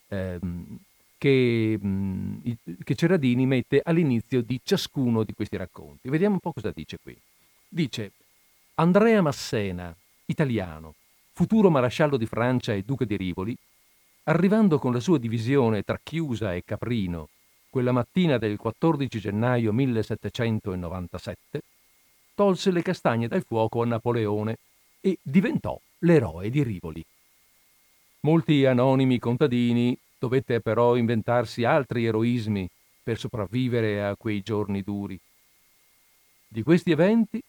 ehm, 0.09 0.79
che, 1.19 1.79
mh, 1.81 1.89
mm, 1.89 2.39
che 2.83 2.95
Ceradini 2.95 3.47
mette 3.47 3.81
all'inizio 3.85 4.43
di 4.43 4.61
ciascuno 4.63 5.23
di 5.23 5.35
questi 5.35 5.57
racconti. 5.57 6.09
Vediamo 6.09 6.35
un 6.35 6.41
po' 6.41 6.53
cosa 6.53 6.73
dice 6.75 6.99
qui. 7.03 7.17
Dice 7.69 8.13
Andrea 8.77 9.21
Massena, 9.21 9.95
italiano, 10.27 10.95
futuro 11.33 11.69
maresciallo 11.71 12.17
di 12.17 12.27
Francia 12.27 12.73
e 12.73 12.83
duca 12.83 13.05
di 13.05 13.17
Rivoli, 13.17 13.57
arrivando 14.25 14.79
con 14.79 14.93
la 14.93 15.01
sua 15.01 15.19
divisione 15.19 15.83
tra 15.83 16.01
Chiusa 16.03 16.55
e 16.55 16.65
Caprino 16.65 17.29
quella 17.71 17.93
mattina 17.93 18.37
del 18.37 18.59
14 18.59 19.21
gennaio 19.21 19.73
1797, 19.73 21.63
tolse 22.35 22.71
le 22.71 22.83
castagne 22.83 23.29
dal 23.29 23.45
fuoco 23.45 23.81
a 23.81 23.87
Napoleone 23.87 24.57
e 25.01 25.19
diventò 25.23 25.81
l'eroe 26.01 26.51
di 26.51 26.63
Rivoli. 26.63 27.05
Molti 28.23 28.67
anonimi 28.67 29.19
contadini 29.19 29.97
dovette 30.19 30.61
però 30.61 30.97
inventarsi 30.97 31.65
altri 31.65 32.05
eroismi 32.05 32.69
per 33.03 33.19
sopravvivere 33.19 34.05
a 34.05 34.15
quei 34.17 34.43
giorni 34.43 34.83
duri. 34.83 35.19
Di 36.47 36.63
questi 36.63 36.91
eventi, 36.91 37.41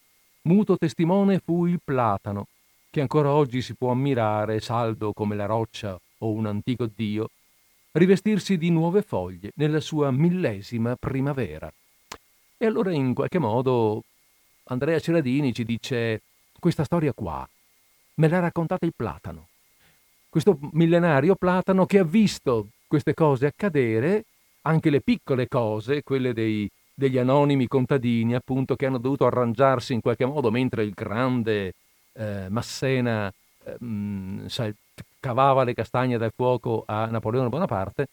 muto 0.44 0.78
testimone 0.78 1.42
fu 1.44 1.66
il 1.66 1.80
platano, 1.84 2.48
che 2.90 3.02
ancora 3.02 3.32
oggi 3.32 3.62
si 3.62 3.74
può 3.74 3.92
ammirare, 3.92 4.62
saldo 4.62 5.12
come 5.12 5.36
la 5.36 5.46
roccia 5.46 6.00
o 6.20 6.30
un 6.30 6.46
antico 6.46 6.86
dio, 6.86 7.30
rivestirsi 7.94 8.58
di 8.58 8.70
nuove 8.70 9.02
foglie 9.02 9.52
nella 9.56 9.80
sua 9.80 10.12
millesima 10.12 10.96
primavera. 10.96 11.72
E 12.58 12.66
allora 12.66 12.92
in 12.92 13.14
qualche 13.14 13.40
modo 13.40 14.04
Andrea 14.66 15.00
Ceradini 15.00 15.54
ci 15.54 15.66
dice 15.66 16.22
questa 16.60 16.84
storia 16.84 17.14
qua, 17.14 17.48
me 18.16 18.28
l'ha 18.28 18.40
raccontata 18.40 18.86
il 18.86 18.94
platano. 18.96 19.48
Questo 20.30 20.58
millenario 20.74 21.36
platano 21.36 21.86
che 21.86 22.00
ha 22.00 22.04
visto 22.04 22.68
queste 22.88 23.14
cose 23.14 23.48
accadere, 23.48 24.26
anche 24.62 24.90
le 24.90 25.02
piccole 25.02 25.48
cose, 25.48 26.04
quelle 26.04 26.34
dei, 26.34 26.70
degli 26.94 27.18
anonimi 27.18 27.68
contadini, 27.68 28.36
appunto, 28.36 28.76
che 28.76 28.86
hanno 28.86 29.00
dovuto 29.00 29.26
arrangiarsi 29.26 29.94
in 29.94 30.02
qualche 30.02 30.26
modo 30.26 30.52
mentre 30.52 30.84
il 30.84 30.92
grande 30.92 31.74
eh, 32.14 32.48
Massena 32.50 33.34
eh, 33.64 33.84
mh, 33.84 34.46
cavava 35.22 35.64
le 35.64 35.74
castagne 35.74 36.18
dal 36.18 36.34
fuoco 36.36 36.84
a 36.86 37.06
Napoleone 37.06 37.48
Bonaparte. 37.48 38.08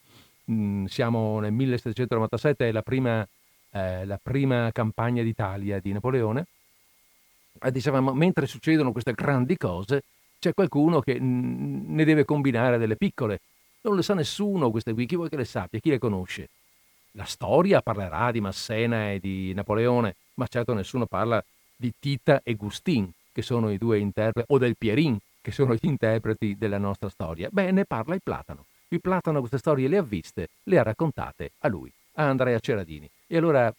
Mh, 0.45 0.85
siamo 0.85 1.41
nel 1.41 1.53
1797, 1.53 2.69
è 2.69 2.73
la 2.73 2.83
prima, 2.83 3.27
eh, 3.73 4.05
la 4.05 4.21
prima 4.23 4.71
campagna 4.71 5.25
d'Italia 5.25 5.81
di 5.81 5.93
Napoleone. 5.93 6.45
E 7.61 7.73
dicevamo, 7.73 8.13
mentre 8.13 8.47
succedono 8.47 8.93
queste 8.93 9.15
grandi 9.15 9.57
cose, 9.57 10.03
c'è 10.39 10.55
qualcuno 10.55 11.01
che 11.01 11.19
ne 11.19 12.05
deve 12.05 12.25
combinare 12.25 12.79
delle 12.79 12.95
piccole. 12.95 13.41
Non 13.81 13.97
le 13.97 14.03
sa 14.03 14.15
nessuno 14.15 14.71
queste 14.71 14.93
qui, 14.93 15.07
chi 15.07 15.17
vuoi 15.17 15.29
che 15.29 15.37
le 15.37 15.45
sappia, 15.45 15.81
chi 15.81 15.91
le 15.91 15.99
conosce? 15.99 16.51
La 17.13 17.25
storia 17.25 17.81
parlerà 17.81 18.31
di 18.31 18.41
Massena 18.41 19.11
e 19.11 19.19
di 19.19 19.53
Napoleone, 19.55 20.15
ma 20.35 20.47
certo 20.47 20.75
nessuno 20.75 21.07
parla 21.07 21.43
di 21.75 21.93
Tita 21.99 22.43
e 22.45 22.55
Gustin, 22.55 23.11
che 23.33 23.43
sono 23.43 23.71
i 23.71 23.79
due 23.79 23.99
interpreti, 23.99 24.53
o 24.53 24.59
del 24.59 24.77
Pierin, 24.77 25.19
che 25.49 25.55
sono 25.55 25.73
gli 25.73 25.87
interpreti 25.87 26.57
della 26.59 26.77
nostra 26.77 27.09
storia. 27.09 27.49
Beh, 27.51 27.71
ne 27.71 27.87
parla 27.87 28.15
il 28.15 28.21
Platano. 28.23 28.67
Il 28.89 29.01
Platano 29.01 29.39
queste 29.39 29.57
storie 29.57 29.89
le 29.89 29.97
ha 29.97 30.03
viste, 30.03 30.51
le 30.65 30.79
ha 30.79 30.83
raccontate 30.83 31.53
a 31.61 31.69
lui, 31.69 31.91
a 32.15 32.29
Andrea 32.29 32.59
Ceradini. 32.59 33.09
E 33.27 33.37
allora 33.39 33.75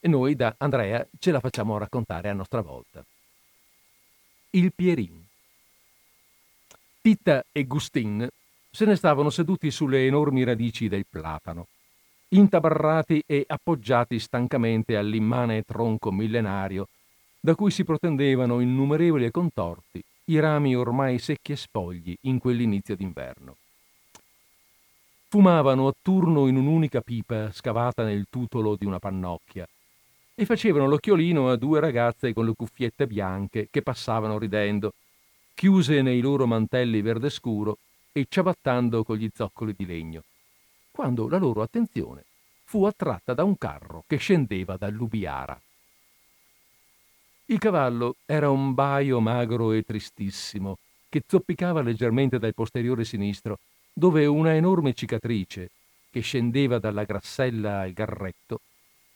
noi 0.00 0.34
da 0.34 0.54
Andrea 0.58 1.06
ce 1.20 1.30
la 1.30 1.38
facciamo 1.38 1.78
raccontare 1.78 2.28
a 2.30 2.32
nostra 2.32 2.62
volta. 2.62 3.04
Il 4.50 4.72
Pierin. 4.72 5.24
Tita 7.00 7.44
e 7.52 7.64
Gustin 7.64 8.28
se 8.70 8.84
ne 8.84 8.96
stavano 8.96 9.30
seduti 9.30 9.70
sulle 9.70 10.04
enormi 10.04 10.42
radici 10.42 10.88
del 10.88 11.06
platano, 11.08 11.68
intabarrati 12.30 13.22
e 13.24 13.44
appoggiati 13.46 14.18
stancamente 14.18 14.96
all'immane 14.96 15.62
tronco 15.62 16.10
millenario 16.10 16.88
da 17.38 17.54
cui 17.54 17.70
si 17.70 17.84
protendevano 17.84 18.58
innumerevoli 18.58 19.30
contorti 19.30 20.02
i 20.26 20.38
rami 20.38 20.74
ormai 20.74 21.18
secchi 21.18 21.52
e 21.52 21.56
spogli 21.56 22.16
in 22.22 22.38
quell'inizio 22.38 22.96
d'inverno. 22.96 23.56
Fumavano 25.28 25.88
a 25.88 25.94
turno 26.00 26.46
in 26.46 26.56
un'unica 26.56 27.00
pipa 27.02 27.52
scavata 27.52 28.04
nel 28.04 28.26
tutolo 28.30 28.76
di 28.76 28.86
una 28.86 28.98
pannocchia 28.98 29.68
e 30.34 30.46
facevano 30.46 30.86
l'occhiolino 30.86 31.50
a 31.50 31.56
due 31.56 31.80
ragazze 31.80 32.32
con 32.32 32.46
le 32.46 32.54
cuffiette 32.56 33.06
bianche 33.06 33.68
che 33.70 33.82
passavano 33.82 34.38
ridendo, 34.38 34.94
chiuse 35.54 36.02
nei 36.02 36.20
loro 36.20 36.46
mantelli 36.46 37.02
verde 37.02 37.28
scuro 37.30 37.78
e 38.10 38.26
ciabattando 38.28 39.04
con 39.04 39.16
gli 39.16 39.28
zoccoli 39.34 39.74
di 39.76 39.84
legno, 39.84 40.22
quando 40.90 41.28
la 41.28 41.38
loro 41.38 41.62
attenzione 41.62 42.24
fu 42.64 42.84
attratta 42.84 43.34
da 43.34 43.44
un 43.44 43.58
carro 43.58 44.04
che 44.06 44.16
scendeva 44.16 44.76
dall'Ubiara. 44.76 45.60
Il 47.46 47.58
cavallo 47.58 48.16
era 48.24 48.48
un 48.48 48.72
baio 48.72 49.20
magro 49.20 49.72
e 49.72 49.82
tristissimo, 49.82 50.78
che 51.10 51.22
zoppicava 51.26 51.82
leggermente 51.82 52.38
dal 52.38 52.54
posteriore 52.54 53.04
sinistro, 53.04 53.58
dove 53.92 54.24
una 54.24 54.54
enorme 54.54 54.94
cicatrice, 54.94 55.70
che 56.10 56.20
scendeva 56.20 56.78
dalla 56.78 57.04
grassella 57.04 57.80
al 57.80 57.92
garretto, 57.92 58.60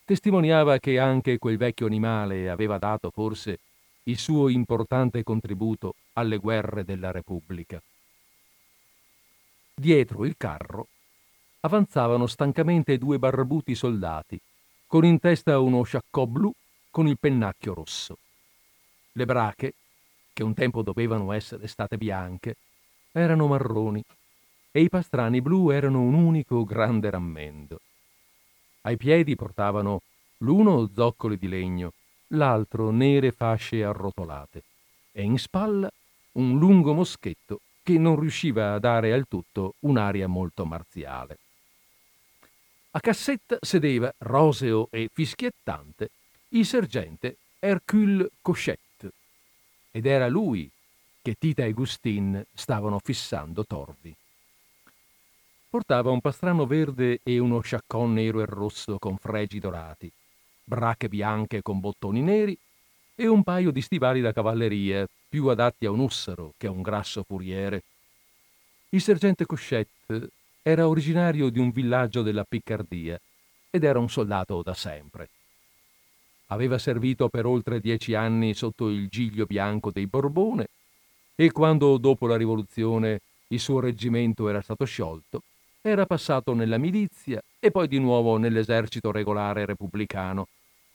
testimoniava 0.05 0.79
che 0.79 0.99
anche 0.99 1.39
quel 1.39 1.57
vecchio 1.57 1.87
animale 1.87 2.51
aveva 2.51 2.77
dato 2.77 3.11
forse 3.11 3.61
il 4.05 4.19
suo 4.19 4.49
importante 4.49 5.23
contributo 5.23 5.95
alle 6.15 6.37
guerre 6.37 6.85
della 6.85 7.11
Repubblica. 7.11 7.81
Dietro 9.75 10.27
il 10.27 10.35
carro 10.37 10.89
avanzavano 11.61 12.27
stancamente 12.27 12.99
due 12.99 13.19
barbuti 13.19 13.75
soldati, 13.75 14.39
con 14.87 15.07
in 15.07 15.19
testa 15.19 15.59
uno 15.61 15.83
sciaccò 15.83 16.27
blu 16.27 16.53
con 16.91 17.07
il 17.07 17.19
pennacchio 17.19 17.75
rosso. 17.75 18.19
Le 19.13 19.25
brache, 19.25 19.75
che 20.33 20.43
un 20.43 20.55
tempo 20.55 20.83
dovevano 20.83 21.33
essere 21.33 21.67
state 21.67 21.97
bianche, 21.97 22.57
erano 23.13 23.47
marroni 23.47 24.05
e 24.71 24.81
i 24.81 24.89
pastrani 24.89 25.41
blu 25.41 25.71
erano 25.71 26.01
un 26.01 26.15
unico 26.15 26.65
grande 26.65 27.11
rammendo. 27.11 27.81
Ai 28.83 28.97
piedi 28.97 29.35
portavano 29.35 30.03
l'uno 30.39 30.89
zoccoli 30.95 31.37
di 31.37 31.49
legno, 31.49 31.93
l'altro 32.29 32.91
nere 32.91 33.33
fasce 33.33 33.83
arrotolate, 33.83 34.63
e 35.13 35.23
in 35.23 35.39
spalla 35.39 35.91
un 36.33 36.59
lungo 36.59 36.95
moschetto 36.95 37.61
che 37.83 37.99
non 37.99 38.21
riusciva 38.21 38.75
a 38.75 38.79
dare 38.79 39.13
al 39.13 39.27
tutto 39.27 39.75
un'aria 39.81 40.29
molto 40.29 40.65
marziale. 40.65 41.39
A 42.93 43.01
cassetta 43.01 43.59
sedeva, 43.61 44.13
roseo 44.19 44.89
e 44.91 45.09
fischiettante, 45.13 46.11
il 46.51 46.65
sergente 46.65 47.37
Hercule 47.59 48.31
Cochette, 48.41 49.13
ed 49.91 50.07
era 50.07 50.29
lui 50.29 50.71
che 51.21 51.35
Tita 51.39 51.65
e 51.65 51.73
Gustin 51.73 52.43
stavano 52.55 52.99
fissando 53.03 53.65
torvi. 53.67 54.15
Portava 55.69 56.11
un 56.11 56.21
pastrano 56.21 56.65
verde 56.65 57.21
e 57.23 57.39
uno 57.39 57.61
sciaccon 57.61 58.15
nero 58.15 58.41
e 58.41 58.47
rosso 58.47 58.99
con 58.99 59.19
fregi 59.19 59.59
dorati, 59.59 60.11
brache 60.65 61.09
bianche 61.09 61.61
con 61.61 61.81
bottoni 61.81 62.23
neri 62.23 62.59
e 63.15 63.27
un 63.27 63.43
paio 63.43 63.71
di 63.71 63.83
stivali 63.83 64.23
da 64.23 64.33
cavalleria 64.33 65.07
più 65.29 65.49
adatti 65.49 65.85
a 65.85 65.91
un 65.91 65.99
ussaro 65.99 66.55
che 66.57 66.69
a 66.69 66.71
un 66.71 66.81
grasso 66.81 67.23
furiere. 67.25 67.83
Il 68.91 69.03
sergente 69.03 69.45
Cochette 69.45 70.31
era 70.63 70.89
originario 70.89 71.51
di 71.51 71.59
un 71.59 71.71
villaggio 71.71 72.23
della 72.23 72.45
Piccardia 72.45 73.21
ed 73.69 73.85
era 73.85 73.99
un 73.99 74.09
soldato 74.09 74.63
da 74.63 74.73
sempre. 74.73 75.29
Aveva 76.51 76.79
servito 76.79 77.29
per 77.29 77.47
oltre 77.47 77.81
dieci 77.81 78.15
anni 78.15 78.55
sotto 78.55 78.89
il 78.89 79.09
giglio 79.09 79.45
bianco 79.45 79.91
dei 79.91 80.07
Borbone 80.07 80.69
e 81.35 81.53
quando 81.53 81.99
dopo 81.99 82.27
la 82.27 82.37
rivoluzione 82.37 83.21
il 83.49 83.61
suo 83.61 83.81
reggimento 83.81 84.49
era 84.49 84.61
stato 84.61 84.85
sciolto, 84.85 85.43
era 85.81 86.07
passato 86.07 86.55
nella 86.55 86.79
milizia 86.79 87.43
e 87.61 87.71
poi 87.71 87.87
di 87.87 87.99
nuovo 87.99 88.37
nell'esercito 88.37 89.13
regolare 89.13 89.65
repubblicano, 89.65 90.49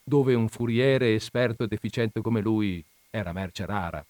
dove 0.03 0.33
un 0.33 0.49
furiere 0.49 1.13
esperto 1.13 1.63
ed 1.63 1.71
efficiente 1.71 2.21
come 2.21 2.41
lui 2.41 2.83
era 3.09 3.31
merce 3.31 3.65
rara. 3.65 4.03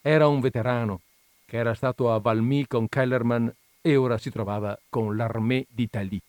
Era 0.00 0.28
un 0.28 0.40
veterano 0.40 1.00
che 1.46 1.56
era 1.56 1.74
stato 1.74 2.12
a 2.12 2.18
Valmy 2.18 2.66
con 2.66 2.88
Kellerman 2.88 3.52
e 3.80 3.96
ora 3.96 4.18
si 4.18 4.30
trovava 4.30 4.78
con 4.88 5.16
l'Armée 5.16 5.66
d'Italie. 5.68 6.20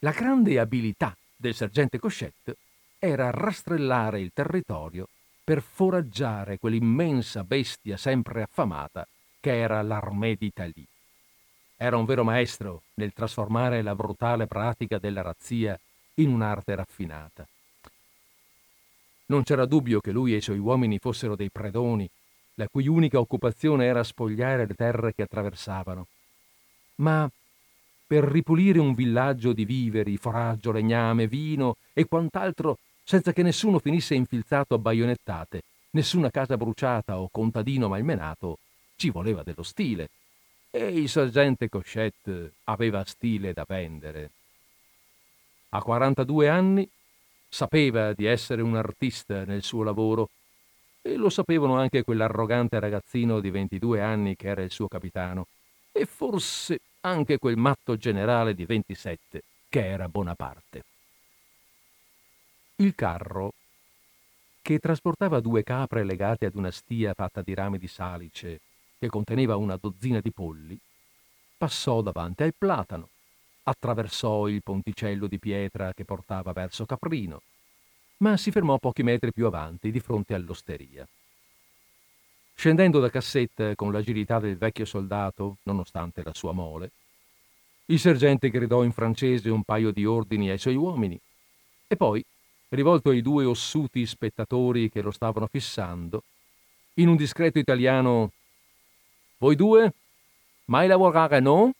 La 0.00 0.12
grande 0.12 0.58
abilità 0.58 1.16
del 1.38 1.54
sergente 1.54 1.98
Cochette 2.00 2.56
era 2.98 3.30
rastrellare 3.30 4.20
il 4.20 4.32
territorio 4.34 5.08
per 5.44 5.62
foraggiare 5.62 6.58
quell'immensa 6.58 7.44
bestia 7.44 7.96
sempre 7.96 8.42
affamata 8.42 9.06
che 9.38 9.56
era 9.56 9.80
l'Armée 9.82 10.34
d'Italie. 10.34 10.84
Era 11.76 11.96
un 11.96 12.04
vero 12.04 12.24
maestro 12.24 12.82
nel 12.94 13.12
trasformare 13.12 13.82
la 13.82 13.94
brutale 13.94 14.48
pratica 14.48 14.98
della 14.98 15.22
razzia 15.22 15.78
in 16.14 16.30
un'arte 16.30 16.74
raffinata. 16.74 17.46
Non 19.26 19.44
c'era 19.44 19.64
dubbio 19.64 20.00
che 20.00 20.10
lui 20.10 20.34
e 20.34 20.38
i 20.38 20.42
suoi 20.42 20.58
uomini 20.58 20.98
fossero 20.98 21.36
dei 21.36 21.50
predoni, 21.50 22.10
la 22.54 22.66
cui 22.66 22.88
unica 22.88 23.20
occupazione 23.20 23.84
era 23.84 24.02
spogliare 24.02 24.66
le 24.66 24.74
terre 24.74 25.14
che 25.14 25.22
attraversavano. 25.22 26.08
Ma 26.96 27.30
per 28.08 28.24
ripulire 28.24 28.78
un 28.78 28.94
villaggio 28.94 29.52
di 29.52 29.66
viveri, 29.66 30.16
foraggio, 30.16 30.72
legname, 30.72 31.28
vino 31.28 31.76
e 31.92 32.06
quant'altro, 32.06 32.78
senza 33.04 33.34
che 33.34 33.42
nessuno 33.42 33.78
finisse 33.78 34.14
infilzato 34.14 34.74
a 34.74 34.78
baionettate, 34.78 35.60
nessuna 35.90 36.30
casa 36.30 36.56
bruciata 36.56 37.20
o 37.20 37.28
contadino 37.30 37.86
malmenato, 37.86 38.60
ci 38.96 39.10
voleva 39.10 39.42
dello 39.42 39.62
stile. 39.62 40.08
E 40.70 40.86
il 40.86 41.10
sergente 41.10 41.68
Cochette 41.68 42.52
aveva 42.64 43.04
stile 43.04 43.52
da 43.52 43.66
vendere. 43.68 44.30
A 45.70 45.82
42 45.82 46.48
anni 46.48 46.88
sapeva 47.46 48.14
di 48.14 48.24
essere 48.24 48.62
un 48.62 48.74
artista 48.74 49.44
nel 49.44 49.62
suo 49.62 49.82
lavoro 49.82 50.30
e 51.02 51.16
lo 51.16 51.28
sapevano 51.28 51.76
anche 51.76 52.04
quell'arrogante 52.04 52.80
ragazzino 52.80 53.40
di 53.40 53.50
22 53.50 54.00
anni 54.00 54.34
che 54.34 54.48
era 54.48 54.62
il 54.62 54.70
suo 54.70 54.88
capitano, 54.88 55.46
e 55.92 56.06
forse 56.06 56.80
anche 57.08 57.38
quel 57.38 57.56
matto 57.56 57.96
generale 57.96 58.54
di 58.54 58.64
27 58.64 59.42
che 59.68 59.86
era 59.86 60.08
Bonaparte. 60.08 60.84
Il 62.76 62.94
carro, 62.94 63.52
che 64.62 64.78
trasportava 64.78 65.40
due 65.40 65.62
capre 65.62 66.04
legate 66.04 66.46
ad 66.46 66.54
una 66.54 66.70
stia 66.70 67.14
fatta 67.14 67.42
di 67.42 67.54
rami 67.54 67.78
di 67.78 67.88
salice 67.88 68.60
che 68.98 69.08
conteneva 69.08 69.56
una 69.56 69.76
dozzina 69.76 70.20
di 70.20 70.30
polli, 70.30 70.78
passò 71.56 72.02
davanti 72.02 72.42
al 72.42 72.54
platano, 72.56 73.08
attraversò 73.62 74.48
il 74.48 74.62
ponticello 74.62 75.26
di 75.26 75.38
pietra 75.38 75.92
che 75.94 76.04
portava 76.04 76.52
verso 76.52 76.84
Caprino, 76.84 77.42
ma 78.18 78.36
si 78.36 78.50
fermò 78.50 78.78
pochi 78.78 79.02
metri 79.02 79.32
più 79.32 79.46
avanti, 79.46 79.90
di 79.90 80.00
fronte 80.00 80.34
all'osteria. 80.34 81.06
Scendendo 82.58 82.98
da 82.98 83.08
cassetta 83.08 83.76
con 83.76 83.92
l'agilità 83.92 84.40
del 84.40 84.58
vecchio 84.58 84.84
soldato, 84.84 85.58
nonostante 85.62 86.24
la 86.24 86.34
sua 86.34 86.50
mole, 86.50 86.90
il 87.86 88.00
sergente 88.00 88.50
gridò 88.50 88.82
in 88.82 88.90
francese 88.90 89.48
un 89.48 89.62
paio 89.62 89.92
di 89.92 90.04
ordini 90.04 90.50
ai 90.50 90.58
suoi 90.58 90.74
uomini 90.74 91.16
e 91.86 91.94
poi, 91.94 92.20
rivolto 92.70 93.10
ai 93.10 93.22
due 93.22 93.44
ossuti 93.44 94.04
spettatori 94.04 94.90
che 94.90 95.02
lo 95.02 95.12
stavano 95.12 95.46
fissando, 95.46 96.24
in 96.94 97.06
un 97.06 97.14
discreto 97.14 97.60
italiano 97.60 98.32
Voi 99.36 99.54
due? 99.54 99.92
Mai 100.64 100.88
lavorare, 100.88 101.38
no? 101.38 101.70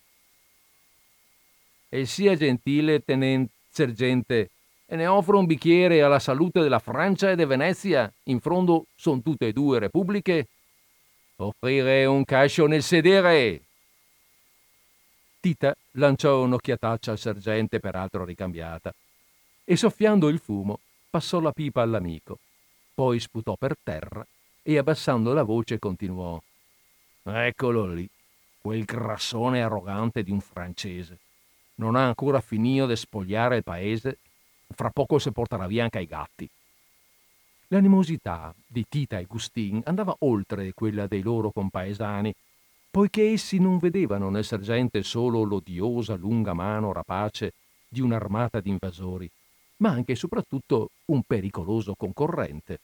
E 1.89 2.05
sia 2.05 2.37
gentile, 2.37 3.03
tenente 3.03 3.51
sergente, 3.69 4.49
e 4.85 4.95
ne 4.95 5.07
offro 5.07 5.39
un 5.39 5.45
bicchiere 5.45 6.01
alla 6.01 6.19
salute 6.19 6.61
della 6.61 6.79
Francia 6.79 7.29
e 7.31 7.35
di 7.35 7.43
Venezia. 7.43 8.09
In 8.23 8.39
fondo 8.39 8.85
sono 8.95 9.21
tutte 9.21 9.47
e 9.47 9.51
due 9.51 9.79
repubbliche. 9.79 10.47
Offrire 11.41 12.05
un 12.05 12.25
cascio 12.25 12.67
nel 12.67 12.83
sedere. 12.83 13.61
Tita 15.39 15.73
lanciò 15.91 16.41
un'occhiataccia 16.41 17.11
al 17.11 17.17
sergente, 17.17 17.79
peraltro 17.79 18.25
ricambiata, 18.25 18.93
e 19.63 19.75
soffiando 19.77 20.27
il 20.27 20.39
fumo 20.39 20.79
passò 21.09 21.39
la 21.39 21.53
pipa 21.53 21.81
all'amico. 21.81 22.39
Poi 22.93 23.19
sputò 23.19 23.55
per 23.55 23.77
terra 23.81 24.25
e 24.61 24.77
abbassando 24.77 25.31
la 25.31 25.43
voce 25.43 25.79
continuò. 25.79 26.41
Eccolo 27.23 27.85
lì, 27.85 28.09
quel 28.59 28.83
grassone 28.83 29.63
arrogante 29.63 30.23
di 30.23 30.31
un 30.31 30.41
francese. 30.41 31.17
Non 31.75 31.95
ha 31.95 32.05
ancora 32.05 32.41
finito 32.41 32.85
di 32.85 32.95
spogliare 32.97 33.57
il 33.57 33.63
paese 33.63 34.17
fra 34.71 34.89
poco 34.91 35.19
si 35.19 35.31
porterà 35.31 35.67
via 35.67 35.83
anche 35.83 36.01
i 36.01 36.05
gatti. 36.05 36.49
L'animosità 37.71 38.53
di 38.65 38.83
Tita 38.89 39.19
e 39.19 39.25
Gustin 39.25 39.81
andava 39.85 40.15
oltre 40.19 40.73
quella 40.73 41.05
dei 41.05 41.21
loro 41.21 41.51
compaesani, 41.51 42.33
poiché 42.89 43.31
essi 43.31 43.59
non 43.59 43.77
vedevano 43.77 44.31
nel 44.31 44.43
sergente 44.43 45.03
solo 45.03 45.43
l'odiosa 45.43 46.15
lunga 46.15 46.53
mano 46.53 46.91
rapace 46.91 47.53
di 47.87 48.01
un'armata 48.01 48.59
di 48.59 48.69
invasori, 48.69 49.29
ma 49.77 49.89
anche 49.89 50.13
e 50.13 50.15
soprattutto 50.15 50.89
un 51.05 51.21
pericoloso 51.21 51.93
concorrente, 51.93 52.79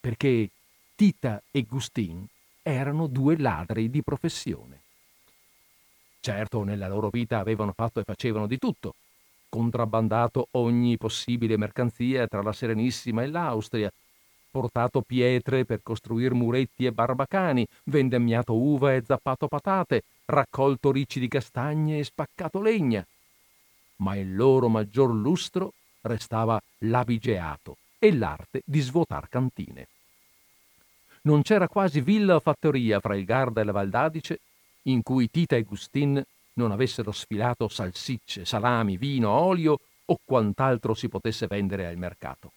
perché 0.00 0.48
Tita 0.94 1.42
e 1.50 1.62
Gustin 1.64 2.24
erano 2.62 3.06
due 3.08 3.36
ladri 3.36 3.90
di 3.90 4.02
professione. 4.02 4.80
Certo, 6.20 6.62
nella 6.62 6.88
loro 6.88 7.10
vita 7.10 7.40
avevano 7.40 7.72
fatto 7.76 8.00
e 8.00 8.04
facevano 8.04 8.46
di 8.46 8.56
tutto, 8.56 8.94
contrabbandato 9.50 10.48
ogni 10.52 10.96
possibile 10.96 11.58
mercanzia 11.58 12.26
tra 12.26 12.40
la 12.40 12.54
Serenissima 12.54 13.22
e 13.22 13.26
l'Austria, 13.26 13.92
portato 14.54 15.02
pietre 15.02 15.64
per 15.64 15.80
costruire 15.82 16.32
muretti 16.32 16.86
e 16.86 16.92
barbacani, 16.92 17.66
vendemmiato 17.86 18.54
uva 18.54 18.94
e 18.94 19.02
zappato 19.04 19.48
patate, 19.48 20.04
raccolto 20.26 20.92
ricci 20.92 21.18
di 21.18 21.26
castagne 21.26 21.98
e 21.98 22.04
spaccato 22.04 22.62
legna. 22.62 23.04
Ma 23.96 24.14
il 24.14 24.36
loro 24.36 24.68
maggior 24.68 25.12
lustro 25.12 25.72
restava 26.02 26.60
l'abigeato 26.82 27.78
e 27.98 28.14
l'arte 28.14 28.62
di 28.64 28.78
svuotar 28.78 29.28
cantine. 29.28 29.88
Non 31.22 31.42
c'era 31.42 31.66
quasi 31.66 32.00
villa 32.00 32.36
o 32.36 32.40
fattoria 32.40 33.00
fra 33.00 33.16
il 33.16 33.24
Garda 33.24 33.60
e 33.60 33.64
la 33.64 33.72
Valdadice 33.72 34.38
in 34.82 35.02
cui 35.02 35.28
Tita 35.30 35.56
e 35.56 35.64
Gustin 35.64 36.22
non 36.52 36.70
avessero 36.70 37.10
sfilato 37.10 37.66
salsicce, 37.66 38.44
salami, 38.44 38.96
vino, 38.96 39.30
olio 39.30 39.80
o 40.04 40.18
quant'altro 40.24 40.94
si 40.94 41.08
potesse 41.08 41.48
vendere 41.48 41.88
al 41.88 41.96
mercato. 41.96 42.52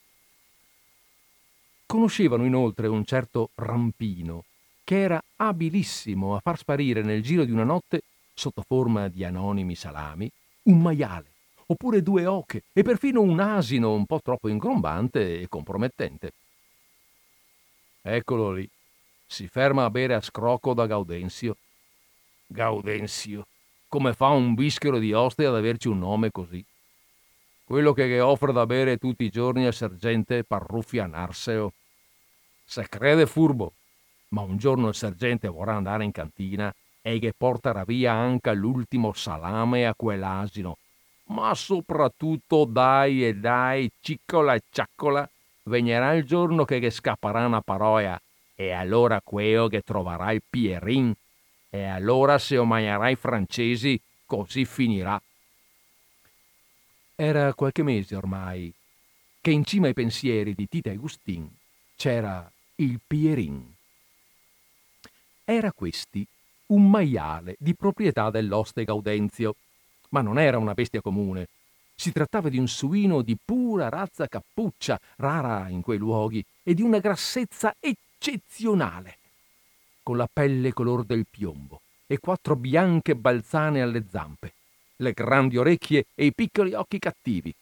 Conoscevano 1.88 2.43
inoltre 2.43 2.88
un 2.88 3.05
certo 3.05 3.51
Rampino, 3.55 4.43
che 4.83 4.99
era 4.99 5.23
abilissimo 5.38 6.35
a 6.35 6.41
far 6.41 6.57
sparire 6.57 7.01
nel 7.01 7.23
giro 7.23 7.45
di 7.45 7.51
una 7.51 7.63
notte, 7.63 8.01
sotto 8.33 8.61
forma 8.61 9.07
di 9.07 9.23
anonimi 9.23 9.73
salami, 9.73 10.29
un 10.63 10.81
maiale, 10.81 11.31
oppure 11.67 12.03
due 12.03 12.25
oche 12.25 12.63
e 12.73 12.83
perfino 12.83 13.21
un 13.21 13.39
asino 13.39 13.93
un 13.93 14.05
po' 14.05 14.19
troppo 14.21 14.49
ingrombante 14.49 15.39
e 15.39 15.47
compromettente. 15.47 16.33
Eccolo 18.01 18.51
lì, 18.51 18.69
si 19.25 19.47
ferma 19.47 19.85
a 19.85 19.89
bere 19.89 20.13
a 20.13 20.21
scrocco 20.21 20.73
da 20.73 20.88
Gaudenzio. 20.88 21.55
Gaudenzio, 22.47 23.47
come 23.88 24.13
fa 24.13 24.27
un 24.27 24.55
bischero 24.55 24.99
di 24.99 25.13
Ostia 25.13 25.47
ad 25.47 25.55
averci 25.55 25.88
un 25.88 25.99
nome 25.99 26.31
così? 26.31 26.63
Quello 27.68 27.91
che 27.91 28.22
offre 28.22 28.53
da 28.53 28.65
bere 28.65 28.95
tutti 28.95 29.26
i 29.26 29.30
giorni 29.30 29.65
al 29.65 29.74
sergente 29.74 30.45
Parruffia 30.45 31.05
Narseo. 31.05 31.74
Se 32.63 32.88
crede 32.88 33.26
furbo, 33.26 33.74
ma 34.30 34.39
un 34.39 34.55
giorno 34.55 34.88
il 34.88 34.95
sergente 34.95 35.49
vorrà 35.49 35.76
andare 35.76 36.05
in 36.05 36.13
cantina 36.13 36.74
e 37.01 37.20
che 37.20 37.34
porterà 37.38 37.84
via 37.84 38.13
anche 38.13 38.53
l'ultimo 38.53 39.11
salame 39.11 39.86
a 39.86 39.93
quell'asino. 39.93 40.78
Ma 41.26 41.53
soprattutto 41.55 42.63
dai 42.63 43.26
e 43.26 43.36
dai, 43.36 43.91
ciccola 43.99 44.53
e 44.53 44.61
ciaccola, 44.70 45.30
vegnerà 45.63 46.13
il 46.13 46.24
giorno 46.24 46.63
che, 46.63 46.89
scapperà 46.89 47.45
una 47.45 47.59
paroia 47.59 48.18
e 48.55 48.72
allora 48.72 49.20
quello 49.22 49.68
che 49.68 49.82
troverà 49.82 50.32
il 50.32 50.41
Pierin 50.49 51.13
e 51.70 51.84
allora 51.84 52.38
se 52.38 52.57
omaierai 52.57 53.11
i 53.11 53.18
francesi, 53.18 53.99
così 54.26 54.63
finirà. 54.63 55.22
Era 57.20 57.51
qualche 57.55 57.82
mese 57.82 58.15
ormai 58.15 58.72
che 59.41 59.49
in 59.49 59.65
cima 59.65 59.88
ai 59.88 59.95
pensieri 59.95 60.53
di 60.53 60.68
Tita 60.68 60.91
e 60.91 60.99
c'era 61.95 62.47
il 62.76 62.99
Pierin. 63.07 63.74
Era 65.43 65.72
questi 65.72 66.24
un 66.68 66.88
maiale 66.88 67.55
di 67.57 67.74
proprietà 67.74 68.30
dell'oste 68.30 68.84
Gaudenzio, 68.84 69.55
ma 70.09 70.22
non 70.22 70.38
era 70.38 70.59
una 70.59 70.76
bestia 70.76 71.01
comune. 71.01 71.47
Si 71.95 72.11
trattava 72.11 72.49
di 72.49 72.59
un 72.59 72.68
suino 72.68 73.24
di 73.24 73.36
pura 73.43 73.89
razza 73.89 74.28
cappuccia, 74.28 74.99
rara 75.15 75.70
in 75.70 75.82
quei 75.82 75.97
luoghi, 75.97 76.45
e 76.61 76.76
di 76.76 76.84
una 76.84 76.99
grassezza 76.99 77.74
eccezionale 77.80 79.18
con 80.03 80.18
la 80.18 80.30
pelle 80.32 80.72
color 80.72 81.03
del 81.03 81.26
piombo 81.28 81.82
e 82.05 82.20
quattro 82.20 82.55
bianche 82.55 83.15
balzane 83.15 83.82
alle 83.82 84.05
zampe, 84.07 84.53
le 84.98 85.14
grandi 85.14 85.58
orecchie 85.58 86.06
e 86.14 86.26
i 86.26 86.34
piccoli 86.34 86.74
occhi 86.74 87.00
cattivi. 87.00 87.54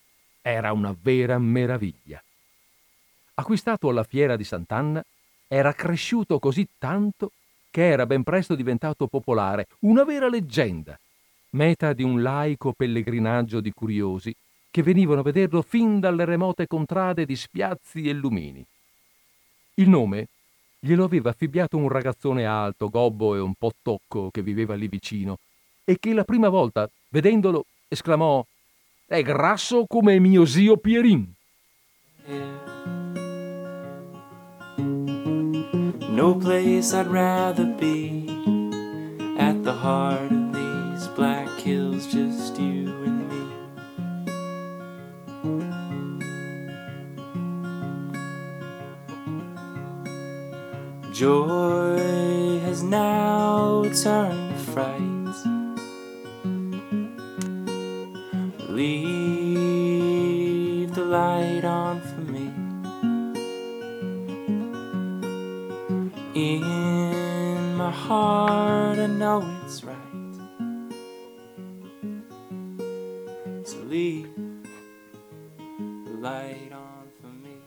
Era 0.42 0.72
una 0.72 0.96
vera 1.00 1.38
meraviglia. 1.38 2.22
Acquistato 3.36 3.90
alla 3.90 4.04
fiera 4.04 4.36
di 4.36 4.44
Sant'Anna, 4.44 5.04
era 5.48 5.74
cresciuto 5.74 6.40
così 6.40 6.68
tanto 6.78 7.32
che 7.70 7.88
era 7.88 8.06
ben 8.06 8.24
presto 8.24 8.56
diventato 8.56 9.08
popolare, 9.08 9.68
una 9.80 10.04
vera 10.04 10.30
leggenda, 10.30 10.98
meta 11.52 11.94
di 11.94 12.04
un 12.04 12.22
laico 12.22 12.72
pellegrinaggio 12.72 13.60
di 13.60 13.72
curiosi 13.72 14.34
che 14.72 14.82
venivano 14.82 15.22
a 15.22 15.24
vederlo 15.24 15.62
fin 15.62 16.00
dalle 16.00 16.26
remote 16.26 16.68
contrade 16.68 17.26
di 17.26 17.36
Spiazzi 17.36 18.08
e 18.08 18.14
Lumini. 18.14 18.66
Il 19.76 19.90
nome 19.90 20.28
glielo 20.80 21.04
aveva 21.04 21.32
affibbiato 21.32 21.78
un 21.78 21.90
ragazzone 21.90 22.46
alto, 22.46 22.90
gobbo 22.90 23.36
e 23.36 23.40
un 23.40 23.56
po' 23.56 23.74
tocco 23.82 24.30
che 24.32 24.42
viveva 24.42 24.76
lì 24.76 24.88
vicino 24.88 25.38
e 25.84 25.98
che 26.00 26.14
la 26.14 26.24
prima 26.24 26.50
volta, 26.50 26.90
vedendolo, 27.16 27.66
esclamò 27.88 28.46
È 29.08 29.22
grasso 29.22 29.86
come 29.88 30.20
mio 30.20 30.46
zio 30.46 30.76
Pierin. 30.78 31.34
No 36.10 36.36
place 36.36 36.94
I'd 36.94 37.08
rather 37.08 37.66
be 37.66 38.28
at 39.38 39.64
the 39.64 39.72
heart 39.72 40.32
of 40.32 40.54
these 40.54 41.08
black 41.16 41.48
hills, 41.62 42.08
just 42.08 42.58
you 42.60 42.90
and 43.06 43.30
me. 43.30 43.46
Joy 51.14 52.60
has 52.66 52.82
now 52.82 53.84
turned 54.04 54.58
to 54.58 54.72
fright. 54.72 55.15
Leave 58.76 59.72
the 60.94 61.06
light 61.06 61.64
on 61.64 62.02
for 62.02 62.20
me. 62.30 62.52
my 67.74 67.90
heart, 67.90 69.00
I 69.00 69.08
know 69.08 69.46
it's 69.64 69.82
right 69.84 69.96
to 73.64 73.84
leave 73.88 74.28
the 76.04 76.18
light 76.20 76.74
on 76.74 77.08
for 77.22 77.30
me. 77.30 77.58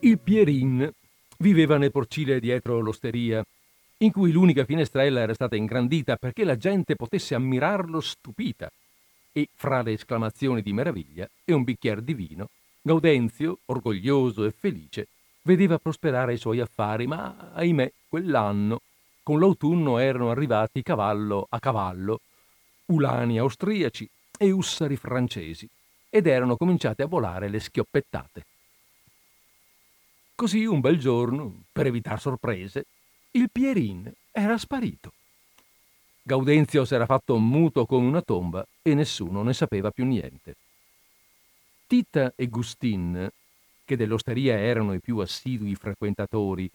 Il 0.00 0.18
Pierin 0.18 0.92
viveva 1.38 1.78
nel 1.78 1.92
porcile 1.92 2.40
dietro 2.40 2.80
l'osteria, 2.80 3.44
in 3.98 4.10
cui 4.10 4.32
l'unica 4.32 4.64
finestrella 4.64 5.20
era 5.20 5.34
stata 5.34 5.54
ingrandita 5.54 6.16
perché 6.16 6.42
la 6.42 6.56
gente 6.56 6.96
potesse 6.96 7.36
ammirarlo 7.36 8.00
stupita. 8.00 8.68
E 9.32 9.48
fra 9.54 9.82
le 9.82 9.92
esclamazioni 9.92 10.62
di 10.62 10.72
meraviglia 10.72 11.28
e 11.44 11.52
un 11.52 11.62
bicchiere 11.62 12.02
di 12.02 12.14
vino, 12.14 12.48
Gaudenzio, 12.82 13.58
orgoglioso 13.66 14.44
e 14.44 14.50
felice, 14.50 15.08
vedeva 15.42 15.78
prosperare 15.78 16.34
i 16.34 16.38
suoi 16.38 16.60
affari, 16.60 17.06
ma 17.06 17.52
ahimè, 17.52 17.92
quell'anno, 18.08 18.80
con 19.22 19.38
l'autunno 19.38 19.98
erano 19.98 20.30
arrivati 20.30 20.82
cavallo 20.82 21.46
a 21.48 21.58
cavallo, 21.60 22.20
ulani 22.86 23.38
austriaci 23.38 24.08
e 24.36 24.50
ussari 24.50 24.96
francesi, 24.96 25.68
ed 26.08 26.26
erano 26.26 26.56
cominciate 26.56 27.02
a 27.02 27.06
volare 27.06 27.48
le 27.48 27.60
schioppettate. 27.60 28.44
Così 30.34 30.64
un 30.64 30.80
bel 30.80 30.98
giorno, 30.98 31.64
per 31.70 31.86
evitare 31.86 32.18
sorprese, 32.18 32.86
il 33.32 33.50
Pierin 33.50 34.10
era 34.32 34.58
sparito. 34.58 35.12
Gaudenzio 36.22 36.84
s'era 36.84 37.06
fatto 37.06 37.38
muto 37.38 37.86
come 37.86 38.06
una 38.06 38.22
tomba 38.22 38.66
e 38.82 38.94
nessuno 38.94 39.42
ne 39.42 39.54
sapeva 39.54 39.90
più 39.90 40.04
niente. 40.04 40.56
Tita 41.86 42.32
e 42.36 42.46
Gustin, 42.46 43.28
che 43.84 43.96
dell'osteria 43.96 44.56
erano 44.56 44.92
i 44.92 45.00
più 45.00 45.18
assidui 45.18 45.74
frequentatori, 45.74 46.70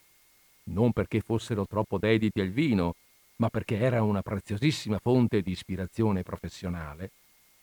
non 0.66 0.92
perché 0.92 1.22
fossero 1.22 1.66
troppo 1.66 1.98
dediti 1.98 2.42
al 2.42 2.50
vino, 2.50 2.96
ma 3.38 3.50
perché 3.50 3.78
era 3.78 4.02
una 4.02 4.22
preziosissima 4.22 4.98
fonte 5.00 5.42
di 5.42 5.52
ispirazione 5.52 6.24
professionale, 6.24 7.12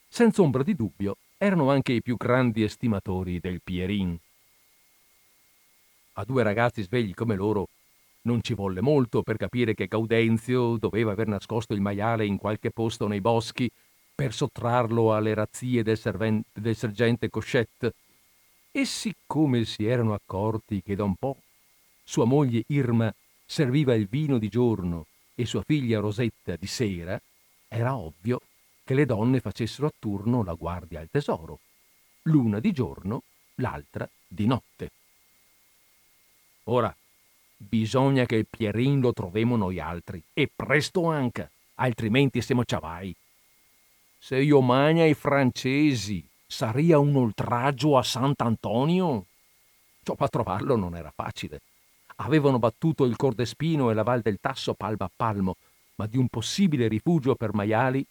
senza 0.09 0.43
ombra 0.43 0.63
di 0.63 0.75
dubbio 0.75 1.17
erano 1.37 1.71
anche 1.71 1.93
i 1.93 2.03
più 2.03 2.17
grandi 2.17 2.63
estimatori 2.63 3.41
del 3.41 3.61
Pierin. 3.63 4.17
A 6.15 6.25
due 6.25 6.43
ragazzi 6.43 6.83
svegli 6.83 7.15
come 7.15 7.35
loro 7.35 7.69
non 8.23 8.43
ci 8.43 8.55
volle 8.55 8.81
molto 8.81 9.23
per 9.23 9.37
capire 9.37 9.75
che 9.75 9.87
Gaudenzio 9.87 10.77
doveva 10.77 11.13
aver 11.13 11.27
nascosto 11.27 11.73
il 11.75 11.81
maiale 11.81 12.27
in 12.27 12.37
qualche 12.37 12.71
posto 12.71 13.07
nei 13.07 13.21
boschi 13.21 13.71
per 14.15 14.33
sottrarlo 14.33 15.15
alle 15.15 15.35
razzie 15.35 15.83
del, 15.83 15.99
serven- 15.99 16.43
del 16.53 16.77
sergente 16.77 17.29
Cochette. 17.29 17.95
E 18.71 18.85
siccome 18.85 19.65
si 19.65 19.85
erano 19.85 20.15
accorti 20.15 20.83
che 20.83 20.95
da 20.95 21.05
un 21.05 21.17
po' 21.17 21.37
sua 22.05 22.25
moglie 22.25 22.65
Irma 22.69 23.13
serviva 23.45 23.95
il 23.95 24.07
vino 24.07 24.39
di 24.39 24.49
giorno 24.49 25.07
e 25.35 25.45
sua 25.45 25.63
figlia 25.63 26.01
Rosetta 26.01 26.57
di 26.57 26.67
sera, 26.67 27.21
era 27.69 27.97
ovvio 27.97 28.41
che 28.85 28.95
le 28.95 29.07
donne 29.07 29.41
facessero 29.41 29.87
a 29.87 29.93
turno 29.99 30.43
la 30.43 30.55
guardia 30.55 31.01
al 31.01 31.09
tesoro, 31.11 31.61
l'una 32.23 32.61
di 32.61 32.73
giorno, 32.73 33.23
l'altra 33.57 34.09
di 34.27 34.47
notte. 34.47 34.91
Ora, 36.65 36.95
bisogna 37.69 38.27
che 38.27 38.37
il 38.37 38.47
Pierin 38.49 39.01
lo 39.01 39.13
trovemo 39.13 39.57
noi 39.57 39.79
altri, 39.79 40.23
e 40.33 40.51
presto 40.55 41.07
anche, 41.07 41.51
altrimenti 41.77 42.43
siamo 42.43 42.65
ciavai. 42.65 43.15
Se 44.19 44.39
io 44.39 44.61
magna 44.61 45.05
i 45.05 45.15
francesi, 45.15 46.25
saria 46.47 46.99
un 46.99 47.17
oltraggio 47.17 47.97
a 47.97 48.03
Sant'Antonio? 48.03 49.27
Ciò 50.03 50.15
per 50.15 50.31
trovarlo 50.31 50.77
non 50.77 50.97
era 50.97 51.13
facile. 51.15 51.61
Avevano 52.17 52.59
battuto 52.59 53.05
il 53.05 53.17
Cordespino 53.17 53.91
e 53.91 53.95
la 53.95 54.03
Val 54.03 54.21
del 54.21 54.39
Tasso 54.41 54.75
palmo 54.75 55.05
a 55.05 55.11
palmo, 55.15 55.57
ma 55.97 56.07
di 56.07 56.19
un 56.19 56.29
possibile 56.29 56.89
rifugio 56.89 57.35
per 57.35 57.55
maiali 57.55 58.05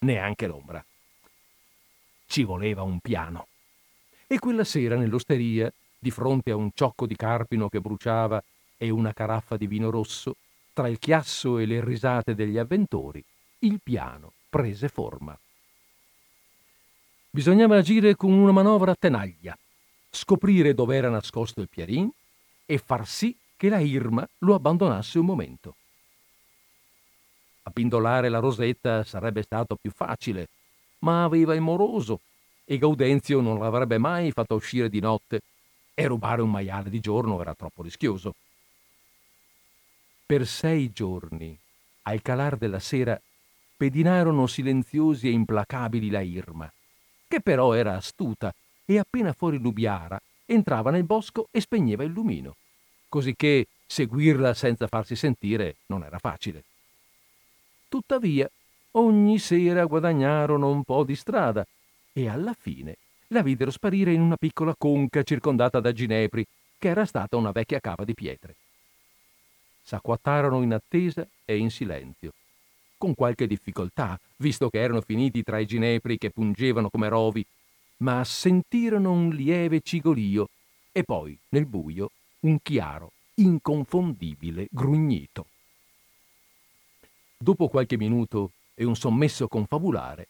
neanche 0.00 0.46
l'ombra. 0.46 0.84
Ci 2.26 2.44
voleva 2.44 2.82
un 2.82 2.98
piano. 3.00 3.46
E 4.26 4.38
quella 4.38 4.64
sera 4.64 4.96
nell'osteria, 4.96 5.72
di 5.98 6.10
fronte 6.10 6.50
a 6.50 6.56
un 6.56 6.70
ciocco 6.74 7.06
di 7.06 7.16
carpino 7.16 7.68
che 7.68 7.80
bruciava 7.80 8.42
e 8.76 8.90
una 8.90 9.12
caraffa 9.12 9.56
di 9.56 9.66
vino 9.66 9.90
rosso, 9.90 10.36
tra 10.72 10.88
il 10.88 10.98
chiasso 10.98 11.58
e 11.58 11.66
le 11.66 11.82
risate 11.82 12.34
degli 12.34 12.58
avventori, 12.58 13.24
il 13.60 13.80
piano 13.82 14.32
prese 14.48 14.88
forma. 14.88 15.38
Bisognava 17.30 17.76
agire 17.76 18.16
con 18.16 18.32
una 18.32 18.52
manovra 18.52 18.92
a 18.92 18.96
tenaglia, 18.98 19.56
scoprire 20.10 20.74
dove 20.74 20.96
era 20.96 21.10
nascosto 21.10 21.60
il 21.60 21.68
Pierin 21.68 22.10
e 22.64 22.78
far 22.78 23.06
sì 23.06 23.36
che 23.56 23.68
la 23.68 23.78
Irma 23.78 24.26
lo 24.38 24.54
abbandonasse 24.54 25.18
un 25.18 25.26
momento. 25.26 25.74
Abbindolare 27.62 28.28
la 28.28 28.38
rosetta 28.38 29.02
sarebbe 29.04 29.42
stato 29.42 29.76
più 29.76 29.90
facile, 29.90 30.48
ma 31.00 31.24
aveva 31.24 31.54
il 31.54 31.60
moroso 31.60 32.20
e 32.64 32.78
Gaudenzio 32.78 33.40
non 33.40 33.58
l'avrebbe 33.58 33.98
mai 33.98 34.30
fatta 34.32 34.54
uscire 34.54 34.88
di 34.88 35.00
notte 35.00 35.40
e 35.94 36.06
rubare 36.06 36.42
un 36.42 36.50
maiale 36.50 36.90
di 36.90 37.00
giorno 37.00 37.40
era 37.40 37.54
troppo 37.54 37.82
rischioso. 37.82 38.34
Per 40.26 40.44
sei 40.44 40.90
giorni, 40.90 41.56
al 42.02 42.20
calar 42.20 42.56
della 42.56 42.80
sera, 42.80 43.20
pedinarono 43.76 44.48
silenziosi 44.48 45.28
e 45.28 45.30
implacabili 45.30 46.10
la 46.10 46.20
Irma, 46.20 46.68
che 47.28 47.40
però 47.40 47.74
era 47.74 47.94
astuta 47.94 48.52
e 48.84 48.98
appena 48.98 49.32
fuori 49.32 49.58
Lubiara 49.58 50.20
entrava 50.44 50.90
nel 50.90 51.04
bosco 51.04 51.46
e 51.52 51.60
spegneva 51.60 52.02
il 52.02 52.10
lumino, 52.10 52.56
cosicché 53.08 53.68
seguirla 53.86 54.52
senza 54.52 54.88
farsi 54.88 55.14
sentire 55.14 55.76
non 55.86 56.02
era 56.02 56.18
facile. 56.18 56.64
Tuttavia, 57.88 58.50
ogni 58.92 59.38
sera 59.38 59.84
guadagnarono 59.84 60.68
un 60.68 60.82
po' 60.82 61.04
di 61.04 61.14
strada 61.14 61.64
e 62.12 62.28
alla 62.28 62.56
fine 62.58 62.96
la 63.28 63.42
videro 63.42 63.70
sparire 63.70 64.12
in 64.12 64.22
una 64.22 64.36
piccola 64.36 64.74
conca 64.76 65.22
circondata 65.22 65.78
da 65.78 65.92
ginepri, 65.92 66.44
che 66.76 66.88
era 66.88 67.04
stata 67.04 67.36
una 67.36 67.52
vecchia 67.52 67.78
cava 67.78 68.02
di 68.02 68.14
pietre. 68.14 68.56
S'acquattarono 69.86 70.62
in 70.62 70.72
attesa 70.72 71.26
e 71.44 71.56
in 71.56 71.70
silenzio 71.70 72.32
con 72.96 73.14
qualche 73.14 73.46
difficoltà, 73.46 74.18
visto 74.36 74.70
che 74.70 74.80
erano 74.80 75.00
finiti 75.00 75.42
tra 75.42 75.58
i 75.58 75.66
ginepri 75.66 76.18
che 76.18 76.30
pungevano 76.30 76.90
come 76.90 77.08
rovi, 77.08 77.44
ma 77.98 78.24
sentirono 78.24 79.12
un 79.12 79.30
lieve 79.30 79.80
cigolio 79.80 80.48
e 80.92 81.02
poi, 81.04 81.38
nel 81.50 81.66
buio, 81.66 82.10
un 82.40 82.58
chiaro, 82.62 83.12
inconfondibile 83.34 84.68
grugnito. 84.70 85.46
Dopo 87.36 87.68
qualche 87.68 87.96
minuto 87.96 88.52
e 88.74 88.84
un 88.84 88.96
sommesso 88.96 89.46
confabulare, 89.46 90.28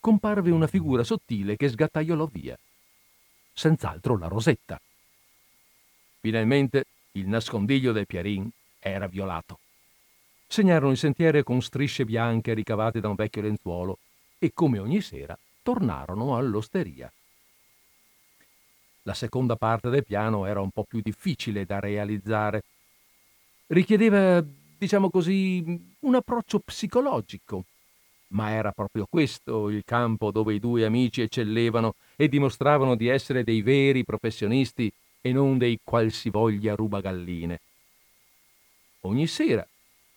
comparve 0.00 0.50
una 0.50 0.66
figura 0.66 1.04
sottile 1.04 1.56
che 1.56 1.68
sgattaiolò 1.68 2.26
via. 2.26 2.58
Senz'altro 3.52 4.16
la 4.16 4.28
rosetta. 4.28 4.80
Finalmente 6.20 6.86
il 7.12 7.28
nascondiglio 7.28 7.92
del 7.92 8.06
Pierin 8.06 8.50
era 8.86 9.06
violato 9.06 9.58
segnarono 10.46 10.92
il 10.92 10.98
sentiero 10.98 11.42
con 11.42 11.60
strisce 11.60 12.04
bianche 12.04 12.54
ricavate 12.54 13.00
da 13.00 13.08
un 13.08 13.14
vecchio 13.14 13.42
lenzuolo 13.42 13.98
e, 14.38 14.52
come 14.54 14.78
ogni 14.78 15.00
sera, 15.00 15.36
tornarono 15.62 16.36
all'osteria. 16.36 17.12
La 19.02 19.14
seconda 19.14 19.56
parte 19.56 19.88
del 19.88 20.04
piano 20.04 20.46
era 20.46 20.60
un 20.60 20.70
po' 20.70 20.84
più 20.84 21.00
difficile 21.00 21.64
da 21.64 21.78
realizzare. 21.78 22.62
Richiedeva, 23.68 24.44
diciamo 24.78 25.10
così, 25.10 25.62
un 26.00 26.14
approccio 26.14 26.60
psicologico. 26.60 27.64
Ma 28.28 28.50
era 28.50 28.72
proprio 28.72 29.06
questo 29.08 29.68
il 29.68 29.84
campo 29.84 30.32
dove 30.32 30.54
i 30.54 30.58
due 30.58 30.84
amici 30.84 31.20
eccellevano 31.20 31.94
e 32.16 32.28
dimostravano 32.28 32.96
di 32.96 33.06
essere 33.06 33.44
dei 33.44 33.62
veri 33.62 34.04
professionisti 34.04 34.92
e 35.20 35.32
non 35.32 35.58
dei 35.58 35.78
qualsivoglia 35.82 36.74
rubagalline. 36.74 37.60
Ogni 39.06 39.28
sera 39.28 39.66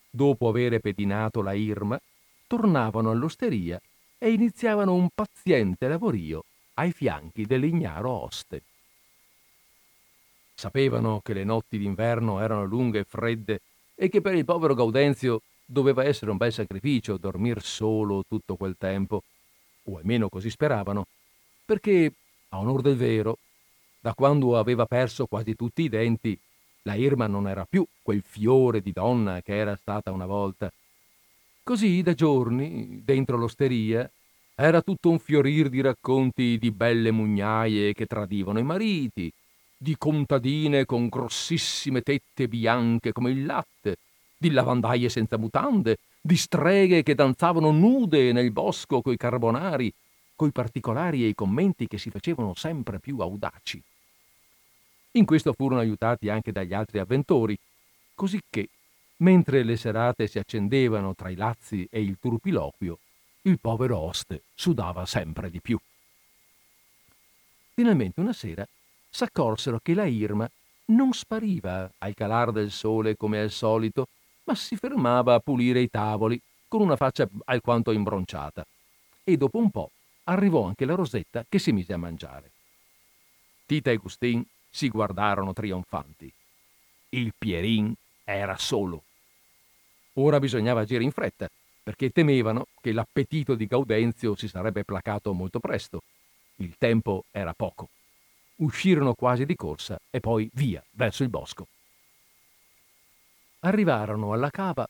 dopo 0.10 0.48
avere 0.50 0.80
pedinato 0.80 1.42
la 1.42 1.54
Irma, 1.54 2.00
tornavano 2.48 3.12
all'osteria 3.12 3.80
e 4.18 4.32
iniziavano 4.32 4.94
un 4.94 5.10
paziente 5.14 5.88
lavorio 5.88 6.44
ai 6.76 6.92
fianchi 6.92 7.46
dell'ignaro 7.46 8.10
oste. 8.10 8.64
Sapevano 10.56 11.22
che 11.24 11.34
le 11.34 11.44
notti 11.44 11.78
d'inverno 11.78 12.42
erano 12.42 12.66
lunghe 12.66 13.00
e 13.00 13.04
fredde 13.04 13.62
e 13.94 14.10
che 14.10 14.22
per 14.22 14.34
il 14.34 14.46
povero 14.46 14.74
Gaudenzio 14.74 15.44
doveva 15.64 16.04
essere 16.04 16.32
un 16.32 16.38
bel 16.38 16.52
sacrificio 16.52 17.18
dormir 17.18 17.62
solo 17.62 18.24
tutto 18.28 18.56
quel 18.56 18.76
tempo, 18.78 19.24
o 19.84 19.98
almeno 19.98 20.28
così 20.28 20.50
speravano, 20.50 21.06
perché, 21.64 22.12
a 22.50 22.58
onor 22.58 22.82
del 22.82 22.96
vero, 22.96 23.38
da 24.00 24.14
quando 24.16 24.58
aveva 24.58 24.86
perso 24.86 25.28
quasi 25.28 25.56
tutti 25.56 25.84
i 25.84 25.90
denti, 25.90 26.38
la 26.84 26.96
Irma 26.96 27.28
non 27.28 27.48
era 27.48 27.66
più 27.66 27.86
quel 28.02 28.24
fiore 28.26 28.82
di 28.82 28.92
donna 28.92 29.42
che 29.42 29.56
era 29.56 29.76
stata 29.76 30.12
una 30.12 30.26
volta. 30.26 30.72
Così 31.64 32.02
da 32.02 32.14
giorni, 32.14 33.02
dentro 33.04 33.38
l'osteria, 33.38 34.10
era 34.56 34.82
tutto 34.82 35.10
un 35.10 35.20
fiorir 35.20 35.70
di 35.70 35.82
racconti 35.82 36.58
di 36.58 36.72
belle 36.72 37.12
mugnaie 37.12 37.94
che 37.94 38.06
tradivano 38.06 38.60
i 38.60 38.64
mariti, 38.64 39.32
di 39.78 39.96
contadine 39.98 40.86
con 40.86 41.08
grossissime 41.08 42.02
tette 42.02 42.48
bianche 42.48 43.14
come 43.14 43.32
il 43.32 43.46
latte, 43.46 43.98
di 44.38 44.52
lavandaie 44.52 45.08
senza 45.10 45.38
mutande, 45.38 45.98
di 46.20 46.36
streghe 46.36 47.04
che 47.04 47.16
danzavano 47.16 47.72
nude 47.72 48.34
nel 48.34 48.52
bosco 48.52 49.02
coi 49.02 49.16
carbonari, 49.16 49.92
coi 50.36 50.52
particolari 50.52 51.24
e 51.24 51.28
i 51.28 51.36
commenti 51.36 51.88
che 51.88 51.98
si 51.98 52.10
facevano 52.10 52.54
sempre 52.56 53.00
più 53.00 53.20
audaci. 53.20 53.82
In 55.14 55.26
questo 55.26 55.54
furono 55.54 55.82
aiutati 55.82 56.30
anche 56.30 56.52
dagli 56.52 56.74
altri 56.74 57.00
avventori, 57.00 57.58
cosicché, 58.14 58.70
mentre 59.18 59.64
le 59.64 59.76
serate 59.76 60.28
si 60.28 60.38
accendevano 60.38 61.16
tra 61.16 61.30
i 61.30 61.36
lazzi 61.36 61.88
e 61.90 62.02
il 62.02 62.18
turpiloquio, 62.20 63.00
il 63.44 63.60
povero 63.60 63.98
oste 63.98 64.44
sudava 64.54 65.06
sempre 65.06 65.50
di 65.50 65.62
più. 65.62 65.80
Finalmente 67.74 68.20
una 68.20 68.34
sera 68.34 68.68
s'accorsero 69.10 69.80
che 69.82 69.94
la 69.94 70.06
Irma 70.06 70.50
non 70.86 71.14
spariva 71.14 71.90
al 71.98 72.14
calar 72.14 72.52
del 72.52 72.72
sole 72.72 73.16
come 73.16 73.40
al 73.40 73.52
solito, 73.52 74.08
ma 74.44 74.56
si 74.56 74.76
fermava 74.76 75.34
a 75.34 75.40
pulire 75.40 75.82
i 75.82 75.90
tavoli 75.90 76.40
con 76.68 76.82
una 76.82 76.96
faccia 76.96 77.28
alquanto 77.46 77.92
imbronciata. 77.92 78.66
E 79.24 79.38
dopo 79.38 79.58
un 79.58 79.72
po' 79.72 79.92
arrivò 80.26 80.66
anche 80.66 80.86
la 80.86 80.96
Rosetta 80.96 81.46
che 81.48 81.58
si 81.58 81.72
mise 81.72 81.94
a 81.94 81.98
mangiare. 81.98 82.52
Tita 83.66 83.92
e 83.92 83.98
Gustin 83.98 84.46
si 84.70 84.90
guardarono 84.90 85.54
trionfanti. 85.54 86.32
Il 87.10 87.34
Pierin 87.38 87.94
era 88.24 88.58
solo. 88.58 89.04
Ora 90.14 90.40
bisognava 90.40 90.82
agire 90.82 91.04
in 91.04 91.12
fretta, 91.12 91.50
perché 91.82 92.12
temevano 92.12 92.68
che 92.82 92.92
l'appetito 92.92 93.56
di 93.56 93.66
Gaudenzio 93.66 94.36
si 94.36 94.48
sarebbe 94.48 94.84
placato 94.84 95.34
molto 95.34 95.60
presto. 95.60 96.04
Il 96.58 96.76
tempo 96.78 97.26
era 97.32 97.54
poco. 97.54 97.90
Uscirono 98.58 99.14
quasi 99.14 99.46
di 99.46 99.56
corsa 99.56 99.98
e 100.10 100.20
poi 100.20 100.50
via 100.54 100.84
verso 100.92 101.24
il 101.24 101.30
bosco. 101.30 101.68
Arrivarono 103.62 104.34
alla 104.34 104.50
cava 104.50 104.88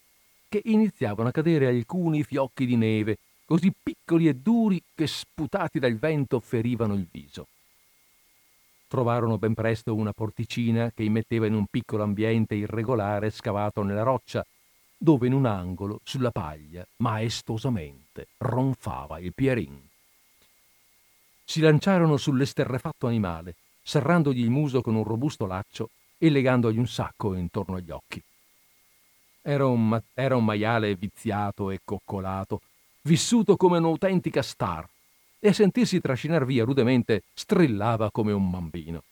che 0.50 0.62
iniziavano 0.66 1.30
a 1.30 1.32
cadere 1.32 1.68
alcuni 1.68 2.24
fiocchi 2.24 2.66
di 2.66 2.76
neve, 2.76 3.18
così 3.46 3.72
piccoli 3.72 4.28
e 4.28 4.34
duri 4.34 4.82
che 4.94 5.08
sputati 5.08 5.80
dal 5.80 5.96
vento 5.96 6.40
ferivano 6.40 6.96
il 6.96 7.08
viso. 7.10 7.48
Trovarono 8.90 9.38
ben 9.38 9.54
presto 9.54 9.94
una 9.94 10.14
porticina 10.14 10.92
che 10.92 11.04
immetteva 11.04 11.46
in 11.46 11.54
un 11.54 11.68
piccolo 11.70 12.02
ambiente 12.02 12.56
irregolare 12.56 13.30
scavato 13.30 13.84
nella 13.84 14.02
roccia, 14.02 14.44
dove 14.98 15.28
in 15.28 15.34
un 15.34 15.46
angolo, 15.46 16.00
sulla 16.04 16.32
paglia, 16.32 16.84
maestosamente, 16.98 18.30
ronfava 18.38 19.20
il 19.20 19.32
Pierin. 19.32 19.80
Si 21.46 21.60
lanciarono 21.60 22.18
sull'esterrefatto 22.18 23.06
animale, 23.06 23.54
serrandogli 23.84 24.42
il 24.42 24.50
muso 24.50 24.82
con 24.82 24.96
un 24.96 25.04
robusto 25.04 25.46
laccio 25.46 25.92
e 26.18 26.32
legandogli 26.32 26.80
un 26.80 26.88
sacco 26.88 27.36
intorno 27.36 27.76
agli 27.76 27.92
occhi. 27.92 28.20
Era 29.44 29.68
un, 29.68 29.88
ma- 29.88 30.02
era 30.16 30.36
un 30.36 30.46
maiale 30.46 30.96
viziato 30.96 31.70
e 31.70 31.82
coccolato, 31.86 32.62
vissuto 33.04 33.56
come 33.56 33.78
un'autentica 33.78 34.42
star, 34.42 34.90
e 35.40 35.48
a 35.48 35.54
sentirsi 35.54 36.00
trascinar 36.00 36.46
via 36.46 36.64
rudemente 36.64 37.24
strillava 37.34 38.12
come 38.12 38.32
un 38.32 38.50
bambino. 38.50 39.04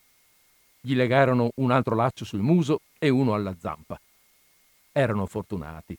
Gli 0.82 0.96
legarono 0.96 1.52
un 1.56 1.72
altro 1.72 1.96
laccio 1.96 2.26
sul 2.26 2.42
muso 2.42 2.82
e 3.00 3.10
uno 3.10 3.34
alla 3.34 3.56
zampa. 3.58 4.00
Erano 4.92 5.26
fortunati. 5.26 5.98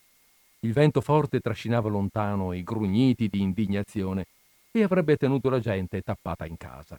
Il 0.61 0.73
vento 0.73 1.01
forte 1.01 1.41
trascinava 1.41 1.89
lontano 1.89 2.53
i 2.53 2.63
grugniti 2.63 3.29
di 3.29 3.41
indignazione 3.41 4.27
e 4.71 4.83
avrebbe 4.83 5.17
tenuto 5.17 5.49
la 5.51 5.61
gente 5.61 6.03
tappata 6.03 6.47
in 6.47 6.57
casa. 6.57 6.99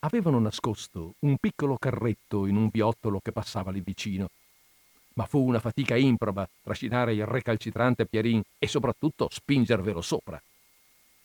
Avevano 0.00 0.38
nascosto 0.38 1.14
un 1.20 1.36
piccolo 1.38 1.76
carretto 1.78 2.46
in 2.46 2.56
un 2.56 2.68
viottolo 2.70 3.20
che 3.20 3.32
passava 3.32 3.70
lì 3.70 3.80
vicino 3.80 4.28
ma 5.14 5.26
fu 5.26 5.44
una 5.46 5.60
fatica 5.60 5.96
improba 5.96 6.48
trascinare 6.62 7.14
il 7.14 7.26
recalcitrante 7.26 8.06
Pierin 8.06 8.40
e 8.58 8.66
soprattutto 8.66 9.28
spingervelo 9.30 10.00
sopra. 10.00 10.42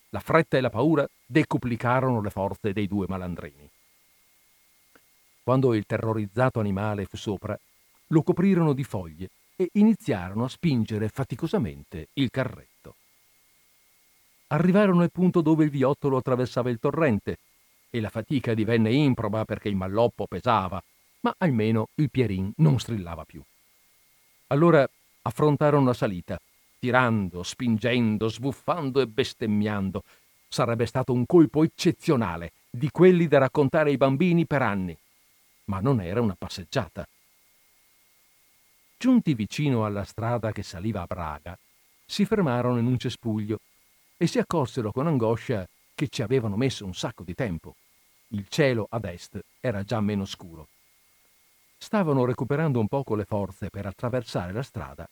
La 0.09 0.19
fretta 0.19 0.57
e 0.57 0.61
la 0.61 0.69
paura 0.69 1.07
decuplicarono 1.25 2.21
le 2.21 2.29
forze 2.29 2.71
dei 2.71 2.87
due 2.87 3.05
malandrini. 3.07 3.69
Quando 5.43 5.73
il 5.73 5.85
terrorizzato 5.85 6.59
animale 6.59 7.05
fu 7.05 7.17
sopra, 7.17 7.57
lo 8.07 8.23
coprirono 8.23 8.73
di 8.73 8.83
foglie 8.83 9.29
e 9.55 9.69
iniziarono 9.73 10.45
a 10.45 10.49
spingere 10.49 11.09
faticosamente 11.09 12.09
il 12.13 12.29
carretto. 12.29 12.95
Arrivarono 14.47 15.01
al 15.01 15.11
punto 15.11 15.41
dove 15.41 15.65
il 15.65 15.69
viottolo 15.69 16.17
attraversava 16.17 16.69
il 16.69 16.79
torrente 16.79 17.37
e 17.89 17.99
la 17.99 18.09
fatica 18.09 18.53
divenne 18.53 18.93
improba 18.93 19.43
perché 19.43 19.67
il 19.67 19.75
malloppo 19.75 20.25
pesava, 20.25 20.81
ma 21.21 21.35
almeno 21.37 21.89
il 21.95 22.09
Pierin 22.09 22.51
non 22.57 22.79
strillava 22.79 23.25
più. 23.25 23.41
Allora 24.47 24.87
affrontarono 25.23 25.85
la 25.85 25.93
salita, 25.93 26.39
tirando, 26.79 27.43
spingendo, 27.43 28.27
sbuffando 28.29 29.01
e 29.01 29.07
bestemmiando. 29.07 30.03
Sarebbe 30.47 30.85
stato 30.85 31.13
un 31.13 31.25
colpo 31.25 31.63
eccezionale, 31.63 32.53
di 32.69 32.89
quelli 32.91 33.27
da 33.27 33.39
raccontare 33.39 33.89
ai 33.89 33.97
bambini 33.97 34.45
per 34.45 34.61
anni. 34.61 34.97
Ma 35.65 35.79
non 35.79 36.01
era 36.01 36.21
una 36.21 36.35
passeggiata. 36.37 37.07
Giunti 38.97 39.33
vicino 39.33 39.85
alla 39.85 40.03
strada 40.03 40.51
che 40.51 40.63
saliva 40.63 41.01
a 41.01 41.05
Braga, 41.05 41.57
si 42.05 42.25
fermarono 42.25 42.79
in 42.79 42.85
un 42.85 42.97
cespuglio 42.97 43.59
e 44.15 44.25
si 44.27 44.39
accorsero 44.39 44.91
con 44.91 45.07
angoscia 45.07 45.67
che 45.93 46.07
ci 46.07 46.21
avevano 46.21 46.55
messo 46.55 46.85
un 46.85 46.93
sacco 46.93 47.23
di 47.23 47.33
tempo. 47.33 47.75
Il 48.29 48.47
cielo 48.47 48.87
ad 48.89 49.05
est 49.05 49.39
era 49.59 49.83
già 49.83 49.99
meno 49.99 50.25
scuro. 50.25 50.67
Stavano 51.77 52.25
recuperando 52.25 52.79
un 52.79 52.87
poco 52.87 53.15
le 53.15 53.25
forze 53.25 53.69
per 53.69 53.85
attraversare 53.85 54.51
la 54.51 54.63
strada 54.63 55.07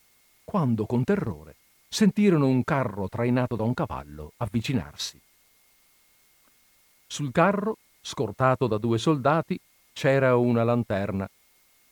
quando 0.46 0.86
con 0.86 1.04
terrore 1.04 1.56
sentirono 1.90 2.48
un 2.48 2.64
carro 2.64 3.10
trainato 3.10 3.58
da 3.58 3.64
un 3.64 3.74
cavallo 3.74 4.32
avvicinarsi. 4.38 5.20
Sul 7.08 7.32
carro, 7.32 7.78
scortato 8.02 8.68
da 8.68 8.78
due 8.78 8.98
soldati, 8.98 9.60
c'era 9.92 10.36
una 10.38 10.64
lanterna 10.64 11.30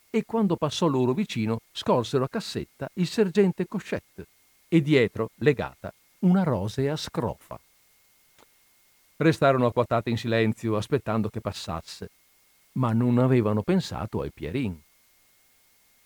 e 0.09 0.23
quando 0.25 0.55
passò 0.55 0.87
loro 0.87 1.13
vicino 1.13 1.59
scolsero 1.71 2.23
a 2.23 2.29
cassetta 2.29 2.87
il 2.93 3.07
sergente 3.07 3.67
Cochette 3.67 4.27
e 4.67 4.81
dietro, 4.81 5.31
legata, 5.35 5.93
una 6.19 6.43
rosea 6.43 6.95
scrofa. 6.95 7.59
Restarono 9.17 9.65
acquatate 9.65 10.09
in 10.09 10.17
silenzio 10.17 10.77
aspettando 10.77 11.29
che 11.29 11.41
passasse 11.41 12.09
ma 12.73 12.91
non 12.93 13.17
avevano 13.19 13.61
pensato 13.61 14.21
ai 14.21 14.31
Pierin. 14.31 14.79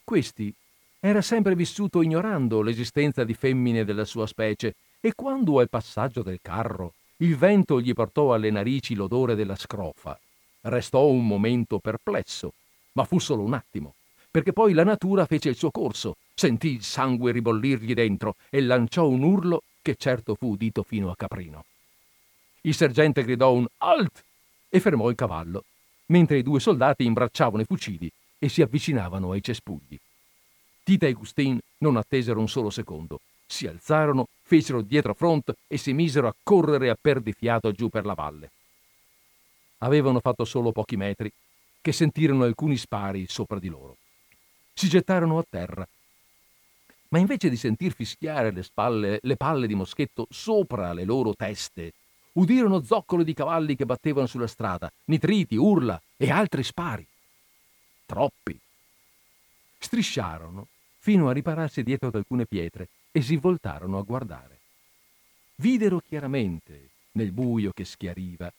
Questi 0.04 0.54
era 1.00 1.22
sempre 1.22 1.56
vissuto 1.56 2.02
ignorando 2.02 2.62
l'esistenza 2.62 3.24
di 3.24 3.34
femmine 3.34 3.86
della 3.86 4.06
sua 4.06 4.28
specie 4.28 4.76
e 5.00 5.14
quando 5.14 5.60
al 5.60 5.70
passaggio 5.70 6.24
del 6.24 6.40
carro 6.42 6.94
il 7.18 7.36
vento 7.36 7.80
gli 7.82 7.94
portò 7.94 8.34
alle 8.34 8.52
narici 8.52 8.94
l'odore 8.96 9.36
della 9.36 9.56
scrofa, 9.56 10.20
restò 10.62 11.08
un 11.08 11.26
momento 11.26 11.80
perplesso, 11.80 12.54
ma 12.94 13.04
fu 13.06 13.20
solo 13.20 13.44
un 13.44 13.54
attimo, 13.54 13.96
perché 14.30 14.54
poi 14.54 14.74
la 14.74 14.84
natura 14.84 15.26
fece 15.26 15.50
il 15.50 15.56
suo 15.56 15.72
corso, 15.72 16.18
sentì 16.34 16.74
il 16.74 16.84
sangue 16.84 17.32
ribollirgli 17.32 17.94
dentro 17.94 18.36
e 18.50 18.62
lanciò 18.62 19.08
un 19.08 19.24
urlo 19.24 19.64
che 19.82 19.96
certo 19.96 20.36
fu 20.36 20.52
udito 20.52 20.84
fino 20.84 21.10
a 21.10 21.16
Caprino. 21.16 21.66
Il 22.62 22.76
sergente 22.76 23.24
gridò 23.24 23.54
un 23.54 23.66
Alt 23.78 24.24
e 24.70 24.80
fermò 24.80 25.10
il 25.10 25.16
cavallo 25.16 25.64
mentre 26.08 26.38
i 26.38 26.44
due 26.44 26.60
soldati 26.60 27.04
imbracciavano 27.06 27.62
i 27.62 27.66
fucili 27.66 28.12
e 28.38 28.50
si 28.50 28.62
avvicinavano 28.62 29.32
ai 29.32 29.42
cespugli. 29.42 29.98
Tita 30.88 31.06
e 31.06 31.12
Gustin 31.12 31.60
non 31.80 31.98
attesero 31.98 32.40
un 32.40 32.48
solo 32.48 32.70
secondo. 32.70 33.20
Si 33.46 33.68
alzarono, 33.68 34.30
fecero 34.42 34.82
dietro 34.82 35.14
front 35.14 35.54
e 35.68 35.78
si 35.78 35.92
misero 35.92 36.30
a 36.30 36.36
correre 36.42 36.90
a 36.90 36.96
perdifiato 36.96 37.74
giù 37.74 37.90
per 37.90 38.06
la 38.06 38.14
valle. 38.14 38.52
Avevano 39.80 40.22
fatto 40.22 40.46
solo 40.46 40.72
pochi 40.72 40.96
metri 40.96 41.30
che 41.82 41.92
sentirono 41.92 42.46
alcuni 42.46 42.78
spari 42.78 43.26
sopra 43.28 43.60
di 43.60 43.68
loro. 43.68 43.98
Si 44.74 44.88
gettarono 44.88 45.40
a 45.40 45.46
terra. 45.50 45.86
Ma 47.10 47.18
invece 47.18 47.50
di 47.50 47.58
sentir 47.58 47.94
fischiare 47.94 48.52
le, 48.52 48.64
spalle, 48.64 49.20
le 49.22 49.36
palle 49.36 49.68
di 49.68 49.76
moschetto 49.76 50.26
sopra 50.30 50.94
le 50.94 51.04
loro 51.04 51.36
teste 51.36 51.92
udirono 52.36 52.82
zoccoli 52.82 53.26
di 53.26 53.34
cavalli 53.34 53.76
che 53.76 53.86
battevano 53.86 54.26
sulla 54.26 54.48
strada, 54.48 54.90
nitriti, 55.08 55.58
urla 55.58 56.02
e 56.16 56.32
altri 56.32 56.64
spari. 56.64 57.06
Troppi. 58.06 58.58
Strisciarono 59.80 60.68
fino 61.00 61.30
a 61.30 61.34
ripararsi 61.34 61.84
dietro 61.84 62.10
ad 62.10 62.16
alcune 62.16 62.46
pietre 62.46 62.90
e 63.12 63.22
si 63.22 63.38
voltarono 63.38 63.98
a 63.98 64.04
guardare. 64.04 64.60
Videro 65.56 66.00
chiaramente, 66.00 66.90
nel 67.14 67.32
buio 67.32 67.72
che 67.72 67.86
schiariva, 67.86 68.52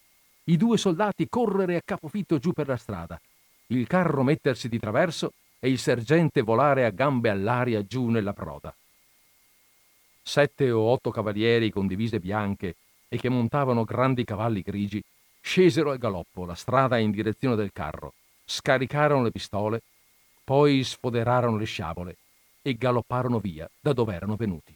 i 0.45 0.57
due 0.57 0.79
soldati 0.79 1.29
correre 1.29 1.77
a 1.77 1.83
capofitto 1.85 2.39
giù 2.39 2.53
per 2.53 2.69
la 2.69 2.77
strada, 2.77 3.21
il 3.69 3.87
carro 3.87 4.23
mettersi 4.23 4.69
di 4.69 4.79
traverso 4.79 5.33
e 5.61 5.69
il 5.69 5.79
sergente 5.79 6.43
volare 6.43 6.85
a 6.85 6.91
gambe 6.91 7.29
all'aria 7.29 7.85
giù 7.85 8.09
nella 8.09 8.33
proda. 8.33 8.75
Sette 10.23 10.71
o 10.71 10.81
otto 10.81 11.11
cavalieri 11.11 11.71
con 11.71 11.87
divise 11.87 12.19
bianche 12.19 12.77
e 13.09 13.19
che 13.19 13.29
montavano 13.29 13.85
grandi 13.85 14.25
cavalli 14.25 14.63
grigi, 14.63 15.03
scesero 15.41 15.91
al 15.91 15.99
galoppo 15.99 16.45
la 16.45 16.55
strada 16.55 16.99
in 16.99 17.11
direzione 17.11 17.57
del 17.57 17.73
carro, 17.73 18.15
scaricarono 18.45 19.23
le 19.23 19.31
pistole, 19.31 19.83
poi 20.45 20.83
sfoderarono 20.83 21.57
le 21.59 21.65
sciabole 21.65 22.17
e 22.69 22.77
galopparono 22.77 23.39
via 23.39 23.69
da 23.81 23.93
dove 23.93 24.15
erano 24.15 24.37
venuti. 24.37 24.75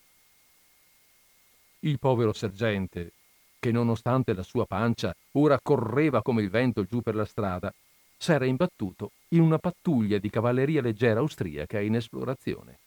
Il 1.81 1.99
povero 1.99 2.33
sergente, 2.33 3.13
che 3.59 3.71
nonostante 3.71 4.33
la 4.35 4.43
sua 4.43 4.67
pancia 4.67 5.15
ora 5.33 5.59
correva 5.61 6.23
come 6.23 6.43
il 6.43 6.49
vento 6.51 6.85
giù 6.85 7.03
per 7.03 7.15
la 7.15 7.25
strada, 7.25 7.73
s'era 8.17 8.47
imbattuto 8.47 9.11
in 9.29 9.41
una 9.41 9.59
pattuglia 9.59 10.19
di 10.19 10.31
cavalleria 10.31 10.81
leggera 10.81 11.21
austriaca 11.21 11.81
in 11.81 11.97
esplorazione. 11.97 12.79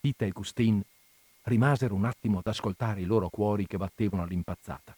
Tita 0.00 0.24
e 0.24 0.30
Gustin 0.30 0.80
rimasero 1.42 1.94
un 1.94 2.04
attimo 2.04 2.38
ad 2.38 2.46
ascoltare 2.46 3.00
i 3.00 3.04
loro 3.04 3.28
cuori 3.28 3.66
che 3.66 3.76
battevano 3.76 4.22
all'impazzata. 4.22 4.96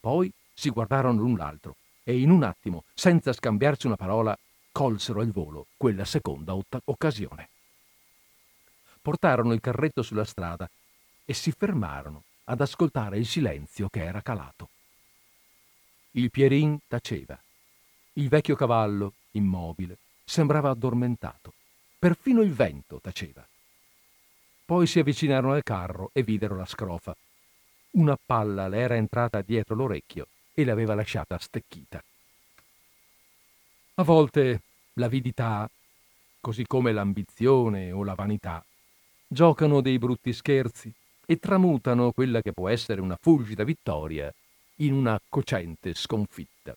Poi 0.00 0.32
si 0.54 0.70
guardarono 0.70 1.20
l'un 1.20 1.36
l'altro 1.36 1.76
e 2.04 2.18
in 2.18 2.30
un 2.30 2.42
attimo, 2.42 2.84
senza 2.94 3.32
scambiarsi 3.32 3.86
una 3.86 3.96
parola, 3.96 4.36
colsero 4.72 5.20
al 5.20 5.30
volo 5.30 5.66
quella 5.76 6.04
seconda 6.04 6.54
ot- 6.54 6.82
occasione. 6.84 7.48
Portarono 9.02 9.52
il 9.52 9.60
carretto 9.60 10.02
sulla 10.02 10.24
strada 10.24 10.68
e 11.24 11.34
si 11.34 11.52
fermarono 11.52 12.24
ad 12.44 12.60
ascoltare 12.60 13.18
il 13.18 13.26
silenzio 13.26 13.88
che 13.88 14.04
era 14.04 14.20
calato. 14.20 14.68
Il 16.12 16.30
Pierin 16.30 16.78
taceva. 16.88 17.38
Il 18.14 18.28
vecchio 18.28 18.56
cavallo, 18.56 19.14
immobile, 19.32 19.96
sembrava 20.24 20.70
addormentato. 20.70 21.52
Perfino 21.98 22.42
il 22.42 22.52
vento 22.52 22.98
taceva. 23.00 23.46
Poi 24.64 24.86
si 24.86 24.98
avvicinarono 24.98 25.52
al 25.52 25.62
carro 25.62 26.10
e 26.12 26.22
videro 26.22 26.56
la 26.56 26.66
scrofa. 26.66 27.16
Una 27.92 28.16
palla 28.24 28.68
le 28.68 28.78
era 28.78 28.96
entrata 28.96 29.42
dietro 29.42 29.74
l'orecchio 29.74 30.26
e 30.52 30.64
l'aveva 30.64 30.94
lasciata 30.94 31.38
stecchita. 31.38 32.02
A 34.00 34.02
volte 34.02 34.62
l'avidità, 34.94 35.70
così 36.40 36.66
come 36.66 36.90
l'ambizione 36.90 37.92
o 37.92 38.02
la 38.02 38.14
vanità, 38.14 38.64
giocano 39.28 39.82
dei 39.82 39.98
brutti 39.98 40.32
scherzi 40.32 40.90
e 41.26 41.38
tramutano 41.38 42.10
quella 42.10 42.40
che 42.40 42.54
può 42.54 42.70
essere 42.70 43.02
una 43.02 43.18
fulgida 43.20 43.62
vittoria 43.62 44.32
in 44.76 44.94
una 44.94 45.20
cocente 45.28 45.92
sconfitta. 45.92 46.74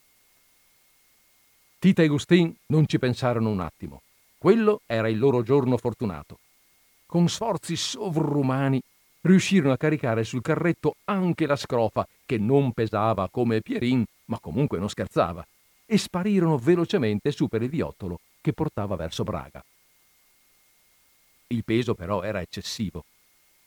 Tita 1.80 2.03
e 2.03 2.07
Gustin 2.09 2.53
non 2.65 2.86
ci 2.88 2.99
pensarono 2.99 3.51
un 3.51 3.61
attimo. 3.61 4.01
Quello 4.38 4.82
era 4.86 5.07
il 5.07 5.17
loro 5.17 5.43
giorno 5.43 5.78
fortunato. 5.78 6.39
Con 7.05 7.30
sforzi 7.30 7.78
sovrumani 7.78 8.82
riuscirono 9.21 9.71
a 9.71 9.78
caricare 9.78 10.26
sul 10.26 10.41
carretto 10.41 10.97
anche 11.05 11.45
la 11.45 11.55
scrofa, 11.55 12.05
che 12.26 12.38
non 12.38 12.74
pesava 12.74 13.30
come 13.32 13.61
Pierin, 13.61 14.03
ma 14.26 14.39
comunque 14.41 14.78
non 14.78 14.89
scherzava 14.89 15.47
e 15.86 15.97
sparirono 15.97 16.57
velocemente 16.57 17.31
su 17.31 17.47
per 17.47 17.61
il 17.61 17.69
viottolo 17.69 18.19
che 18.41 18.53
portava 18.53 18.95
verso 18.95 19.23
Braga. 19.23 19.63
Il 21.47 21.63
peso 21.63 21.93
però 21.93 22.21
era 22.23 22.41
eccessivo 22.41 23.05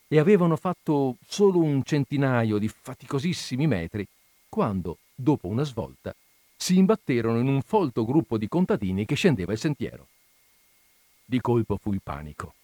e 0.08 0.18
avevano 0.18 0.56
fatto 0.56 1.16
solo 1.26 1.60
un 1.60 1.82
centinaio 1.82 2.58
di 2.58 2.68
faticosissimi 2.68 3.66
metri 3.66 4.06
quando, 4.48 4.98
dopo 5.14 5.48
una 5.48 5.64
svolta, 5.64 6.14
si 6.56 6.78
imbatterono 6.78 7.38
in 7.38 7.48
un 7.48 7.62
folto 7.62 8.04
gruppo 8.04 8.38
di 8.38 8.48
contadini 8.48 9.04
che 9.04 9.14
scendeva 9.14 9.52
il 9.52 9.58
sentiero. 9.58 10.08
Di 11.24 11.40
colpo 11.40 11.76
fu 11.76 11.92
il 11.92 12.00
panico. 12.02 12.54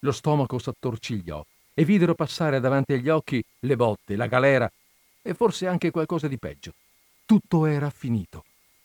Lo 0.00 0.12
stomaco 0.12 0.58
s'attorcigliò 0.58 1.44
e 1.74 1.84
videro 1.84 2.14
passare 2.14 2.60
davanti 2.60 2.92
agli 2.92 3.08
occhi 3.08 3.44
le 3.60 3.76
botte, 3.76 4.16
la 4.16 4.26
galera 4.26 4.70
e 5.20 5.34
forse 5.34 5.66
anche 5.66 5.90
qualcosa 5.90 6.28
di 6.28 6.38
peggio. 6.38 6.72
Tutto 7.24 7.66
era 7.66 7.90
finito. 7.90 8.44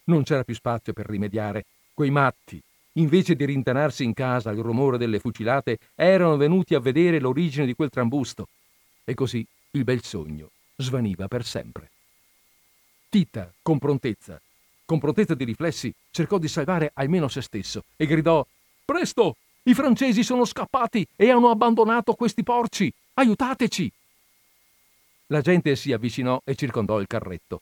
Non 0.09 0.23
c'era 0.23 0.43
più 0.43 0.55
spazio 0.55 0.91
per 0.91 1.05
rimediare. 1.05 1.65
Quei 1.93 2.09
matti, 2.09 2.59
invece 2.93 3.35
di 3.35 3.45
rintanarsi 3.45 4.03
in 4.03 4.13
casa 4.13 4.49
al 4.49 4.57
rumore 4.57 4.97
delle 4.97 5.19
fucilate, 5.19 5.77
erano 5.93 6.35
venuti 6.35 6.73
a 6.73 6.79
vedere 6.79 7.19
l'origine 7.19 7.67
di 7.67 7.75
quel 7.75 7.91
trambusto. 7.91 8.47
E 9.03 9.13
così 9.13 9.45
il 9.71 9.83
bel 9.83 10.03
sogno 10.03 10.49
svaniva 10.77 11.27
per 11.27 11.45
sempre. 11.45 11.91
Tita, 13.07 13.53
con 13.61 13.77
prontezza, 13.77 14.41
con 14.83 14.97
prontezza 14.99 15.35
di 15.35 15.43
riflessi, 15.43 15.93
cercò 16.09 16.39
di 16.39 16.47
salvare 16.47 16.89
almeno 16.95 17.27
se 17.27 17.41
stesso 17.41 17.83
e 17.95 18.07
gridò: 18.07 18.45
Presto! 18.83 19.35
I 19.63 19.75
francesi 19.75 20.23
sono 20.23 20.45
scappati 20.45 21.05
e 21.15 21.29
hanno 21.29 21.51
abbandonato 21.51 22.15
questi 22.15 22.41
porci! 22.41 22.91
Aiutateci! 23.13 23.91
La 25.27 25.41
gente 25.41 25.75
si 25.75 25.91
avvicinò 25.93 26.41
e 26.43 26.55
circondò 26.55 26.99
il 26.99 27.05
carretto. 27.05 27.61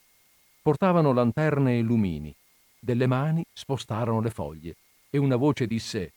Portavano 0.61 1.11
lanterne 1.11 1.77
e 1.77 1.81
lumini. 1.81 2.33
Delle 2.79 3.07
mani 3.07 3.43
spostarono 3.53 4.21
le 4.21 4.29
foglie 4.29 4.75
e 5.09 5.17
una 5.17 5.35
voce 5.35 5.65
disse: 5.65 6.13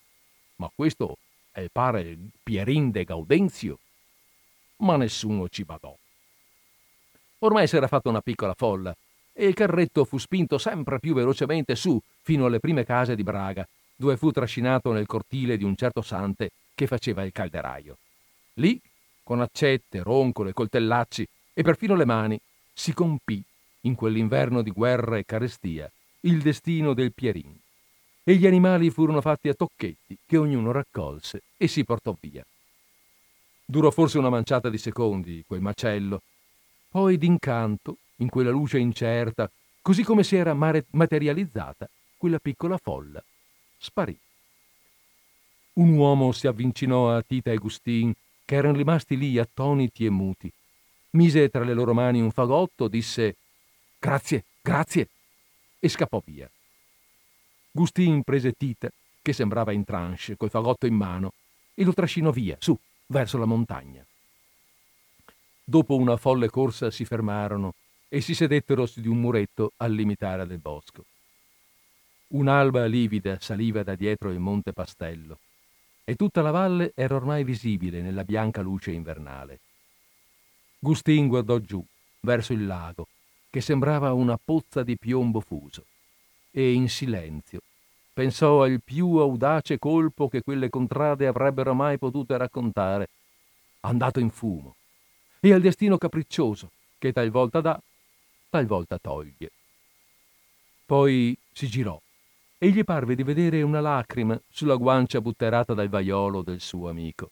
Ma 0.57 0.71
questo 0.75 1.17
è 1.51 1.67
pare 1.73 2.17
Pierin 2.43 2.91
de 2.91 3.05
Gaudenzio. 3.05 3.79
Ma 4.77 4.97
nessuno 4.97 5.49
ci 5.49 5.65
badò. 5.65 5.97
Ormai 7.39 7.67
si 7.67 7.77
era 7.77 7.89
fatta 7.89 8.11
una 8.11 8.21
piccola 8.21 8.55
folla 8.55 8.95
e 9.33 9.47
il 9.47 9.55
carretto 9.55 10.05
fu 10.05 10.19
spinto 10.19 10.59
sempre 10.59 10.99
più 10.99 11.15
velocemente 11.15 11.75
su 11.75 11.99
fino 12.21 12.47
alle 12.47 12.61
prime 12.61 12.85
case 12.85 13.17
di 13.17 13.23
Braga, 13.23 13.67
dove 13.97 14.17
fu 14.17 14.31
trascinato 14.31 14.93
nel 14.93 15.07
cortile 15.07 15.57
di 15.57 15.65
un 15.65 15.77
certo 15.77 16.03
sante 16.03 16.51
che 16.75 16.87
faceva 16.87 17.23
il 17.25 17.33
calderaio. 17.33 17.97
Lì, 18.55 18.79
con 19.23 19.41
accette, 19.41 20.03
roncole, 20.03 20.53
coltellacci 20.53 21.27
e 21.55 21.63
perfino 21.63 21.95
le 21.95 22.05
mani, 22.05 22.39
si 22.73 22.93
compì 22.93 23.43
in 23.83 23.95
quell'inverno 23.95 24.61
di 24.61 24.71
guerra 24.71 25.17
e 25.17 25.25
carestia, 25.25 25.91
il 26.21 26.43
destino 26.43 26.95
del 26.95 27.13
Pierin. 27.13 27.59
E 28.23 28.37
gli 28.37 28.47
animali 28.47 28.91
furono 28.91 29.21
fatti 29.21 29.49
a 29.49 29.55
tocchetti 29.55 30.19
che 30.27 30.37
ognuno 30.37 30.73
raccolse 30.73 31.43
e 31.57 31.67
si 31.69 31.85
portò 31.85 32.17
via. 32.21 32.45
Durò 33.65 33.91
forse 33.91 34.19
una 34.19 34.31
manciata 34.31 34.69
di 34.69 34.79
secondi 34.79 35.45
quel 35.47 35.61
macello, 35.61 36.23
poi 36.89 37.17
d'incanto, 37.17 37.97
in 38.17 38.29
quella 38.29 38.51
luce 38.51 38.79
incerta, 38.79 39.51
così 39.81 40.03
come 40.03 40.25
si 40.25 40.37
era 40.37 40.55
materializzata, 40.55 41.89
quella 42.17 42.39
piccola 42.39 42.77
folla 42.77 43.23
sparì. 43.81 44.17
Un 45.75 45.97
uomo 45.97 46.33
si 46.33 46.47
avvicinò 46.47 47.15
a 47.15 47.23
Tita 47.23 47.51
e 47.51 47.57
Gustin, 47.57 48.13
che 48.45 48.55
erano 48.57 48.77
rimasti 48.77 49.17
lì 49.17 49.39
attoniti 49.39 50.05
e 50.05 50.11
muti. 50.11 50.53
Mise 51.11 51.49
tra 51.49 51.65
le 51.65 51.73
loro 51.73 51.95
mani 51.95 52.21
un 52.21 52.31
fagotto, 52.31 52.89
disse 52.89 53.37
Grazie, 53.99 54.45
grazie. 54.61 55.09
E 55.81 55.89
scappò 55.89 56.23
via. 56.25 56.49
Gustin 57.73 58.23
prese 58.23 58.53
Tita, 58.53 58.91
che 59.23 59.33
sembrava 59.33 59.73
in 59.73 59.85
tranche, 59.85 60.37
col 60.37 60.51
fagotto 60.51 60.87
in 60.87 60.95
mano, 60.95 61.33
e 61.75 61.85
lo 61.85 61.95
trascinò 61.95 62.31
via, 62.31 62.57
su, 62.61 62.79
verso 63.07 63.39
la 63.39 63.47
montagna. 63.47 64.05
Dopo 65.65 65.97
una 65.97 66.19
folle 66.19 66.51
corsa 66.51 66.91
si 66.91 67.05
fermarono 67.05 67.75
e 68.09 68.21
si 68.21 68.35
sedettero 68.35 68.85
su 68.87 69.01
di 69.01 69.09
un 69.09 69.21
muretto 69.21 69.73
al 69.79 69.93
limitare 69.93 70.47
del 70.47 70.59
bosco. 70.59 71.05
Un'alba 72.29 72.85
livida 72.85 73.39
saliva 73.41 73.83
da 73.83 73.95
dietro 73.95 74.31
il 74.31 74.39
monte 74.39 74.73
Pastello 74.73 75.39
e 76.05 76.17
tutta 76.17 76.43
la 76.43 76.51
valle 76.51 76.93
era 76.95 77.15
ormai 77.15 77.45
visibile 77.45 78.03
nella 78.03 78.25
bianca 78.25 78.61
luce 78.61 78.91
invernale. 78.91 79.61
Gustin 80.79 81.29
guardò 81.29 81.59
giù, 81.59 81.85
verso 82.21 82.53
il 82.53 82.67
lago, 82.67 83.07
che 83.51 83.61
sembrava 83.61 84.13
una 84.13 84.39
pozza 84.43 84.83
di 84.83 84.97
piombo 84.97 85.41
fuso, 85.41 85.85
e 86.51 86.73
in 86.73 86.89
silenzio 86.89 87.61
pensò 88.13 88.63
al 88.63 88.81
più 88.83 89.17
audace 89.17 89.79
colpo 89.79 90.29
che 90.29 90.43
quelle 90.43 90.69
contrade 90.69 91.27
avrebbero 91.27 91.75
mai 91.75 91.99
potuto 91.99 92.37
raccontare, 92.37 93.09
andato 93.81 94.21
in 94.21 94.31
fumo, 94.31 94.77
e 95.41 95.53
al 95.53 95.61
destino 95.61 95.97
capriccioso 95.97 96.71
che 96.99 97.13
talvolta 97.13 97.61
dà, 97.61 97.81
talvolta 98.51 98.99
toglie. 98.99 99.51
Poi 100.85 101.37
si 101.53 101.67
girò 101.67 101.99
e 102.59 102.71
gli 102.71 102.85
parve 102.85 103.15
di 103.15 103.23
vedere 103.23 103.63
una 103.63 103.81
lacrima 103.81 104.39
sulla 104.51 104.75
guancia 104.75 105.21
butterata 105.21 105.73
dal 105.73 105.89
vaiolo 105.89 106.43
del 106.43 106.61
suo 106.61 106.91
amico. 106.91 107.31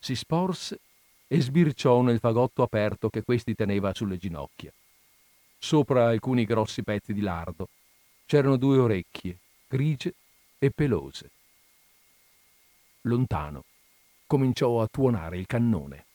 Si 0.00 0.16
sporse 0.16 0.80
e 1.28 1.40
sbirciò 1.40 2.00
nel 2.00 2.18
fagotto 2.18 2.62
aperto 2.62 3.08
che 3.08 3.22
questi 3.22 3.54
teneva 3.54 3.94
sulle 3.94 4.18
ginocchia. 4.18 4.72
Sopra 5.64 6.08
alcuni 6.08 6.44
grossi 6.44 6.82
pezzi 6.82 7.12
di 7.12 7.20
lardo 7.20 7.68
c'erano 8.26 8.56
due 8.56 8.78
orecchie, 8.78 9.38
grigie 9.68 10.12
e 10.58 10.72
pelose. 10.72 11.30
Lontano 13.02 13.62
cominciò 14.26 14.82
a 14.82 14.88
tuonare 14.90 15.38
il 15.38 15.46
cannone. 15.46 16.06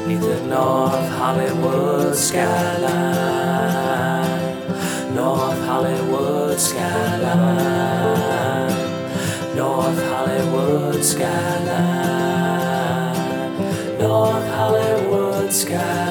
neath 0.07 0.21
the 0.21 0.41
North 0.55 1.09
Hollywood 1.19 2.15
skyline, 2.15 3.38
Hollywood 6.59 6.75
skyline, 6.75 7.55
North 9.55 10.03
Hollywood 10.09 11.05
skyline, 11.05 11.69
North 14.01 14.49
Hollywood 14.49 15.53
skyline. 15.53 16.08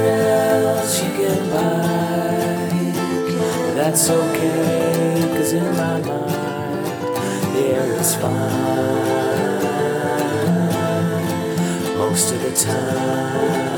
Thrills 0.00 1.02
you 1.02 1.10
buy. 1.52 2.70
But 3.66 3.74
that's 3.74 4.08
okay, 4.08 5.20
cause 5.36 5.52
in 5.52 5.64
my 5.76 6.00
mind, 6.00 6.86
the 7.54 7.62
air 7.76 7.92
is 8.00 8.14
fine. 8.14 9.58
Most 11.98 12.32
of 12.32 12.40
the 12.40 12.52
time, 12.52 13.69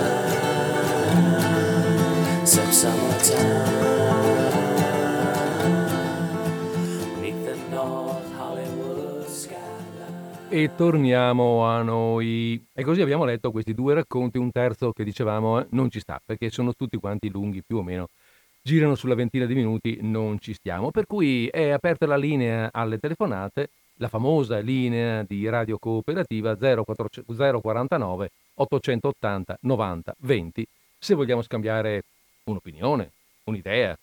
E 10.55 10.75
torniamo 10.77 11.65
a 11.65 11.81
noi. 11.81 12.63
E 12.75 12.85
così 12.85 13.01
abbiamo 13.01 13.25
letto 13.25 13.51
questi 13.51 13.73
due 13.73 13.95
racconti, 13.95 14.37
un 14.37 14.53
terzo 14.53 14.93
che 14.93 15.03
dicevamo 15.03 15.61
eh, 15.61 15.67
non 15.71 15.91
ci 15.91 15.99
sta, 15.99 16.21
perché 16.23 16.51
sono 16.51 16.75
tutti 16.75 16.99
quanti 16.99 17.31
lunghi 17.31 17.63
più 17.63 17.79
o 17.79 17.83
meno, 17.83 18.09
girano 18.61 18.95
sulla 18.95 19.15
ventina 19.15 19.47
di 19.47 19.55
minuti, 19.55 20.01
non 20.03 20.39
ci 20.41 20.53
stiamo. 20.53 20.91
Per 20.91 21.07
cui 21.07 21.47
è 21.47 21.71
aperta 21.71 22.05
la 22.05 22.19
linea 22.19 22.69
alle 22.71 22.99
telefonate, 22.99 23.71
la 23.95 24.09
famosa 24.09 24.59
linea 24.59 25.23
di 25.23 25.49
Radio 25.49 25.79
Cooperativa 25.79 26.55
0400 26.55 27.59
049 27.59 28.31
880 28.57 29.57
90 29.59 30.15
20, 30.19 30.67
se 30.99 31.15
vogliamo 31.15 31.41
scambiare 31.41 32.03
un'opinione, 32.45 33.11
un'idea, 33.45 33.97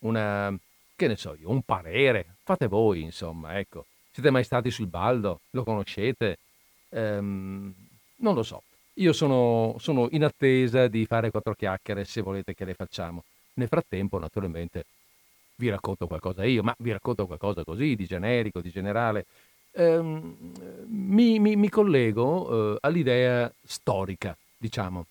una, 0.00 0.56
che 0.94 1.08
ne 1.08 1.16
so 1.16 1.34
io, 1.34 1.50
un 1.50 1.62
parere, 1.62 2.36
fate 2.44 2.68
voi 2.68 3.02
insomma, 3.02 3.58
ecco. 3.58 3.86
Siete 4.16 4.30
mai 4.30 4.44
stati 4.44 4.70
sul 4.70 4.86
baldo? 4.86 5.40
Lo 5.50 5.62
conoscete? 5.62 6.38
Ehm, 6.88 7.70
non 8.20 8.34
lo 8.34 8.42
so. 8.42 8.62
Io 8.94 9.12
sono, 9.12 9.76
sono 9.78 10.08
in 10.12 10.24
attesa 10.24 10.86
di 10.86 11.04
fare 11.04 11.30
quattro 11.30 11.52
chiacchiere 11.52 12.06
se 12.06 12.22
volete 12.22 12.54
che 12.54 12.64
le 12.64 12.72
facciamo. 12.72 13.24
Nel 13.56 13.68
frattempo, 13.68 14.18
naturalmente, 14.18 14.86
vi 15.56 15.68
racconto 15.68 16.06
qualcosa 16.06 16.46
io, 16.46 16.62
ma 16.62 16.74
vi 16.78 16.92
racconto 16.92 17.26
qualcosa 17.26 17.62
così, 17.62 17.94
di 17.94 18.06
generico, 18.06 18.62
di 18.62 18.70
generale. 18.70 19.26
Ehm, 19.72 20.34
mi, 20.86 21.38
mi- 21.38 21.56
mi 21.56 21.68
collego 21.68 22.76
eh, 22.76 22.78
all'idea 22.80 23.52
storica, 23.66 24.34
diciamo. 24.56 25.04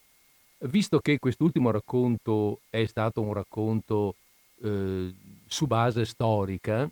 Visto 0.61 0.97
che 0.97 1.19
quest'ultimo 1.19 1.69
racconto 1.69 2.61
è 2.71 2.83
stato 2.87 3.21
un 3.21 3.33
racconto 3.33 4.15
eh, 4.63 5.13
su 5.45 5.67
base 5.67 6.05
storica, 6.05 6.89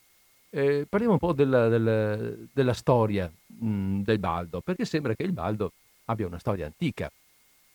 eh, 0.54 0.86
parliamo 0.88 1.14
un 1.14 1.20
po' 1.20 1.34
della, 1.34 1.68
della- 1.68 2.16
della 2.52 2.74
storia 2.74 3.32
mh, 3.60 4.02
del 4.02 4.20
Baldo, 4.20 4.62
perché 4.62 4.86
sembra 4.86 5.16
che 5.16 5.24
il 5.24 5.34
Baldo 5.34 5.72
abbia 6.06 6.28
una 6.28 6.40
storia 6.40 6.66
antica. 6.66 7.10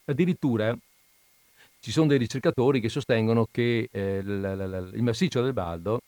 Addirittura 0.06 0.76
ci 1.80 1.92
sono 1.92 2.06
dei 2.08 2.18
ricercatori 2.18 2.80
che 2.80 2.88
sostengono 2.88 3.46
che 3.50 3.88
eh, 3.90 4.22
l- 4.22 4.40
l- 4.40 4.70
l- 4.90 4.90
il 4.94 5.02
massiccio 5.02 5.42
del 5.42 5.52
Baldo 5.52 6.00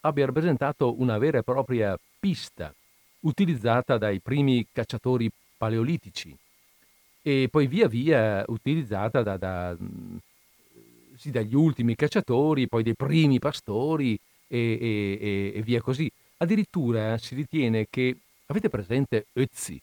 abbia 0.00 0.26
rappresentato 0.26 1.00
una 1.00 1.18
vera 1.18 1.38
e 1.38 1.42
propria 1.42 1.98
pista 2.18 2.72
utilizzata 3.20 3.98
dai 3.98 4.20
primi 4.20 4.66
cacciatori 4.72 5.28
paleolitici 5.56 6.34
e 7.22 7.48
poi 7.50 7.66
via 7.66 7.88
via 7.88 8.44
utilizzata 8.48 9.22
da- 9.22 9.36
da, 9.36 9.76
mh, 9.78 10.18
sì, 11.16 11.30
dagli 11.30 11.54
ultimi 11.54 11.94
cacciatori, 11.96 12.68
poi 12.68 12.82
dei 12.82 12.94
primi 12.94 13.38
pastori 13.38 14.18
e, 14.46 14.58
e- 14.58 15.18
e- 15.20 15.52
e 15.58 15.62
via 15.62 15.80
così. 15.80 16.10
Addirittura 16.38 17.16
si 17.18 17.34
ritiene 17.34 17.86
che, 17.88 18.14
avete 18.46 18.68
presente 18.68 19.26
Ötzi, 19.32 19.80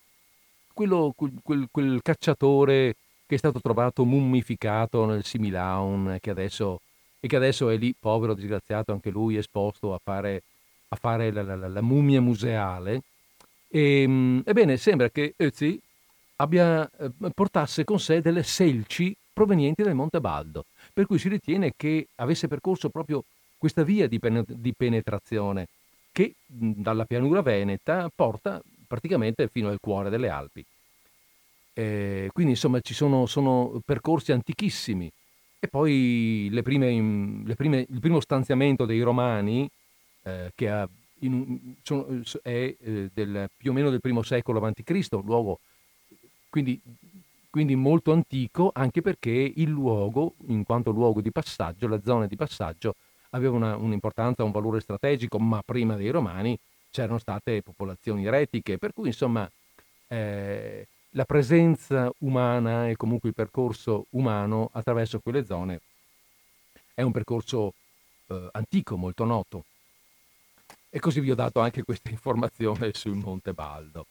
quello, 0.74 1.14
quel, 1.16 1.32
quel- 1.42 1.68
quel 1.72 2.00
cacciatore 2.02 2.96
che 3.26 3.36
è 3.36 3.38
stato 3.38 3.60
trovato 3.60 4.06
mummificato 4.06 5.06
nel 5.06 5.24
Similaun 5.24 6.18
che 6.20 6.30
adesso, 6.30 6.82
e 7.20 7.28
che 7.28 7.36
adesso 7.38 7.70
è 7.70 7.78
lì, 7.78 7.96
povero 7.98 8.34
disgraziato, 8.36 8.92
anche 8.92 9.10
lui 9.10 9.38
esposto 9.38 9.94
a 9.94 10.00
fare, 10.04 10.44
a 10.90 10.96
fare 10.96 11.32
la, 11.32 11.42
la- 11.42 11.56
la- 11.56 11.68
la 11.70 11.82
mummia 11.82 12.22
museale. 12.22 13.02
E, 13.68 14.08
mh, 14.08 14.44
ebbene, 14.46 14.78
sembra 14.78 15.10
che 15.10 15.34
Ötzi 15.38 15.80
abbia, 16.38 16.88
eh, 17.00 17.12
portasse 17.34 17.84
con 17.84 18.00
sé 18.00 18.22
delle 18.22 18.44
selci 18.44 19.16
provenienti 19.34 19.82
dal 19.82 19.96
Monte 19.96 20.20
Baldo, 20.20 20.66
per 20.94 21.08
cui 21.08 21.18
si 21.18 21.30
ritiene 21.30 21.74
che 21.76 22.08
avesse 22.18 22.48
percorso 22.48 22.90
proprio 22.90 23.24
questa 23.58 23.84
via 23.84 24.08
di 24.08 24.20
penetrazione 24.76 25.68
che 26.14 26.36
mh, 26.48 26.72
dalla 26.78 27.06
pianura 27.06 27.42
veneta 27.42 28.10
porta 28.16 28.62
praticamente 28.88 29.50
fino 29.50 29.70
al 29.70 29.80
cuore 29.82 30.10
delle 30.10 30.30
Alpi. 30.30 30.66
Eh, 31.76 32.30
quindi 32.32 32.52
insomma 32.54 32.80
ci 32.82 32.94
sono, 32.94 33.26
sono 33.26 33.82
percorsi 33.84 34.32
antichissimi 34.32 35.10
e 35.60 35.68
poi 35.68 36.48
le 36.52 36.62
prime, 36.62 36.92
mm, 36.94 37.46
le 37.48 37.56
prime- 37.56 37.86
il 37.90 38.00
primo 38.00 38.20
stanziamento 38.20 38.86
dei 38.86 39.02
Romani 39.02 39.68
eh, 40.24 40.52
che 40.56 40.70
ha 40.70 40.88
in 41.22 41.76
sono- 41.82 42.06
è 42.44 42.76
eh, 42.80 43.10
del, 43.14 43.50
più 43.56 43.72
o 43.72 43.74
meno 43.74 43.90
del 43.90 44.02
primo 44.02 44.22
secolo 44.24 44.64
a.C., 44.64 45.08
luogo 45.24 45.60
quindi, 46.50 46.80
quindi 47.50 47.76
molto 47.76 48.12
antico 48.12 48.72
anche 48.74 49.02
perché 49.02 49.32
il 49.32 49.70
luogo, 49.70 50.36
in 50.48 50.64
quanto 50.64 50.92
luogo 50.92 51.22
di 51.22 51.32
passaggio, 51.32 51.88
la 51.88 52.02
zona 52.04 52.28
di 52.28 52.36
passaggio 52.36 52.96
aveva 53.34 53.56
una- 53.56 53.76
un'importanza, 53.76 54.44
un 54.44 54.52
valore 54.52 54.80
strategico, 54.80 55.40
ma 55.40 55.62
prima 55.64 55.96
dei 55.96 56.10
Romani 56.10 56.58
c'erano 56.92 57.18
state 57.18 57.62
popolazioni 57.62 58.26
eretiche, 58.26 58.78
per 58.78 58.94
cui 58.94 59.08
insomma 59.08 59.50
eh, 60.08 60.88
la 61.12 61.26
presenza 61.26 62.12
umana 62.20 62.90
e 62.90 62.96
comunque 62.96 63.30
il 63.30 63.36
percorso 63.36 64.06
umano 64.12 64.70
attraverso 64.74 65.20
quelle 65.20 65.46
zone 65.46 65.82
è 66.94 67.02
un 67.02 67.12
percorso 67.12 67.74
eh, 68.28 68.50
antico, 68.52 68.96
molto 68.98 69.26
noto. 69.26 69.66
E 70.90 71.00
così 71.00 71.20
vi 71.20 71.32
ho 71.32 71.36
dato 71.36 71.60
anche 71.60 71.84
questa 71.84 72.12
informazione 72.12 72.94
sul 72.94 73.16
Monte 73.16 73.54
Baldo. 73.54 74.06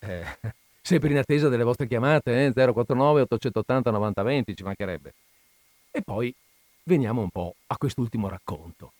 Eh, 0.00 0.24
sempre 0.82 1.10
in 1.10 1.18
attesa 1.18 1.48
delle 1.48 1.62
vostre 1.62 1.86
chiamate, 1.86 2.46
eh? 2.46 2.52
049 2.52 3.20
880 3.22 3.90
9020, 3.92 4.56
ci 4.56 4.62
mancherebbe. 4.64 5.14
E 5.92 6.02
poi 6.02 6.34
veniamo 6.86 7.20
un 7.20 7.30
po' 7.30 7.54
a 7.66 7.76
quest'ultimo 7.76 8.28
racconto. 8.28 8.92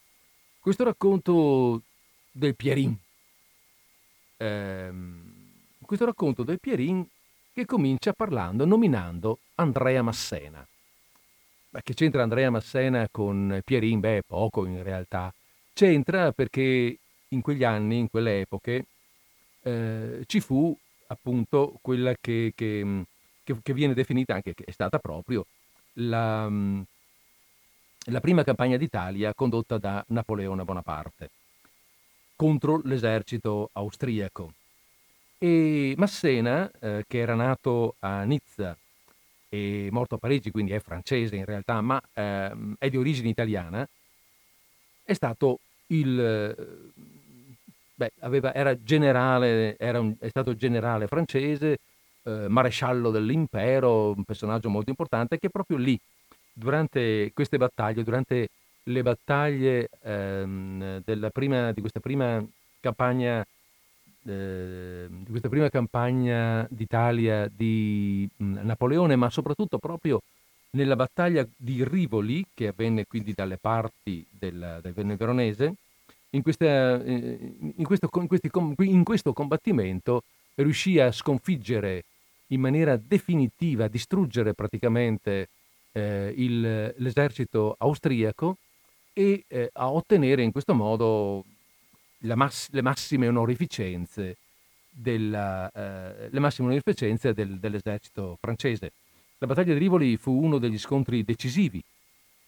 Questo 0.58 0.84
racconto 0.84 1.82
del 2.32 2.56
Pierin. 2.56 2.96
Ehm, 4.38 5.32
questo 5.80 6.04
racconto 6.04 6.42
del 6.42 6.58
Pierin 6.60 7.06
che 7.52 7.64
comincia 7.64 8.12
parlando, 8.12 8.64
nominando 8.64 9.38
Andrea 9.54 10.02
Massena. 10.02 10.66
Ma 11.70 11.80
che 11.82 11.94
c'entra 11.94 12.22
Andrea 12.22 12.50
Massena 12.50 13.06
con 13.10 13.60
Pierin? 13.64 14.00
Beh, 14.00 14.22
poco 14.26 14.66
in 14.66 14.82
realtà. 14.82 15.32
C'entra 15.72 16.32
perché 16.32 16.98
in 17.28 17.40
quegli 17.40 17.64
anni, 17.64 17.98
in 17.98 18.08
quelle 18.10 18.40
epoche, 18.40 18.86
eh, 19.62 20.24
ci 20.26 20.40
fu 20.40 20.76
appunto 21.08 21.78
quella 21.82 22.14
che, 22.20 22.52
che, 22.54 23.04
che- 23.44 23.72
viene 23.72 23.94
definita 23.94 24.34
anche, 24.34 24.54
che 24.54 24.64
è 24.64 24.70
stata 24.72 24.98
proprio 24.98 25.46
la, 25.94 26.48
mh, 26.48 26.84
la 28.10 28.20
prima 28.20 28.44
campagna 28.44 28.76
d'Italia 28.76 29.34
condotta 29.34 29.78
da 29.78 30.04
Napoleone 30.08 30.64
Bonaparte 30.64 31.30
contro 32.36 32.80
l'esercito 32.84 33.70
austriaco. 33.72 34.52
E 35.38 35.94
Massena, 35.96 36.70
eh, 36.80 37.04
che 37.06 37.18
era 37.18 37.34
nato 37.34 37.96
a 38.00 38.22
Nizza 38.22 38.76
e 39.48 39.88
morto 39.90 40.16
a 40.16 40.18
Parigi, 40.18 40.50
quindi 40.50 40.72
è 40.72 40.80
francese 40.80 41.36
in 41.36 41.44
realtà, 41.44 41.80
ma 41.80 42.00
ehm, 42.12 42.76
è 42.78 42.88
di 42.88 42.96
origine 42.96 43.28
italiana, 43.28 43.86
è 45.02 45.12
stato 45.12 45.60
il... 45.88 46.92
Beh, 47.94 48.12
aveva, 48.20 48.52
era 48.52 48.78
generale, 48.82 49.76
era 49.78 50.00
un, 50.00 50.14
è 50.18 50.28
stato 50.28 50.54
generale 50.54 51.06
francese, 51.06 51.78
eh, 52.24 52.46
maresciallo 52.48 53.10
dell'impero, 53.10 54.10
un 54.10 54.24
personaggio 54.24 54.68
molto 54.68 54.90
importante 54.90 55.38
che 55.38 55.48
proprio 55.48 55.78
lì, 55.78 55.98
durante 56.58 57.30
queste 57.34 57.58
battaglie, 57.58 58.02
durante 58.02 58.48
le 58.84 59.02
battaglie 59.02 59.90
ehm, 60.02 61.02
prima, 61.32 61.72
di 61.72 61.80
questa 61.80 62.00
prima 62.00 62.42
campagna 62.80 63.44
eh, 64.28 65.06
di 65.08 65.30
questa 65.30 65.48
prima 65.48 65.68
campagna 65.68 66.66
d'Italia 66.68 67.48
di 67.54 68.28
Napoleone, 68.38 69.14
ma 69.14 69.30
soprattutto 69.30 69.78
proprio 69.78 70.20
nella 70.70 70.96
battaglia 70.96 71.46
di 71.56 71.84
Rivoli, 71.84 72.44
che 72.52 72.68
avvenne 72.68 73.06
quindi 73.06 73.32
dalle 73.32 73.56
parti 73.56 74.26
del, 74.28 74.80
del 74.82 75.16
Veronese, 75.16 75.74
in, 76.30 76.42
questa, 76.42 77.02
eh, 77.02 77.38
in, 77.76 77.84
questo, 77.84 78.08
in, 78.12 78.26
questi, 78.26 78.50
in, 78.78 79.04
questo, 79.04 79.32
combattimento 79.32 80.24
riuscì 80.56 80.98
a 80.98 81.12
sconfiggere 81.12 82.04
in 82.48 82.60
maniera 82.60 82.96
definitiva, 82.96 83.84
a 83.84 83.88
distruggere 83.88 84.54
praticamente 84.54 85.48
eh, 85.96 86.34
il, 86.36 86.94
l'esercito 86.98 87.74
austriaco 87.78 88.58
e 89.14 89.44
eh, 89.48 89.70
a 89.72 89.90
ottenere 89.90 90.42
in 90.42 90.52
questo 90.52 90.74
modo 90.74 91.42
mass- 92.18 92.68
le 92.70 92.82
massime 92.82 93.28
onorificenze, 93.28 94.36
della, 94.90 95.70
eh, 95.72 96.28
le 96.30 96.38
massime 96.38 96.68
onorificenze 96.68 97.32
del, 97.32 97.58
dell'esercito 97.58 98.36
francese. 98.40 98.92
La 99.38 99.46
battaglia 99.46 99.72
di 99.72 99.78
Rivoli 99.78 100.18
fu 100.18 100.32
uno 100.32 100.58
degli 100.58 100.78
scontri 100.78 101.24
decisivi 101.24 101.82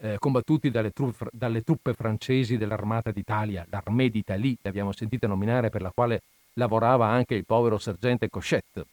eh, 0.01 0.19
combattuti 0.19 0.71
dalle, 0.71 0.91
tru- 0.91 1.31
dalle, 1.33 1.63
truppe 1.63 1.95
francesi 1.95 2.59
dell'Armata 2.59 3.11
d'Italia, 3.11 3.67
l'Armée 3.71 4.11
d'Italie, 4.11 4.59
che 4.61 4.69
abbiamo 4.69 4.93
sentito 4.93 5.27
nominare, 5.27 5.71
per 5.71 5.81
la 5.81 5.91
quale 5.91 6.21
lavorava 6.55 7.07
anche 7.07 7.35
il 7.35 7.47
povero 7.47 7.79
sergente 7.79 8.29
Cochette. 8.29 8.85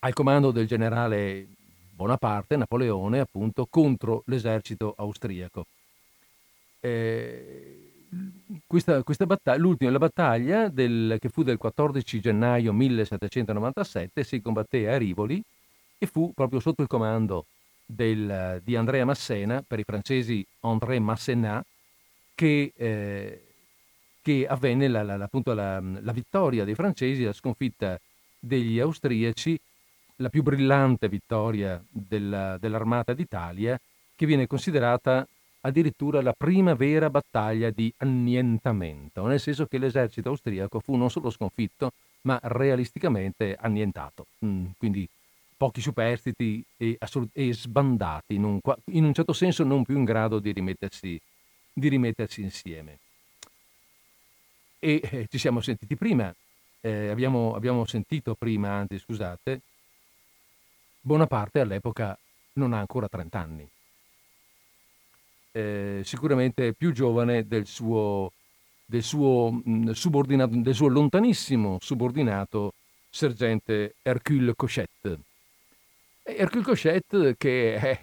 Al 0.00 0.12
comando 0.12 0.50
del 0.50 0.66
generale 0.66 1.46
Bonaparte, 2.02 2.56
Napoleone, 2.56 3.20
appunto, 3.20 3.66
contro 3.70 4.24
l'esercito 4.26 4.92
austriaco. 4.96 5.66
Eh, 6.80 7.92
questa, 8.66 9.04
questa 9.04 9.24
battaglia, 9.24 9.58
l'ultima 9.58 9.90
la 9.92 9.98
battaglia 9.98 10.68
del, 10.68 11.16
che 11.20 11.28
fu 11.28 11.44
del 11.44 11.58
14 11.58 12.20
gennaio 12.20 12.72
1797 12.72 14.24
si 14.24 14.42
combatté 14.42 14.90
a 14.90 14.98
Rivoli 14.98 15.40
e 15.96 16.06
fu 16.06 16.32
proprio 16.34 16.58
sotto 16.58 16.82
il 16.82 16.88
comando 16.88 17.46
del, 17.86 18.60
di 18.64 18.74
Andrea 18.74 19.04
Massena, 19.04 19.62
per 19.64 19.78
i 19.78 19.84
francesi 19.84 20.44
André 20.60 20.98
Massenat, 20.98 21.64
che, 22.34 22.72
eh, 22.76 23.44
che 24.20 24.46
avvenne 24.48 24.88
la, 24.88 25.04
la, 25.04 25.16
la, 25.16 26.12
vittoria 26.12 26.64
dei 26.64 26.74
francesi, 26.74 27.22
la 27.22 27.32
sconfitta 27.32 27.96
degli 28.40 28.80
austriaci, 28.80 29.56
la 30.16 30.28
più 30.28 30.42
brillante 30.42 31.08
vittoria 31.08 31.82
della, 31.88 32.58
dell'Armata 32.58 33.12
d'Italia, 33.12 33.78
che 34.14 34.26
viene 34.26 34.46
considerata 34.46 35.26
addirittura 35.62 36.20
la 36.22 36.32
prima 36.32 36.74
vera 36.74 37.10
battaglia 37.10 37.70
di 37.70 37.92
annientamento, 37.98 39.26
nel 39.26 39.40
senso 39.40 39.66
che 39.66 39.78
l'esercito 39.78 40.28
austriaco 40.28 40.80
fu 40.80 40.96
non 40.96 41.10
solo 41.10 41.30
sconfitto, 41.30 41.92
ma 42.22 42.38
realisticamente 42.42 43.56
annientato. 43.58 44.26
Mm, 44.44 44.66
quindi 44.76 45.08
pochi 45.56 45.80
superstiti 45.80 46.64
e, 46.76 46.96
assolut- 46.98 47.30
e 47.32 47.52
sbandati, 47.52 48.34
in 48.34 48.44
un, 48.44 48.58
in 48.86 49.04
un, 49.04 49.14
certo 49.14 49.32
senso 49.32 49.62
non 49.62 49.84
più 49.84 49.96
in 49.96 50.04
grado 50.04 50.40
di 50.40 50.52
rimettersi, 50.52 51.20
di 51.72 51.88
rimettersi 51.88 52.42
insieme. 52.42 52.98
E 54.80 55.00
eh, 55.02 55.26
ci 55.30 55.38
siamo 55.38 55.60
sentiti 55.60 55.94
prima, 55.94 56.34
eh, 56.80 57.08
abbiamo, 57.08 57.54
abbiamo 57.54 57.84
sentito 57.84 58.34
prima, 58.34 58.70
anzi 58.70 58.98
scusate, 58.98 59.60
Bonaparte 61.02 61.60
all'epoca 61.60 62.16
non 62.54 62.72
ha 62.72 62.78
ancora 62.78 63.08
30 63.08 63.38
anni 63.38 63.68
eh, 65.52 66.00
sicuramente 66.02 66.72
più 66.72 66.92
giovane 66.92 67.46
del 67.46 67.66
suo, 67.66 68.32
del, 68.84 69.02
suo, 69.02 69.50
mh, 69.52 69.92
del 70.62 70.74
suo 70.74 70.88
lontanissimo 70.88 71.76
subordinato 71.80 72.72
sergente 73.10 73.96
Hercule 74.02 74.54
Cochette. 74.56 75.18
Hercule 76.22 76.62
Cochette 76.62 77.36
che 77.36 77.74
è, 77.74 77.98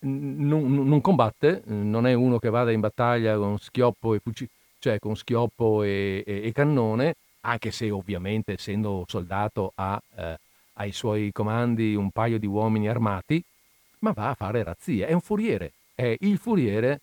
non, 0.06 0.86
non, 0.86 1.00
combatte, 1.00 1.62
non 1.66 2.06
è 2.06 2.12
uno 2.12 2.38
che 2.38 2.50
vada 2.50 2.70
in 2.70 2.80
battaglia 2.80 3.36
con 3.36 3.58
schioppo 3.58 4.14
e, 4.14 4.20
fuci- 4.20 4.48
cioè 4.78 4.98
con 4.98 5.16
schioppo 5.16 5.82
e, 5.82 6.22
e, 6.26 6.42
e, 6.44 6.52
cannone, 6.52 7.14
anche 7.40 7.70
se 7.70 7.90
ovviamente 7.90 8.52
essendo 8.52 9.04
soldato 9.08 9.72
ha 9.76 10.00
eh, 10.16 10.38
ai 10.74 10.92
suoi 10.92 11.32
comandi 11.32 11.94
un 11.94 12.10
paio 12.10 12.38
di 12.38 12.46
uomini 12.46 12.88
armati, 12.88 13.42
ma 14.00 14.12
va 14.12 14.30
a 14.30 14.34
fare 14.34 14.62
razzie, 14.62 15.06
è 15.06 15.12
un 15.12 15.20
furiere, 15.20 15.72
è 15.94 16.16
il 16.20 16.38
furiere 16.38 17.00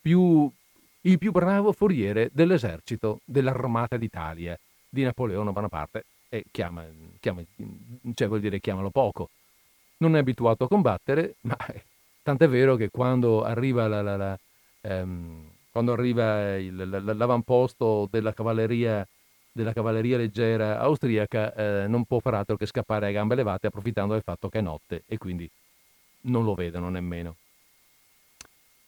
più, 0.00 0.50
il 1.02 1.18
più 1.18 1.30
bravo 1.30 1.72
furiere 1.72 2.30
dell'esercito 2.32 3.20
dell'Armata 3.24 3.96
d'Italia 3.96 4.58
di 4.88 5.02
Napoleone 5.04 5.52
Bonaparte. 5.52 6.04
E 6.28 6.44
chiama, 6.50 6.84
chiama, 7.20 7.42
cioè 8.14 8.26
vuol 8.26 8.40
dire 8.40 8.58
chiamalo 8.58 8.90
poco. 8.90 9.28
Non 9.98 10.16
è 10.16 10.18
abituato 10.18 10.64
a 10.64 10.68
combattere, 10.68 11.36
ma 11.42 11.56
tant'è 12.22 12.48
vero 12.48 12.74
che 12.76 12.88
quando 12.90 13.44
arriva, 13.44 13.86
la, 13.86 14.02
la, 14.02 14.16
la, 14.16 14.38
ehm, 14.80 15.50
quando 15.70 15.92
arriva 15.92 16.56
il, 16.56 17.14
l'avamposto 17.16 18.08
della 18.10 18.32
cavalleria, 18.32 19.06
della 19.52 19.72
cavalleria 19.72 20.16
leggera 20.16 20.80
austriaca, 20.80 21.54
eh, 21.54 21.86
non 21.86 22.04
può 22.04 22.18
far 22.18 22.34
altro 22.34 22.56
che 22.56 22.66
scappare 22.66 23.06
a 23.06 23.10
gambe 23.10 23.34
levate 23.34 23.66
approfittando 23.66 24.14
del 24.14 24.22
fatto 24.22 24.48
che 24.48 24.58
è 24.58 24.62
notte 24.62 25.02
e 25.06 25.18
quindi 25.18 25.48
non 26.22 26.44
lo 26.44 26.54
vedono 26.54 26.88
nemmeno. 26.88 27.36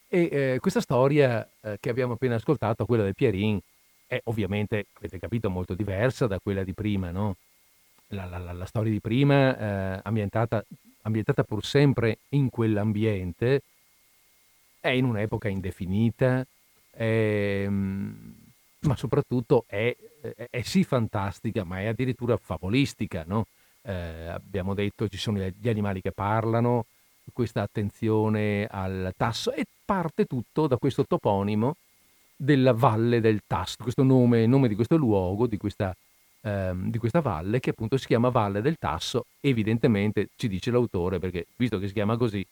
E 0.08 0.28
eh, 0.30 0.58
questa 0.60 0.80
storia 0.80 1.46
eh, 1.60 1.76
che 1.80 1.90
abbiamo 1.90 2.14
appena 2.14 2.36
ascoltato, 2.36 2.86
quella 2.86 3.02
del 3.02 3.14
Pierin, 3.14 3.58
è 4.06 4.20
ovviamente, 4.24 4.86
avete 4.94 5.18
capito, 5.18 5.50
molto 5.50 5.74
diversa 5.74 6.26
da 6.26 6.38
quella 6.38 6.62
di 6.62 6.72
prima, 6.72 7.10
no? 7.10 7.36
La, 8.08 8.24
la, 8.26 8.38
la 8.38 8.66
storia 8.66 8.92
di 8.92 9.00
prima, 9.00 9.58
eh, 9.58 10.00
ambientata, 10.04 10.64
ambientata 11.02 11.42
pur 11.42 11.64
sempre 11.64 12.18
in 12.30 12.48
quell'ambiente, 12.48 13.62
è 14.78 14.88
in 14.90 15.04
un'epoca 15.04 15.48
indefinita, 15.48 16.46
è, 16.90 17.66
ma 17.66 18.96
soprattutto 18.96 19.64
è, 19.66 19.96
è, 20.36 20.46
è, 20.50 20.62
sì 20.62 20.84
fantastica, 20.84 21.64
ma 21.64 21.80
è 21.80 21.86
addirittura 21.86 22.36
favolistica, 22.36 23.24
no? 23.26 23.46
eh, 23.82 24.28
abbiamo 24.28 24.74
detto 24.74 25.08
ci 25.08 25.18
sono 25.18 25.38
gli 25.38 25.68
animali 25.68 26.00
che 26.00 26.12
parlano, 26.12 26.86
questa 27.32 27.62
attenzione 27.62 28.66
al 28.70 29.12
tasso 29.16 29.52
e 29.52 29.64
parte 29.84 30.26
tutto 30.26 30.66
da 30.66 30.76
questo 30.76 31.04
toponimo 31.06 31.76
della 32.36 32.72
Valle 32.72 33.20
del 33.20 33.42
Tasso, 33.46 33.76
questo 33.80 34.02
nome, 34.02 34.46
nome 34.46 34.68
di 34.68 34.74
questo 34.74 34.96
luogo, 34.96 35.46
di 35.46 35.56
questa, 35.56 35.94
ehm, 36.42 36.90
di 36.90 36.98
questa, 36.98 37.20
valle 37.20 37.60
che 37.60 37.70
appunto 37.70 37.96
si 37.96 38.06
chiama 38.06 38.28
Valle 38.28 38.60
del 38.60 38.76
Tasso, 38.78 39.26
evidentemente 39.40 40.28
ci 40.36 40.48
dice 40.48 40.70
l'autore 40.70 41.18
perché 41.18 41.46
visto 41.56 41.78
che 41.78 41.86
si 41.86 41.92
chiama 41.92 42.16
così 42.16 42.44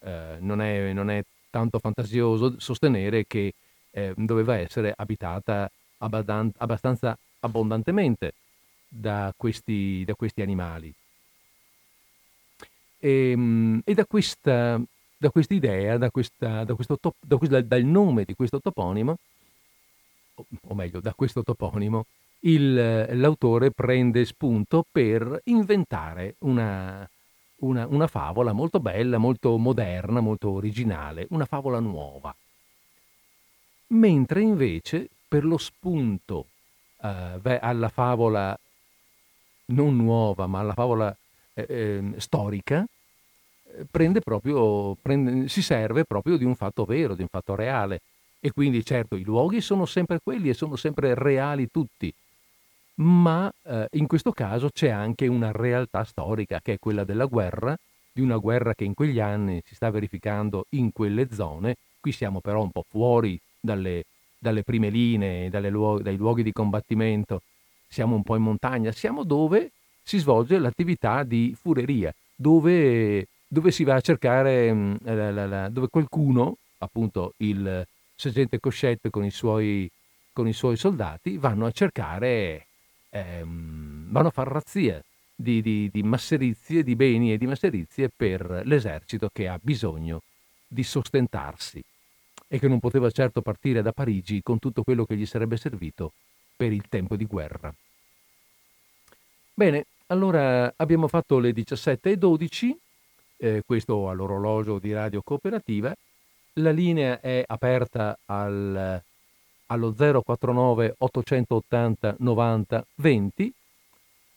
eh, 0.00 0.36
non, 0.40 0.60
è, 0.60 0.92
non, 0.92 1.10
è, 1.10 1.22
tanto 1.50 1.78
fantasioso 1.78 2.56
sostenere 2.58 3.24
che 3.26 3.54
eh, 3.90 4.12
doveva 4.16 4.56
essere 4.56 4.92
abitata 4.94 5.70
abbastanza 5.98 7.18
abbondantemente 7.40 8.34
da 8.88 9.32
questi, 9.36 10.04
da 10.04 10.14
questi 10.14 10.42
animali. 10.42 10.92
E, 12.98 13.30
ehm, 13.30 13.80
e 13.84 13.94
da 13.94 14.06
questa 14.06 14.80
da 15.18 15.30
idea, 15.54 15.98
da 15.98 16.10
questa, 16.10 16.64
da 16.64 16.74
top, 16.74 17.14
questo, 17.36 17.60
dal 17.62 17.82
nome 17.82 18.24
di 18.24 18.34
questo 18.34 18.60
toponimo, 18.60 19.16
o 20.34 20.74
meglio, 20.74 21.00
da 21.00 21.12
questo 21.12 21.42
toponimo, 21.42 22.06
il, 22.40 23.18
l'autore 23.18 23.72
prende 23.72 24.24
spunto 24.24 24.84
per 24.90 25.40
inventare 25.44 26.36
una, 26.40 27.08
una, 27.56 27.86
una, 27.88 28.06
favola 28.06 28.52
molto 28.52 28.78
bella, 28.78 29.18
molto 29.18 29.58
moderna, 29.58 30.20
molto 30.20 30.50
originale, 30.50 31.26
una 31.30 31.46
favola 31.46 31.80
nuova. 31.80 32.34
Mentre 33.88 34.42
invece 34.42 35.08
per 35.28 35.44
lo 35.44 35.58
spunto 35.58 36.46
eh, 37.02 37.58
alla 37.60 37.88
favola 37.88 38.58
non 39.66 39.96
nuova, 39.96 40.46
ma 40.46 40.60
alla 40.60 40.72
favola 40.72 41.14
eh, 41.54 41.66
eh, 41.68 42.20
storica, 42.20 42.84
prende 43.90 44.20
proprio, 44.20 44.96
prende, 45.00 45.48
si 45.48 45.62
serve 45.62 46.04
proprio 46.04 46.36
di 46.36 46.44
un 46.44 46.54
fatto 46.54 46.84
vero, 46.84 47.14
di 47.14 47.22
un 47.22 47.28
fatto 47.28 47.54
reale. 47.54 48.00
E 48.40 48.52
quindi 48.52 48.84
certo 48.84 49.16
i 49.16 49.24
luoghi 49.24 49.60
sono 49.60 49.84
sempre 49.84 50.20
quelli 50.22 50.48
e 50.48 50.54
sono 50.54 50.76
sempre 50.76 51.14
reali 51.14 51.68
tutti, 51.70 52.12
ma 52.96 53.52
eh, 53.64 53.88
in 53.92 54.06
questo 54.06 54.32
caso 54.32 54.70
c'è 54.70 54.90
anche 54.90 55.26
una 55.26 55.50
realtà 55.52 56.04
storica 56.04 56.60
che 56.62 56.74
è 56.74 56.78
quella 56.78 57.04
della 57.04 57.26
guerra, 57.26 57.76
di 58.12 58.20
una 58.20 58.36
guerra 58.36 58.74
che 58.74 58.84
in 58.84 58.94
quegli 58.94 59.20
anni 59.20 59.60
si 59.64 59.74
sta 59.74 59.90
verificando 59.90 60.66
in 60.70 60.92
quelle 60.92 61.28
zone. 61.32 61.76
Qui 62.00 62.12
siamo 62.12 62.40
però 62.40 62.62
un 62.62 62.70
po' 62.70 62.84
fuori 62.88 63.38
dalle, 63.58 64.04
dalle 64.38 64.62
prime 64.62 64.88
linee, 64.88 65.50
luoghi, 65.68 66.02
dai 66.02 66.16
luoghi 66.16 66.42
di 66.42 66.52
combattimento, 66.52 67.42
siamo 67.88 68.14
un 68.14 68.22
po' 68.22 68.36
in 68.36 68.42
montagna, 68.42 68.92
siamo 68.92 69.24
dove 69.24 69.72
si 70.02 70.18
svolge 70.18 70.58
l'attività 70.58 71.22
di 71.22 71.56
fureria, 71.58 72.14
dove, 72.34 73.26
dove 73.46 73.70
si 73.70 73.84
va 73.84 73.96
a 73.96 74.00
cercare, 74.00 74.72
mm, 74.72 74.94
la, 75.02 75.30
la, 75.30 75.46
la, 75.46 75.68
dove 75.68 75.88
qualcuno, 75.88 76.56
appunto 76.78 77.34
il 77.38 77.86
sergente 78.14 78.60
Coscette 78.60 79.10
con 79.10 79.24
i 79.24 79.30
suoi, 79.30 79.90
con 80.32 80.46
i 80.46 80.52
suoi 80.52 80.76
soldati, 80.76 81.36
vanno 81.36 81.66
a 81.66 81.70
cercare, 81.72 82.66
ehm, 83.10 84.10
vanno 84.10 84.28
a 84.28 84.30
fare 84.30 84.50
razzia 84.50 85.02
di, 85.34 85.60
di, 85.62 85.90
di 85.92 86.02
masserizie, 86.02 86.82
di 86.82 86.96
beni 86.96 87.32
e 87.32 87.38
di 87.38 87.46
masserizie 87.46 88.10
per 88.14 88.62
l'esercito 88.64 89.28
che 89.32 89.48
ha 89.48 89.58
bisogno 89.60 90.22
di 90.66 90.82
sostentarsi 90.82 91.82
e 92.48 92.58
che 92.58 92.66
non 92.66 92.80
poteva 92.80 93.10
certo 93.10 93.42
partire 93.42 93.82
da 93.82 93.92
Parigi 93.92 94.42
con 94.42 94.58
tutto 94.58 94.82
quello 94.82 95.04
che 95.04 95.16
gli 95.16 95.26
sarebbe 95.26 95.56
servito 95.56 96.12
per 96.56 96.72
il 96.72 96.88
tempo 96.88 97.14
di 97.14 97.26
guerra. 97.26 97.72
Bene, 99.54 99.86
allora 100.06 100.72
abbiamo 100.76 101.06
fatto 101.06 101.38
le 101.38 101.50
17.12, 101.50 102.74
eh, 103.36 103.62
questo 103.64 104.08
all'orologio 104.08 104.78
di 104.78 104.92
Radio 104.92 105.20
Cooperativa, 105.22 105.94
la 106.54 106.70
linea 106.70 107.20
è 107.20 107.44
aperta 107.46 108.18
al, 108.24 109.00
allo 109.66 109.94
049 109.94 110.94
880 110.98 112.16
90 112.18 112.86
20 112.94 113.52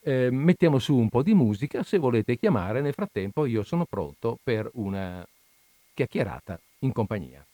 eh, 0.03 0.29
mettiamo 0.31 0.79
su 0.79 0.95
un 0.95 1.09
po' 1.09 1.21
di 1.21 1.33
musica, 1.33 1.83
se 1.83 1.97
volete 1.97 2.37
chiamare 2.37 2.81
nel 2.81 2.93
frattempo 2.93 3.45
io 3.45 3.63
sono 3.63 3.85
pronto 3.85 4.37
per 4.43 4.69
una 4.73 5.25
chiacchierata 5.93 6.59
in 6.79 6.91
compagnia. 6.91 7.45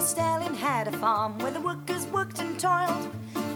Stalin 0.00 0.54
had 0.54 0.88
a 0.88 0.92
farm 0.98 1.38
where 1.38 1.52
the 1.52 1.60
workers 1.60 2.04
worked 2.06 2.40
and 2.40 2.58
toiled. 2.58 3.08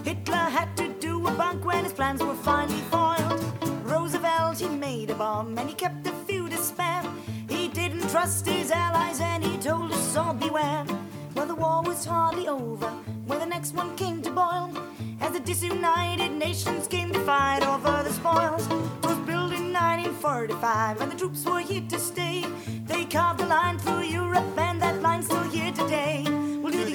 Hitler 0.05 0.35
had 0.35 0.77
to 0.77 0.94
when 1.37 1.83
his 1.83 1.93
plans 1.93 2.23
were 2.23 2.35
finally 2.35 2.81
foiled. 2.89 3.43
Roosevelt, 3.83 4.57
he 4.59 4.67
made 4.67 5.09
a 5.09 5.15
bomb 5.15 5.57
and 5.57 5.67
he 5.67 5.75
kept 5.75 6.07
a 6.07 6.11
few 6.27 6.47
to 6.47 6.57
spare. 6.57 7.03
He 7.49 7.67
didn't 7.67 8.09
trust 8.09 8.45
his 8.45 8.71
allies 8.71 9.19
and 9.19 9.43
he 9.43 9.57
told 9.57 9.91
us 9.91 10.15
all 10.15 10.33
beware. 10.33 10.85
Well, 11.33 11.47
the 11.47 11.55
war 11.55 11.81
was 11.83 12.05
hardly 12.05 12.47
over 12.47 12.87
when 13.27 13.39
the 13.39 13.45
next 13.45 13.73
one 13.73 13.95
came 13.97 14.21
to 14.21 14.31
boil. 14.31 14.71
As 15.19 15.33
the 15.33 15.39
disunited 15.41 16.31
nations 16.31 16.87
came 16.87 17.11
to 17.11 17.19
fight 17.25 17.63
over 17.63 18.03
the 18.03 18.13
spoils. 18.13 18.65
It 18.67 19.05
was 19.09 19.17
built 19.29 19.51
in 19.51 19.73
1945 19.73 21.01
and 21.01 21.11
the 21.11 21.17
troops 21.17 21.43
were 21.45 21.59
here 21.59 21.83
to 21.89 21.99
stay. 21.99 22.45
They 22.85 23.05
carved 23.05 23.41
a 23.41 23.45
line 23.45 23.77
through 23.79 24.03
Europe 24.03 24.57
and 24.57 24.81
that 24.81 25.01
line's 25.01 25.25
still 25.25 25.49
here 25.49 25.71
today. 25.73 26.34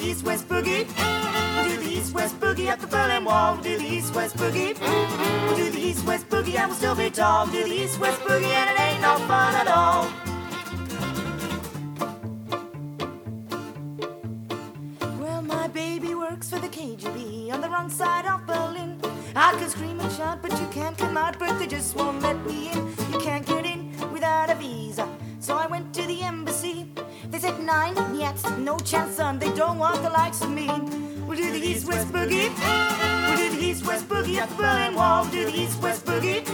The 0.00 0.06
east 0.06 0.24
west 0.24 0.48
boogie. 0.48 0.86
Do 1.68 1.76
the 1.76 1.90
east 1.90 2.14
west 2.14 2.40
boogie 2.40 2.68
at 2.68 2.80
the 2.80 2.86
Berlin 2.86 3.22
Wall. 3.22 3.58
Do 3.58 3.76
the 3.76 3.84
east 3.84 4.14
west 4.14 4.34
boogie. 4.38 4.72
Do 5.56 5.70
the 5.70 5.78
east 5.78 6.06
west 6.06 6.26
boogie 6.30 6.54
and 6.54 6.70
we'll 6.70 6.78
still 6.78 6.94
be 6.94 7.10
tall. 7.10 7.46
Do 7.46 7.62
the 7.64 7.70
east 7.70 8.00
west 8.00 8.18
boogie 8.22 8.50
and 8.60 8.70
it 8.70 8.80
ain't 8.80 9.02
no 9.02 9.16
fun 9.28 9.54
at 9.56 9.68
all. 9.68 10.08
Well, 15.20 15.42
my 15.42 15.68
baby 15.68 16.14
works 16.14 16.48
for 16.48 16.58
the 16.58 16.68
KGB 16.68 17.52
on 17.52 17.60
the 17.60 17.68
wrong 17.68 17.90
side 17.90 18.24
of 18.24 18.46
Berlin. 18.46 18.98
I 19.36 19.52
can 19.52 19.68
scream 19.68 20.00
and 20.00 20.10
shout, 20.12 20.40
but 20.40 20.52
you 20.58 20.66
can't 20.68 20.96
come 20.96 21.18
out, 21.18 21.38
but 21.38 21.58
they 21.58 21.66
just 21.66 21.94
won't 21.94 22.22
let 22.22 22.42
me 22.46 22.70
in. 22.72 22.88
You 23.12 23.18
can't 23.18 23.44
get 23.44 23.66
in 23.66 23.92
without 24.14 24.48
a 24.48 24.54
visa. 24.54 25.06
So 25.40 25.58
I 25.58 25.66
went 25.66 25.92
to 25.96 26.06
the 26.06 26.22
embassy. 26.22 26.79
They 27.30 27.38
said 27.38 27.60
nine, 27.60 27.94
yet 28.14 28.36
no 28.58 28.78
chance, 28.78 29.16
son. 29.16 29.38
They 29.38 29.52
don't 29.54 29.78
want 29.78 30.02
the 30.02 30.10
likes 30.10 30.42
of 30.42 30.50
me. 30.50 30.66
We'll 31.26 31.36
do 31.38 31.50
the 31.52 31.64
east 31.64 31.86
west 31.86 32.08
boogie. 32.08 32.50
We'll 33.26 33.36
do 33.36 33.56
the 33.56 33.64
east 33.64 33.86
west 33.86 34.08
boogie 34.08 34.36
at 34.36 34.48
the 34.50 34.56
Berlin 34.56 34.94
Wall. 34.94 35.22
We'll 35.22 35.32
do 35.32 35.44
the 35.50 35.60
east 35.62 35.80
west 35.80 36.04
boogie. 36.04 36.44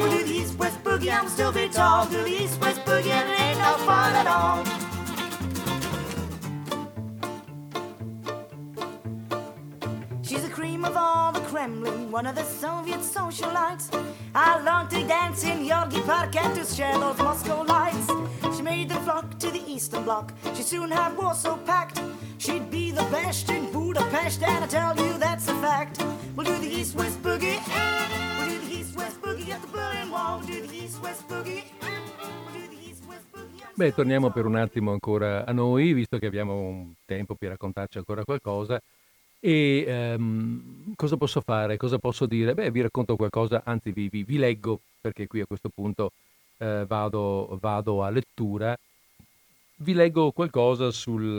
We'll 0.00 0.10
do 0.10 0.24
the 0.24 0.32
east 0.32 0.58
west 0.58 0.82
boogie 0.84 1.20
we'll 1.22 1.30
still 1.30 1.52
be 1.52 1.68
tall. 1.68 2.06
Do 2.06 2.22
the 2.22 2.42
east 2.42 2.60
west 2.60 2.80
boogie 2.84 3.10
and 3.10 3.28
it 3.30 3.40
ain't 3.40 3.58
no 3.58 3.72
fun 3.86 4.12
at 4.14 4.26
all. 4.26 4.64
She's 10.22 10.42
the 10.42 10.50
cream 10.50 10.84
of 10.84 10.96
all 10.96 11.32
the 11.32 11.40
Kremlin, 11.40 12.10
one 12.10 12.26
of 12.26 12.34
the 12.34 12.44
Soviet 12.44 13.00
socialites. 13.00 13.88
I 14.34 14.62
long 14.62 14.88
to 14.88 15.06
dance 15.06 15.44
in 15.44 15.64
Yorgi 15.66 16.04
Park 16.06 16.36
and 16.36 16.54
to 16.56 16.64
share 16.64 16.98
those 16.98 17.18
Moscow 17.18 17.62
lights. 17.62 18.21
Made 18.62 18.90
them 18.90 19.02
flock 19.02 19.38
to 19.40 19.50
the 19.50 19.60
Eastern 19.66 20.04
Bloc. 20.04 20.32
She 20.54 20.62
soon 20.62 20.92
had 20.92 21.16
Warsaw 21.16 21.58
packed. 21.66 22.00
She'd 22.38 22.70
be 22.70 22.92
the 22.92 23.02
best 23.10 23.50
in 23.50 23.72
Budapest, 23.72 24.42
and 24.42 24.64
I 24.64 24.68
tell 24.68 24.96
you 24.96 25.18
that's 25.18 25.48
a 25.48 25.54
fact. 25.54 26.04
We'll 26.36 26.46
do 26.46 26.56
the 26.58 26.68
East 26.68 26.94
West 26.94 27.20
Boogie. 27.22 27.58
We'll 28.38 28.48
do 28.48 28.58
the 28.66 28.72
East 28.72 28.96
West 28.96 29.20
Boogie 29.20 29.50
at 29.50 29.60
the 29.62 29.66
Berlin 29.66 30.10
Wall. 30.10 30.38
We'll 30.38 30.46
do 30.46 30.66
the 30.66 30.76
East 30.76 31.02
West 31.02 31.24
Boogie. 31.28 31.64
Beh, 33.74 33.94
torniamo 33.94 34.30
per 34.30 34.46
un 34.46 34.54
attimo 34.54 34.92
ancora 34.92 35.44
a 35.44 35.52
noi, 35.52 35.92
visto 35.92 36.18
che 36.18 36.26
abbiamo 36.26 36.54
un 36.60 36.92
tempo 37.04 37.34
per 37.34 37.48
raccontarci 37.50 37.98
ancora 37.98 38.22
qualcosa. 38.22 38.80
E 39.40 40.14
um, 40.16 40.92
cosa 40.94 41.16
posso 41.16 41.40
fare? 41.40 41.76
Cosa 41.76 41.98
posso 41.98 42.26
dire? 42.26 42.54
Beh, 42.54 42.70
vi 42.70 42.82
racconto 42.82 43.16
qualcosa, 43.16 43.62
anzi 43.64 43.90
vi, 43.90 44.08
vi, 44.08 44.22
vi 44.22 44.36
leggo, 44.36 44.78
perché 45.00 45.26
qui 45.26 45.40
a 45.40 45.46
questo 45.46 45.68
punto 45.68 46.12
eh, 46.62 46.84
vado, 46.86 47.58
vado, 47.60 48.04
a 48.04 48.10
lettura. 48.10 48.78
Vi 49.76 49.92
leggo 49.94 50.30
qualcosa 50.30 50.92
sul... 50.92 51.36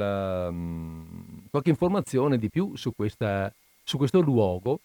Um, 0.49 1.47
qualche 1.49 1.69
informazione 1.69 2.37
di 2.37 2.49
più 2.49 2.75
su, 2.75 2.93
questa, 2.93 3.51
su 3.83 3.97
questo 3.97 4.19
luogo, 4.19 4.79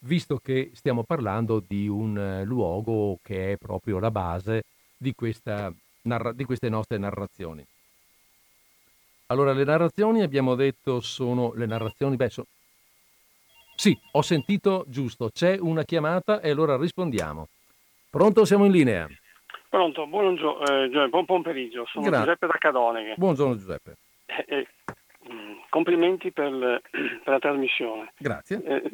visto 0.00 0.36
che 0.36 0.70
stiamo 0.74 1.02
parlando 1.02 1.62
di 1.66 1.88
un 1.88 2.16
uh, 2.16 2.44
luogo 2.44 3.18
che 3.22 3.52
è 3.52 3.56
proprio 3.56 3.98
la 3.98 4.10
base 4.10 4.64
di, 4.96 5.14
questa, 5.14 5.72
di 6.34 6.44
queste 6.44 6.68
nostre 6.68 6.98
narrazioni. 6.98 7.66
Allora, 9.26 9.52
le 9.52 9.64
narrazioni 9.64 10.22
abbiamo 10.22 10.54
detto 10.54 11.00
sono 11.00 11.52
le 11.54 11.66
narrazioni, 11.66 12.14
beh, 12.14 12.30
so... 12.30 12.46
sì, 13.74 13.98
ho 14.12 14.22
sentito 14.22 14.84
giusto, 14.86 15.30
c'è 15.30 15.56
una 15.58 15.82
chiamata 15.82 16.40
e 16.40 16.50
allora 16.50 16.76
rispondiamo. 16.76 17.48
Pronto, 18.10 18.44
siamo 18.44 18.66
in 18.66 18.72
linea. 18.72 19.08
Pronto, 19.74 20.06
buongiorno, 20.06 20.64
eh, 20.66 21.08
buon 21.08 21.24
pomeriggio, 21.24 21.84
sono 21.86 22.04
Grazie. 22.04 22.26
Giuseppe 22.26 22.46
da 22.46 22.58
Cadone. 22.58 23.14
Buongiorno 23.16 23.56
Giuseppe. 23.56 23.96
Eh, 24.24 24.44
eh, 24.46 24.66
mm, 25.28 25.54
complimenti 25.68 26.30
per, 26.30 26.52
per, 26.92 27.32
la 27.32 27.38
trasmissione. 27.40 28.12
Grazie. 28.16 28.62
Eh, 28.62 28.90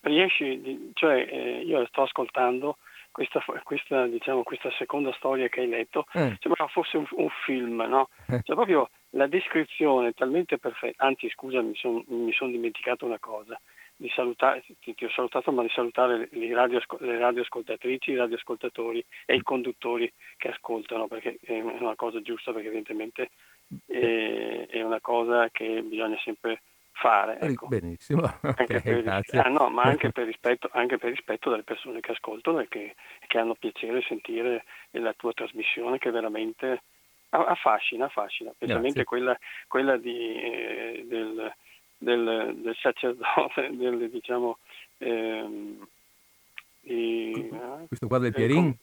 riesci, 0.00 0.90
cioè 0.94 1.24
eh, 1.30 1.60
io 1.60 1.86
sto 1.86 2.02
ascoltando 2.02 2.78
questa, 3.12 3.44
questa, 3.62 4.08
diciamo, 4.08 4.42
questa, 4.42 4.72
seconda 4.72 5.12
storia 5.12 5.46
che 5.46 5.60
hai 5.60 5.68
letto, 5.68 6.04
eh. 6.12 6.36
sembra 6.40 6.66
fosse 6.66 6.96
un, 6.96 7.06
un 7.12 7.28
film, 7.44 7.80
no? 7.88 8.08
Cioè 8.26 8.56
proprio 8.56 8.90
la 9.10 9.28
descrizione 9.28 10.14
talmente 10.14 10.58
perfetta, 10.58 11.04
anzi 11.04 11.30
scusa 11.30 11.62
mi 11.62 11.76
sono 11.76 12.02
son 12.32 12.50
dimenticato 12.50 13.06
una 13.06 13.20
cosa, 13.20 13.56
di 14.00 14.08
salutare, 14.14 14.62
ti, 14.80 14.94
ti, 14.94 15.04
ho 15.04 15.10
salutato 15.10 15.50
ma 15.50 15.62
di 15.62 15.70
salutare 15.70 16.28
le, 16.30 16.54
radio, 16.54 16.80
le 17.00 17.18
radioascoltatrici, 17.18 18.12
i 18.12 18.16
radioascoltatori 18.16 19.04
e 19.26 19.34
i 19.34 19.42
conduttori 19.42 20.10
che 20.36 20.50
ascoltano 20.50 21.08
perché 21.08 21.36
è 21.42 21.58
una 21.58 21.96
cosa 21.96 22.22
giusta 22.22 22.52
perché 22.52 22.68
evidentemente 22.68 23.30
è, 23.86 24.66
è 24.70 24.82
una 24.82 25.00
cosa 25.00 25.48
che 25.50 25.82
bisogna 25.82 26.16
sempre 26.22 26.62
fare. 26.92 27.40
Ecco. 27.40 27.66
Benissimo, 27.66 28.22
okay, 28.42 28.80
per, 28.80 29.02
grazie. 29.02 29.40
Ah, 29.40 29.48
no, 29.48 29.68
ma 29.68 29.82
anche 29.82 30.10
per, 30.12 30.26
rispetto, 30.26 30.68
anche 30.72 30.96
per 30.96 31.10
rispetto 31.10 31.50
delle 31.50 31.64
persone 31.64 31.98
che 31.98 32.12
ascoltano 32.12 32.60
e 32.60 32.68
che, 32.68 32.94
che 33.26 33.38
hanno 33.38 33.56
piacere 33.56 33.98
di 33.98 34.04
sentire 34.06 34.64
la 34.90 35.12
tua 35.14 35.32
trasmissione 35.32 35.98
che 35.98 36.12
veramente 36.12 36.82
affascina, 37.30 38.04
affascina, 38.04 38.52
specialmente 38.54 39.02
quella, 39.02 39.36
quella 39.66 39.96
di, 39.96 40.40
eh, 40.40 41.04
del, 41.04 41.52
del, 41.98 42.54
del, 42.56 42.76
sacerdote, 42.76 43.70
del, 43.76 44.08
diciamo, 44.10 44.58
ehm, 44.98 45.86
di, 46.80 47.50
questo 47.88 48.06
qua 48.06 48.18
del 48.18 48.32
Pierin? 48.32 48.74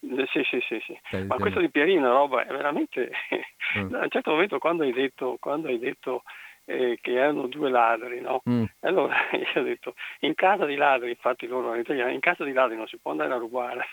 Eh, 0.00 0.26
sì, 0.32 0.42
sì, 0.44 0.60
sì, 0.60 0.80
sì. 0.86 0.98
Dai, 1.10 1.26
ma 1.26 1.36
questo 1.36 1.60
di 1.60 1.70
Pierin 1.70 2.02
roba, 2.02 2.44
è 2.44 2.50
veramente... 2.50 3.10
Mm. 3.78 3.94
a 3.94 4.02
un 4.02 4.10
certo 4.10 4.32
momento 4.32 4.58
quando 4.58 4.82
hai 4.82 4.92
detto, 4.92 5.36
quando 5.38 5.68
hai 5.68 5.78
detto 5.78 6.24
eh, 6.64 6.98
che 7.00 7.12
erano 7.12 7.46
due 7.46 7.70
ladri, 7.70 8.20
no? 8.20 8.42
Mm. 8.48 8.64
Allora 8.80 9.14
io 9.30 9.60
ho 9.60 9.62
detto, 9.62 9.94
in 10.20 10.34
casa 10.34 10.66
di 10.66 10.74
ladri, 10.74 11.10
infatti 11.10 11.46
loro 11.46 11.76
in 11.76 12.20
casa 12.20 12.42
di 12.42 12.52
ladri 12.52 12.76
non 12.76 12.88
si 12.88 12.98
può 12.98 13.12
andare 13.12 13.32
a 13.32 13.36
rubare. 13.36 13.86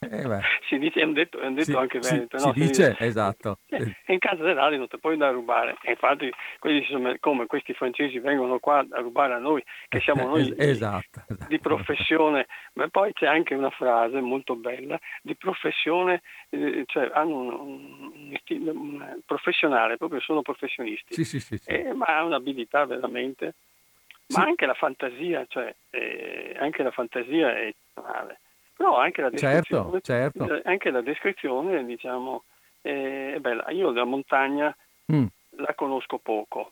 Eh 0.00 0.40
si 0.68 0.78
dice, 0.78 1.02
un 1.02 1.12
detto, 1.12 1.40
un 1.42 1.54
detto 1.54 1.72
si, 1.72 1.76
anche 1.76 1.98
veneto. 1.98 2.38
Si, 2.38 2.46
no? 2.46 2.52
si, 2.52 2.60
si 2.60 2.66
dice, 2.68 2.88
dice, 2.90 3.04
esatto. 3.04 3.58
Eh, 3.68 4.12
in 4.12 4.18
casa 4.18 4.42
ladri 4.54 4.78
non 4.78 4.88
ti 4.88 4.98
puoi 4.98 5.14
andare 5.14 5.32
a 5.32 5.34
rubare. 5.34 5.76
E 5.82 5.90
infatti, 5.90 6.30
sono, 6.88 7.14
come 7.20 7.46
questi 7.46 7.74
francesi 7.74 8.18
vengono 8.18 8.58
qua 8.58 8.78
a 8.78 9.00
rubare 9.00 9.34
a 9.34 9.38
noi, 9.38 9.62
che 9.88 10.00
siamo 10.00 10.26
noi 10.28 10.54
esatto, 10.56 11.24
esatto. 11.28 11.46
di 11.48 11.58
professione, 11.58 12.46
ma 12.74 12.88
poi 12.88 13.12
c'è 13.12 13.26
anche 13.26 13.54
una 13.54 13.70
frase 13.70 14.20
molto 14.20 14.54
bella, 14.54 14.98
di 15.22 15.34
professione, 15.34 16.22
eh, 16.50 16.84
cioè 16.86 17.10
hanno 17.12 17.36
un, 17.36 17.48
un, 17.52 18.42
un, 18.48 18.68
un, 18.68 19.20
professionale, 19.26 19.96
proprio 19.96 20.20
sono 20.20 20.42
professionisti, 20.42 21.14
sì, 21.14 21.24
sì, 21.24 21.40
sì, 21.40 21.60
eh, 21.66 21.92
ma 21.92 22.06
ha 22.06 22.24
un'abilità 22.24 22.86
veramente 22.86 23.54
ma 24.28 24.42
anche 24.42 24.66
la 24.66 24.74
fantasia, 24.74 25.46
cioè 25.48 25.74
eh, 25.90 26.54
anche 26.58 26.82
la 26.82 26.90
fantasia 26.90 27.56
è 27.56 27.74
male. 27.94 28.40
Però 28.78 28.96
anche 28.96 29.22
la 29.22 29.30
descrizione, 29.30 30.00
certo, 30.02 30.46
certo. 30.46 30.54
Eh, 30.54 30.70
anche 30.70 30.90
la 30.90 31.00
descrizione 31.00 31.84
diciamo, 31.84 32.44
è 32.80 33.36
bella. 33.40 33.68
Io 33.70 33.90
la 33.90 34.04
montagna 34.04 34.74
mm. 35.12 35.26
la 35.56 35.74
conosco 35.74 36.18
poco, 36.18 36.70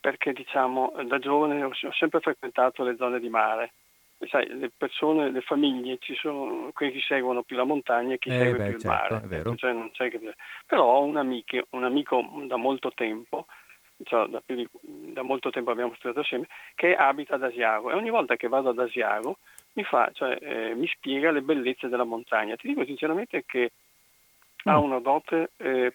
perché 0.00 0.32
diciamo, 0.32 0.94
da 1.04 1.18
giovane 1.18 1.62
ho, 1.62 1.68
ho 1.68 1.92
sempre 1.92 2.20
frequentato 2.20 2.82
le 2.82 2.96
zone 2.96 3.20
di 3.20 3.28
mare. 3.28 3.72
Sai, 4.26 4.46
le 4.56 4.70
persone, 4.74 5.30
le 5.30 5.42
famiglie, 5.42 5.98
ci 6.00 6.14
sono 6.14 6.70
quelli 6.72 6.92
che 6.92 7.00
seguono 7.00 7.42
più 7.42 7.56
la 7.56 7.64
montagna 7.64 8.14
e 8.14 8.18
chi 8.18 8.30
eh 8.30 8.38
segue 8.38 8.58
beh, 8.58 8.68
più 8.70 8.78
certo, 8.78 9.14
il 9.16 9.20
mare. 9.26 9.90
Cioè, 9.92 10.10
che... 10.10 10.34
Però 10.64 10.82
ho 10.82 11.02
un 11.02 11.18
amico, 11.18 11.58
un 11.70 11.84
amico 11.84 12.24
da 12.46 12.56
molto 12.56 12.90
tempo 12.94 13.44
cioè, 14.04 14.28
da, 14.28 14.42
di, 14.46 14.66
da, 14.80 15.22
molto 15.22 15.50
tempo 15.50 15.70
abbiamo 15.70 15.92
studiato 15.94 16.20
assieme, 16.20 16.48
che 16.74 16.94
abita 16.94 17.34
ad 17.34 17.42
Asiago 17.42 17.90
e 17.90 17.94
ogni 17.94 18.10
volta 18.10 18.36
che 18.36 18.48
vado 18.48 18.70
ad 18.70 18.78
Asiago 18.78 19.38
mi, 19.74 19.84
fa, 19.84 20.10
cioè, 20.12 20.38
eh, 20.40 20.74
mi 20.74 20.86
spiega 20.86 21.30
le 21.30 21.42
bellezze 21.42 21.88
della 21.88 22.04
montagna. 22.04 22.56
Ti 22.56 22.68
dico 22.68 22.84
sinceramente 22.84 23.44
che 23.46 23.72
mm. 24.68 24.72
ha 24.72 24.78
una 24.78 25.00
dote 25.00 25.50
eh, 25.56 25.94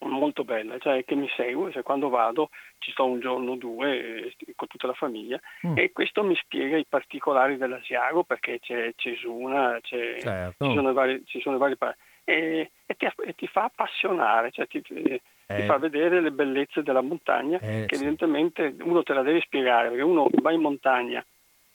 molto 0.00 0.44
bella, 0.44 0.78
cioè 0.78 1.04
che 1.04 1.14
mi 1.14 1.28
segue, 1.36 1.72
cioè, 1.72 1.82
quando 1.82 2.08
vado 2.08 2.50
ci 2.78 2.90
sto 2.90 3.06
un 3.06 3.20
giorno 3.20 3.52
o 3.52 3.56
due 3.56 4.26
eh, 4.26 4.34
con 4.54 4.68
tutta 4.68 4.86
la 4.86 4.92
famiglia 4.92 5.40
mm. 5.66 5.78
e 5.78 5.92
questo 5.92 6.22
mi 6.22 6.34
spiega 6.36 6.76
i 6.76 6.86
particolari 6.86 7.56
dell'Asiago 7.56 8.24
perché 8.24 8.60
c'è 8.60 8.92
Cesuna, 8.96 9.78
c'è, 9.80 10.20
certo. 10.20 10.66
ci 10.66 10.74
sono 10.74 10.92
vari, 10.92 11.22
ci 11.26 11.40
sono 11.40 11.58
vari 11.58 11.76
e, 12.24 12.70
e, 12.86 12.94
ti, 12.94 13.06
e, 13.26 13.34
ti, 13.34 13.46
fa 13.46 13.64
appassionare, 13.64 14.50
cioè 14.50 14.66
ti, 14.66 14.82
eh, 14.82 15.20
ti, 15.46 15.62
fa 15.62 15.76
vedere 15.78 16.20
le 16.20 16.30
bellezze 16.30 16.82
della 16.82 17.02
montagna 17.02 17.58
eh, 17.58 17.84
che 17.86 17.96
evidentemente 17.96 18.74
uno 18.80 19.02
te 19.02 19.12
la 19.12 19.22
deve 19.22 19.40
spiegare, 19.40 19.88
perché 19.88 20.02
uno 20.02 20.28
va 20.40 20.52
in 20.52 20.60
montagna 20.60 21.24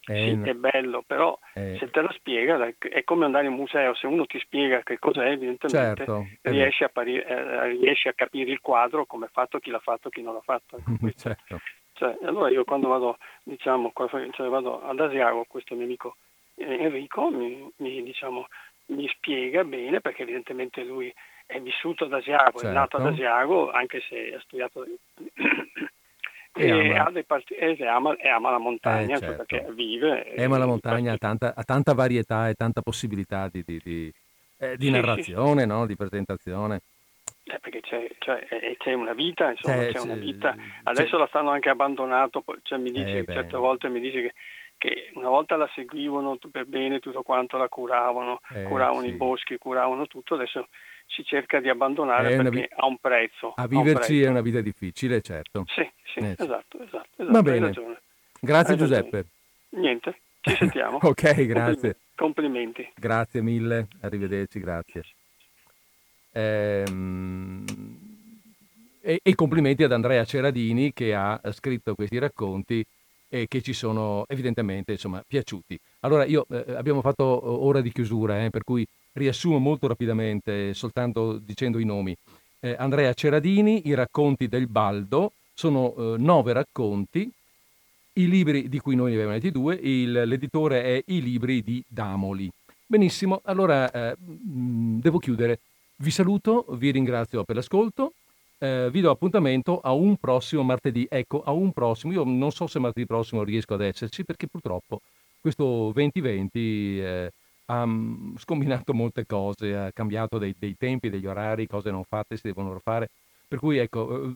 eh, 0.09 0.39
sì, 0.41 0.49
è 0.49 0.53
bello, 0.53 1.03
però 1.05 1.37
eh. 1.53 1.77
se 1.79 1.89
te 1.91 2.01
lo 2.01 2.11
spiega 2.11 2.73
è 2.79 3.03
come 3.03 3.25
andare 3.25 3.45
in 3.45 3.53
museo, 3.53 3.93
se 3.93 4.07
uno 4.07 4.25
ti 4.25 4.39
spiega 4.39 4.81
che 4.81 4.97
cos'è, 4.97 5.27
evidentemente 5.27 6.03
certo, 6.05 6.27
riesci, 6.41 6.83
a 6.83 6.89
pari, 6.89 7.17
eh, 7.17 7.67
riesci, 7.67 8.07
a 8.07 8.13
capire 8.13 8.51
il 8.51 8.59
quadro 8.59 9.05
come 9.05 9.27
è 9.27 9.29
fatto, 9.29 9.59
chi 9.59 9.69
l'ha 9.69 9.79
fatto, 9.79 10.09
chi 10.09 10.23
non 10.23 10.33
l'ha 10.33 10.41
fatto. 10.41 10.77
certo. 11.15 11.59
cioè, 11.93 12.17
allora 12.23 12.49
io 12.49 12.63
quando 12.63 12.87
vado, 12.87 13.17
diciamo, 13.43 13.91
cioè 14.31 14.49
vado 14.49 14.81
ad 14.81 14.99
Asiago, 14.99 15.45
questo 15.47 15.75
mio 15.75 15.85
amico 15.85 16.15
eh, 16.55 16.83
Enrico 16.83 17.29
mi, 17.29 17.71
mi, 17.77 18.01
diciamo, 18.01 18.47
mi 18.87 19.07
spiega 19.07 19.63
bene, 19.63 20.01
perché 20.01 20.23
evidentemente 20.23 20.83
lui 20.83 21.13
è 21.45 21.59
vissuto 21.61 22.05
ad 22.05 22.13
Asiago, 22.13 22.59
certo. 22.59 22.67
è 22.67 22.71
nato 22.71 22.97
ad 22.97 23.03
certo. 23.03 23.15
Asiago, 23.15 23.71
anche 23.71 24.01
se 24.07 24.33
ha 24.33 24.39
studiato 24.39 24.85
e, 26.53 26.95
ama. 26.95 27.23
Part- 27.25 27.51
e, 27.51 27.87
ama, 27.87 28.15
e, 28.15 28.27
ama. 28.27 28.51
la 28.51 28.57
montagna 28.57 29.15
eh, 29.15 29.19
certo. 29.19 29.45
perché 29.45 29.71
vive. 29.71 30.33
Ama 30.37 30.57
la 30.57 30.65
montagna, 30.65 31.13
ha 31.13 31.17
tanta, 31.17 31.53
ha 31.55 31.63
tanta, 31.63 31.93
varietà 31.93 32.49
e 32.49 32.53
tanta 32.53 32.81
possibilità 32.81 33.47
di, 33.49 33.63
di, 33.65 33.79
di, 33.83 34.13
eh, 34.57 34.77
di 34.77 34.85
sì, 34.85 34.91
narrazione, 34.91 35.61
sì. 35.61 35.67
No? 35.67 35.85
di 35.85 35.95
presentazione. 35.95 36.81
Eh, 37.43 37.59
perché 37.59 37.81
c'è, 37.81 38.07
cioè, 38.19 38.45
c'è, 38.77 38.93
una 38.93 39.13
vita, 39.13 39.51
insomma, 39.51 39.77
c'è, 39.77 39.91
c'è 39.93 39.99
una 39.99 40.15
vita. 40.15 40.55
Adesso 40.83 41.17
la 41.17 41.27
stanno 41.27 41.49
anche 41.49 41.69
abbandonato, 41.69 42.43
cioè, 42.63 42.77
mi 42.77 42.91
dice, 42.91 43.19
eh, 43.19 43.25
certe 43.25 43.57
volte 43.57 43.89
mi 43.89 43.99
dice 43.99 44.21
che, 44.21 44.33
che, 44.77 45.11
una 45.15 45.29
volta 45.29 45.55
la 45.55 45.69
seguivano 45.73 46.37
per 46.51 46.65
bene, 46.65 46.99
tutto 46.99 47.23
quanto 47.23 47.57
la 47.57 47.67
curavano, 47.67 48.39
eh, 48.53 48.63
curavano 48.63 49.05
i 49.05 49.13
boschi, 49.13 49.57
curavano 49.57 50.05
tutto, 50.05 50.35
adesso 50.35 50.67
si 51.09 51.23
cerca 51.25 51.59
di 51.59 51.69
abbandonare 51.69 52.35
perché 52.35 52.49
vi- 52.49 52.67
ha 52.75 52.85
un 52.85 52.97
prezzo. 52.97 53.53
A 53.55 53.67
viverci 53.67 53.91
un 53.91 53.95
prezzo. 53.99 54.25
è 54.25 54.29
una 54.29 54.41
vita 54.41 54.61
difficile, 54.61 55.21
certo. 55.21 55.65
Sì, 55.67 55.89
sì, 56.13 56.19
eh, 56.19 56.35
esatto, 56.37 56.77
esatto, 56.81 57.07
esatto. 57.17 57.31
Va 57.31 57.41
bene. 57.41 57.73
Grazie 58.39 58.73
Hai 58.73 58.79
Giuseppe. 58.79 59.17
Ragione. 59.17 59.81
Niente, 59.81 60.19
ci 60.41 60.55
sentiamo. 60.55 60.99
ok, 61.01 61.45
grazie. 61.45 61.97
Complimenti. 62.15 62.87
Grazie 62.95 63.41
mille, 63.41 63.87
arrivederci, 64.01 64.59
grazie. 64.59 65.03
Ehm, 66.31 67.65
e, 69.01 69.19
e, 69.23 69.35
complimenti 69.35 69.83
ad 69.83 69.91
Andrea 69.91 70.23
Ceradini 70.25 70.93
che 70.93 71.13
ha 71.15 71.39
scritto 71.51 71.95
questi 71.95 72.19
racconti 72.19 72.85
e 73.29 73.47
che 73.47 73.61
ci 73.61 73.73
sono 73.73 74.25
evidentemente 74.27 74.93
insomma, 74.93 75.23
piaciuti. 75.25 75.79
Allora 76.01 76.25
io 76.25 76.45
eh, 76.49 76.73
abbiamo 76.75 77.01
fatto 77.01 77.23
ora 77.23 77.79
di 77.79 77.91
chiusura, 77.91 78.43
eh, 78.43 78.49
per 78.49 78.63
cui 78.63 78.85
riassumo 79.13 79.59
molto 79.59 79.87
rapidamente, 79.87 80.73
soltanto 80.73 81.37
dicendo 81.37 81.79
i 81.79 81.85
nomi. 81.85 82.15
Eh, 82.59 82.75
Andrea 82.77 83.13
Ceradini, 83.13 83.87
I 83.87 83.93
racconti 83.93 84.47
del 84.47 84.67
Baldo, 84.67 85.31
sono 85.53 85.93
eh, 85.95 86.15
nove 86.17 86.53
racconti, 86.53 87.31
i 88.13 88.27
libri 88.27 88.67
di 88.67 88.79
cui 88.79 88.95
noi 88.95 89.11
ne 89.11 89.15
abbiamo 89.15 89.33
letti 89.33 89.51
due, 89.51 89.75
il, 89.75 90.11
l'editore 90.11 90.83
è 90.83 91.03
I 91.05 91.21
libri 91.21 91.61
di 91.61 91.83
Damoli. 91.87 92.49
Benissimo, 92.85 93.41
allora 93.43 93.89
eh, 93.91 94.17
mm, 94.19 94.99
devo 94.99 95.19
chiudere. 95.19 95.59
Vi 95.97 96.11
saluto, 96.11 96.65
vi 96.71 96.91
ringrazio 96.91 97.43
per 97.43 97.55
l'ascolto, 97.55 98.13
eh, 98.59 98.89
vi 98.91 99.01
do 99.01 99.09
appuntamento 99.09 99.79
a 99.79 99.93
un 99.93 100.17
prossimo 100.17 100.63
martedì. 100.63 101.07
Ecco, 101.09 101.41
a 101.43 101.51
un 101.51 101.71
prossimo, 101.71 102.13
io 102.13 102.23
non 102.23 102.51
so 102.51 102.67
se 102.67 102.79
martedì 102.79 103.05
prossimo 103.05 103.43
riesco 103.43 103.73
ad 103.73 103.81
esserci 103.81 104.23
perché 104.23 104.47
purtroppo 104.47 105.01
questo 105.39 105.91
2020 105.93 106.99
eh, 106.99 107.31
ha 107.65 107.85
mm, 107.85 108.35
scombinato 108.37 108.93
molte 108.93 109.25
cose, 109.25 109.75
ha 109.75 109.91
cambiato 109.91 110.37
dei, 110.37 110.53
dei, 110.57 110.75
tempi, 110.77 111.09
degli 111.09 111.25
orari, 111.25 111.67
cose 111.67 111.91
non 111.91 112.03
fatte 112.03 112.35
si 112.35 112.43
devono 112.43 112.77
fare. 112.83 113.09
Per 113.47 113.59
cui 113.59 113.77
ecco, 113.77 114.25
eh, 114.25 114.33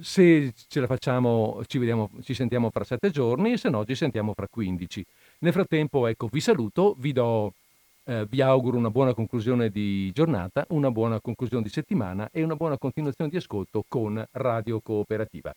se 0.00 0.52
ce 0.68 0.80
la 0.80 0.86
facciamo 0.86 1.62
ci, 1.66 1.78
vediamo, 1.78 2.10
ci 2.22 2.34
sentiamo 2.34 2.70
fra 2.70 2.84
sette 2.84 3.10
giorni 3.10 3.52
e 3.52 3.56
se 3.56 3.68
no 3.68 3.84
ci 3.84 3.94
sentiamo 3.94 4.32
fra 4.34 4.46
15. 4.48 5.04
Nel 5.40 5.52
frattempo 5.52 6.06
ecco, 6.06 6.28
vi 6.30 6.40
saluto, 6.40 6.94
vi, 6.98 7.12
do, 7.12 7.54
eh, 8.10 8.26
vi 8.28 8.40
auguro 8.40 8.76
una 8.76 8.90
buona 8.90 9.14
conclusione 9.14 9.70
di 9.70 10.10
giornata, 10.10 10.66
una 10.70 10.90
buona 10.90 11.20
conclusione 11.20 11.62
di 11.62 11.68
settimana 11.68 12.28
e 12.32 12.42
una 12.42 12.56
buona 12.56 12.76
continuazione 12.76 13.30
di 13.30 13.36
ascolto 13.36 13.84
con 13.86 14.22
Radio 14.32 14.80
Cooperativa. 14.80 15.52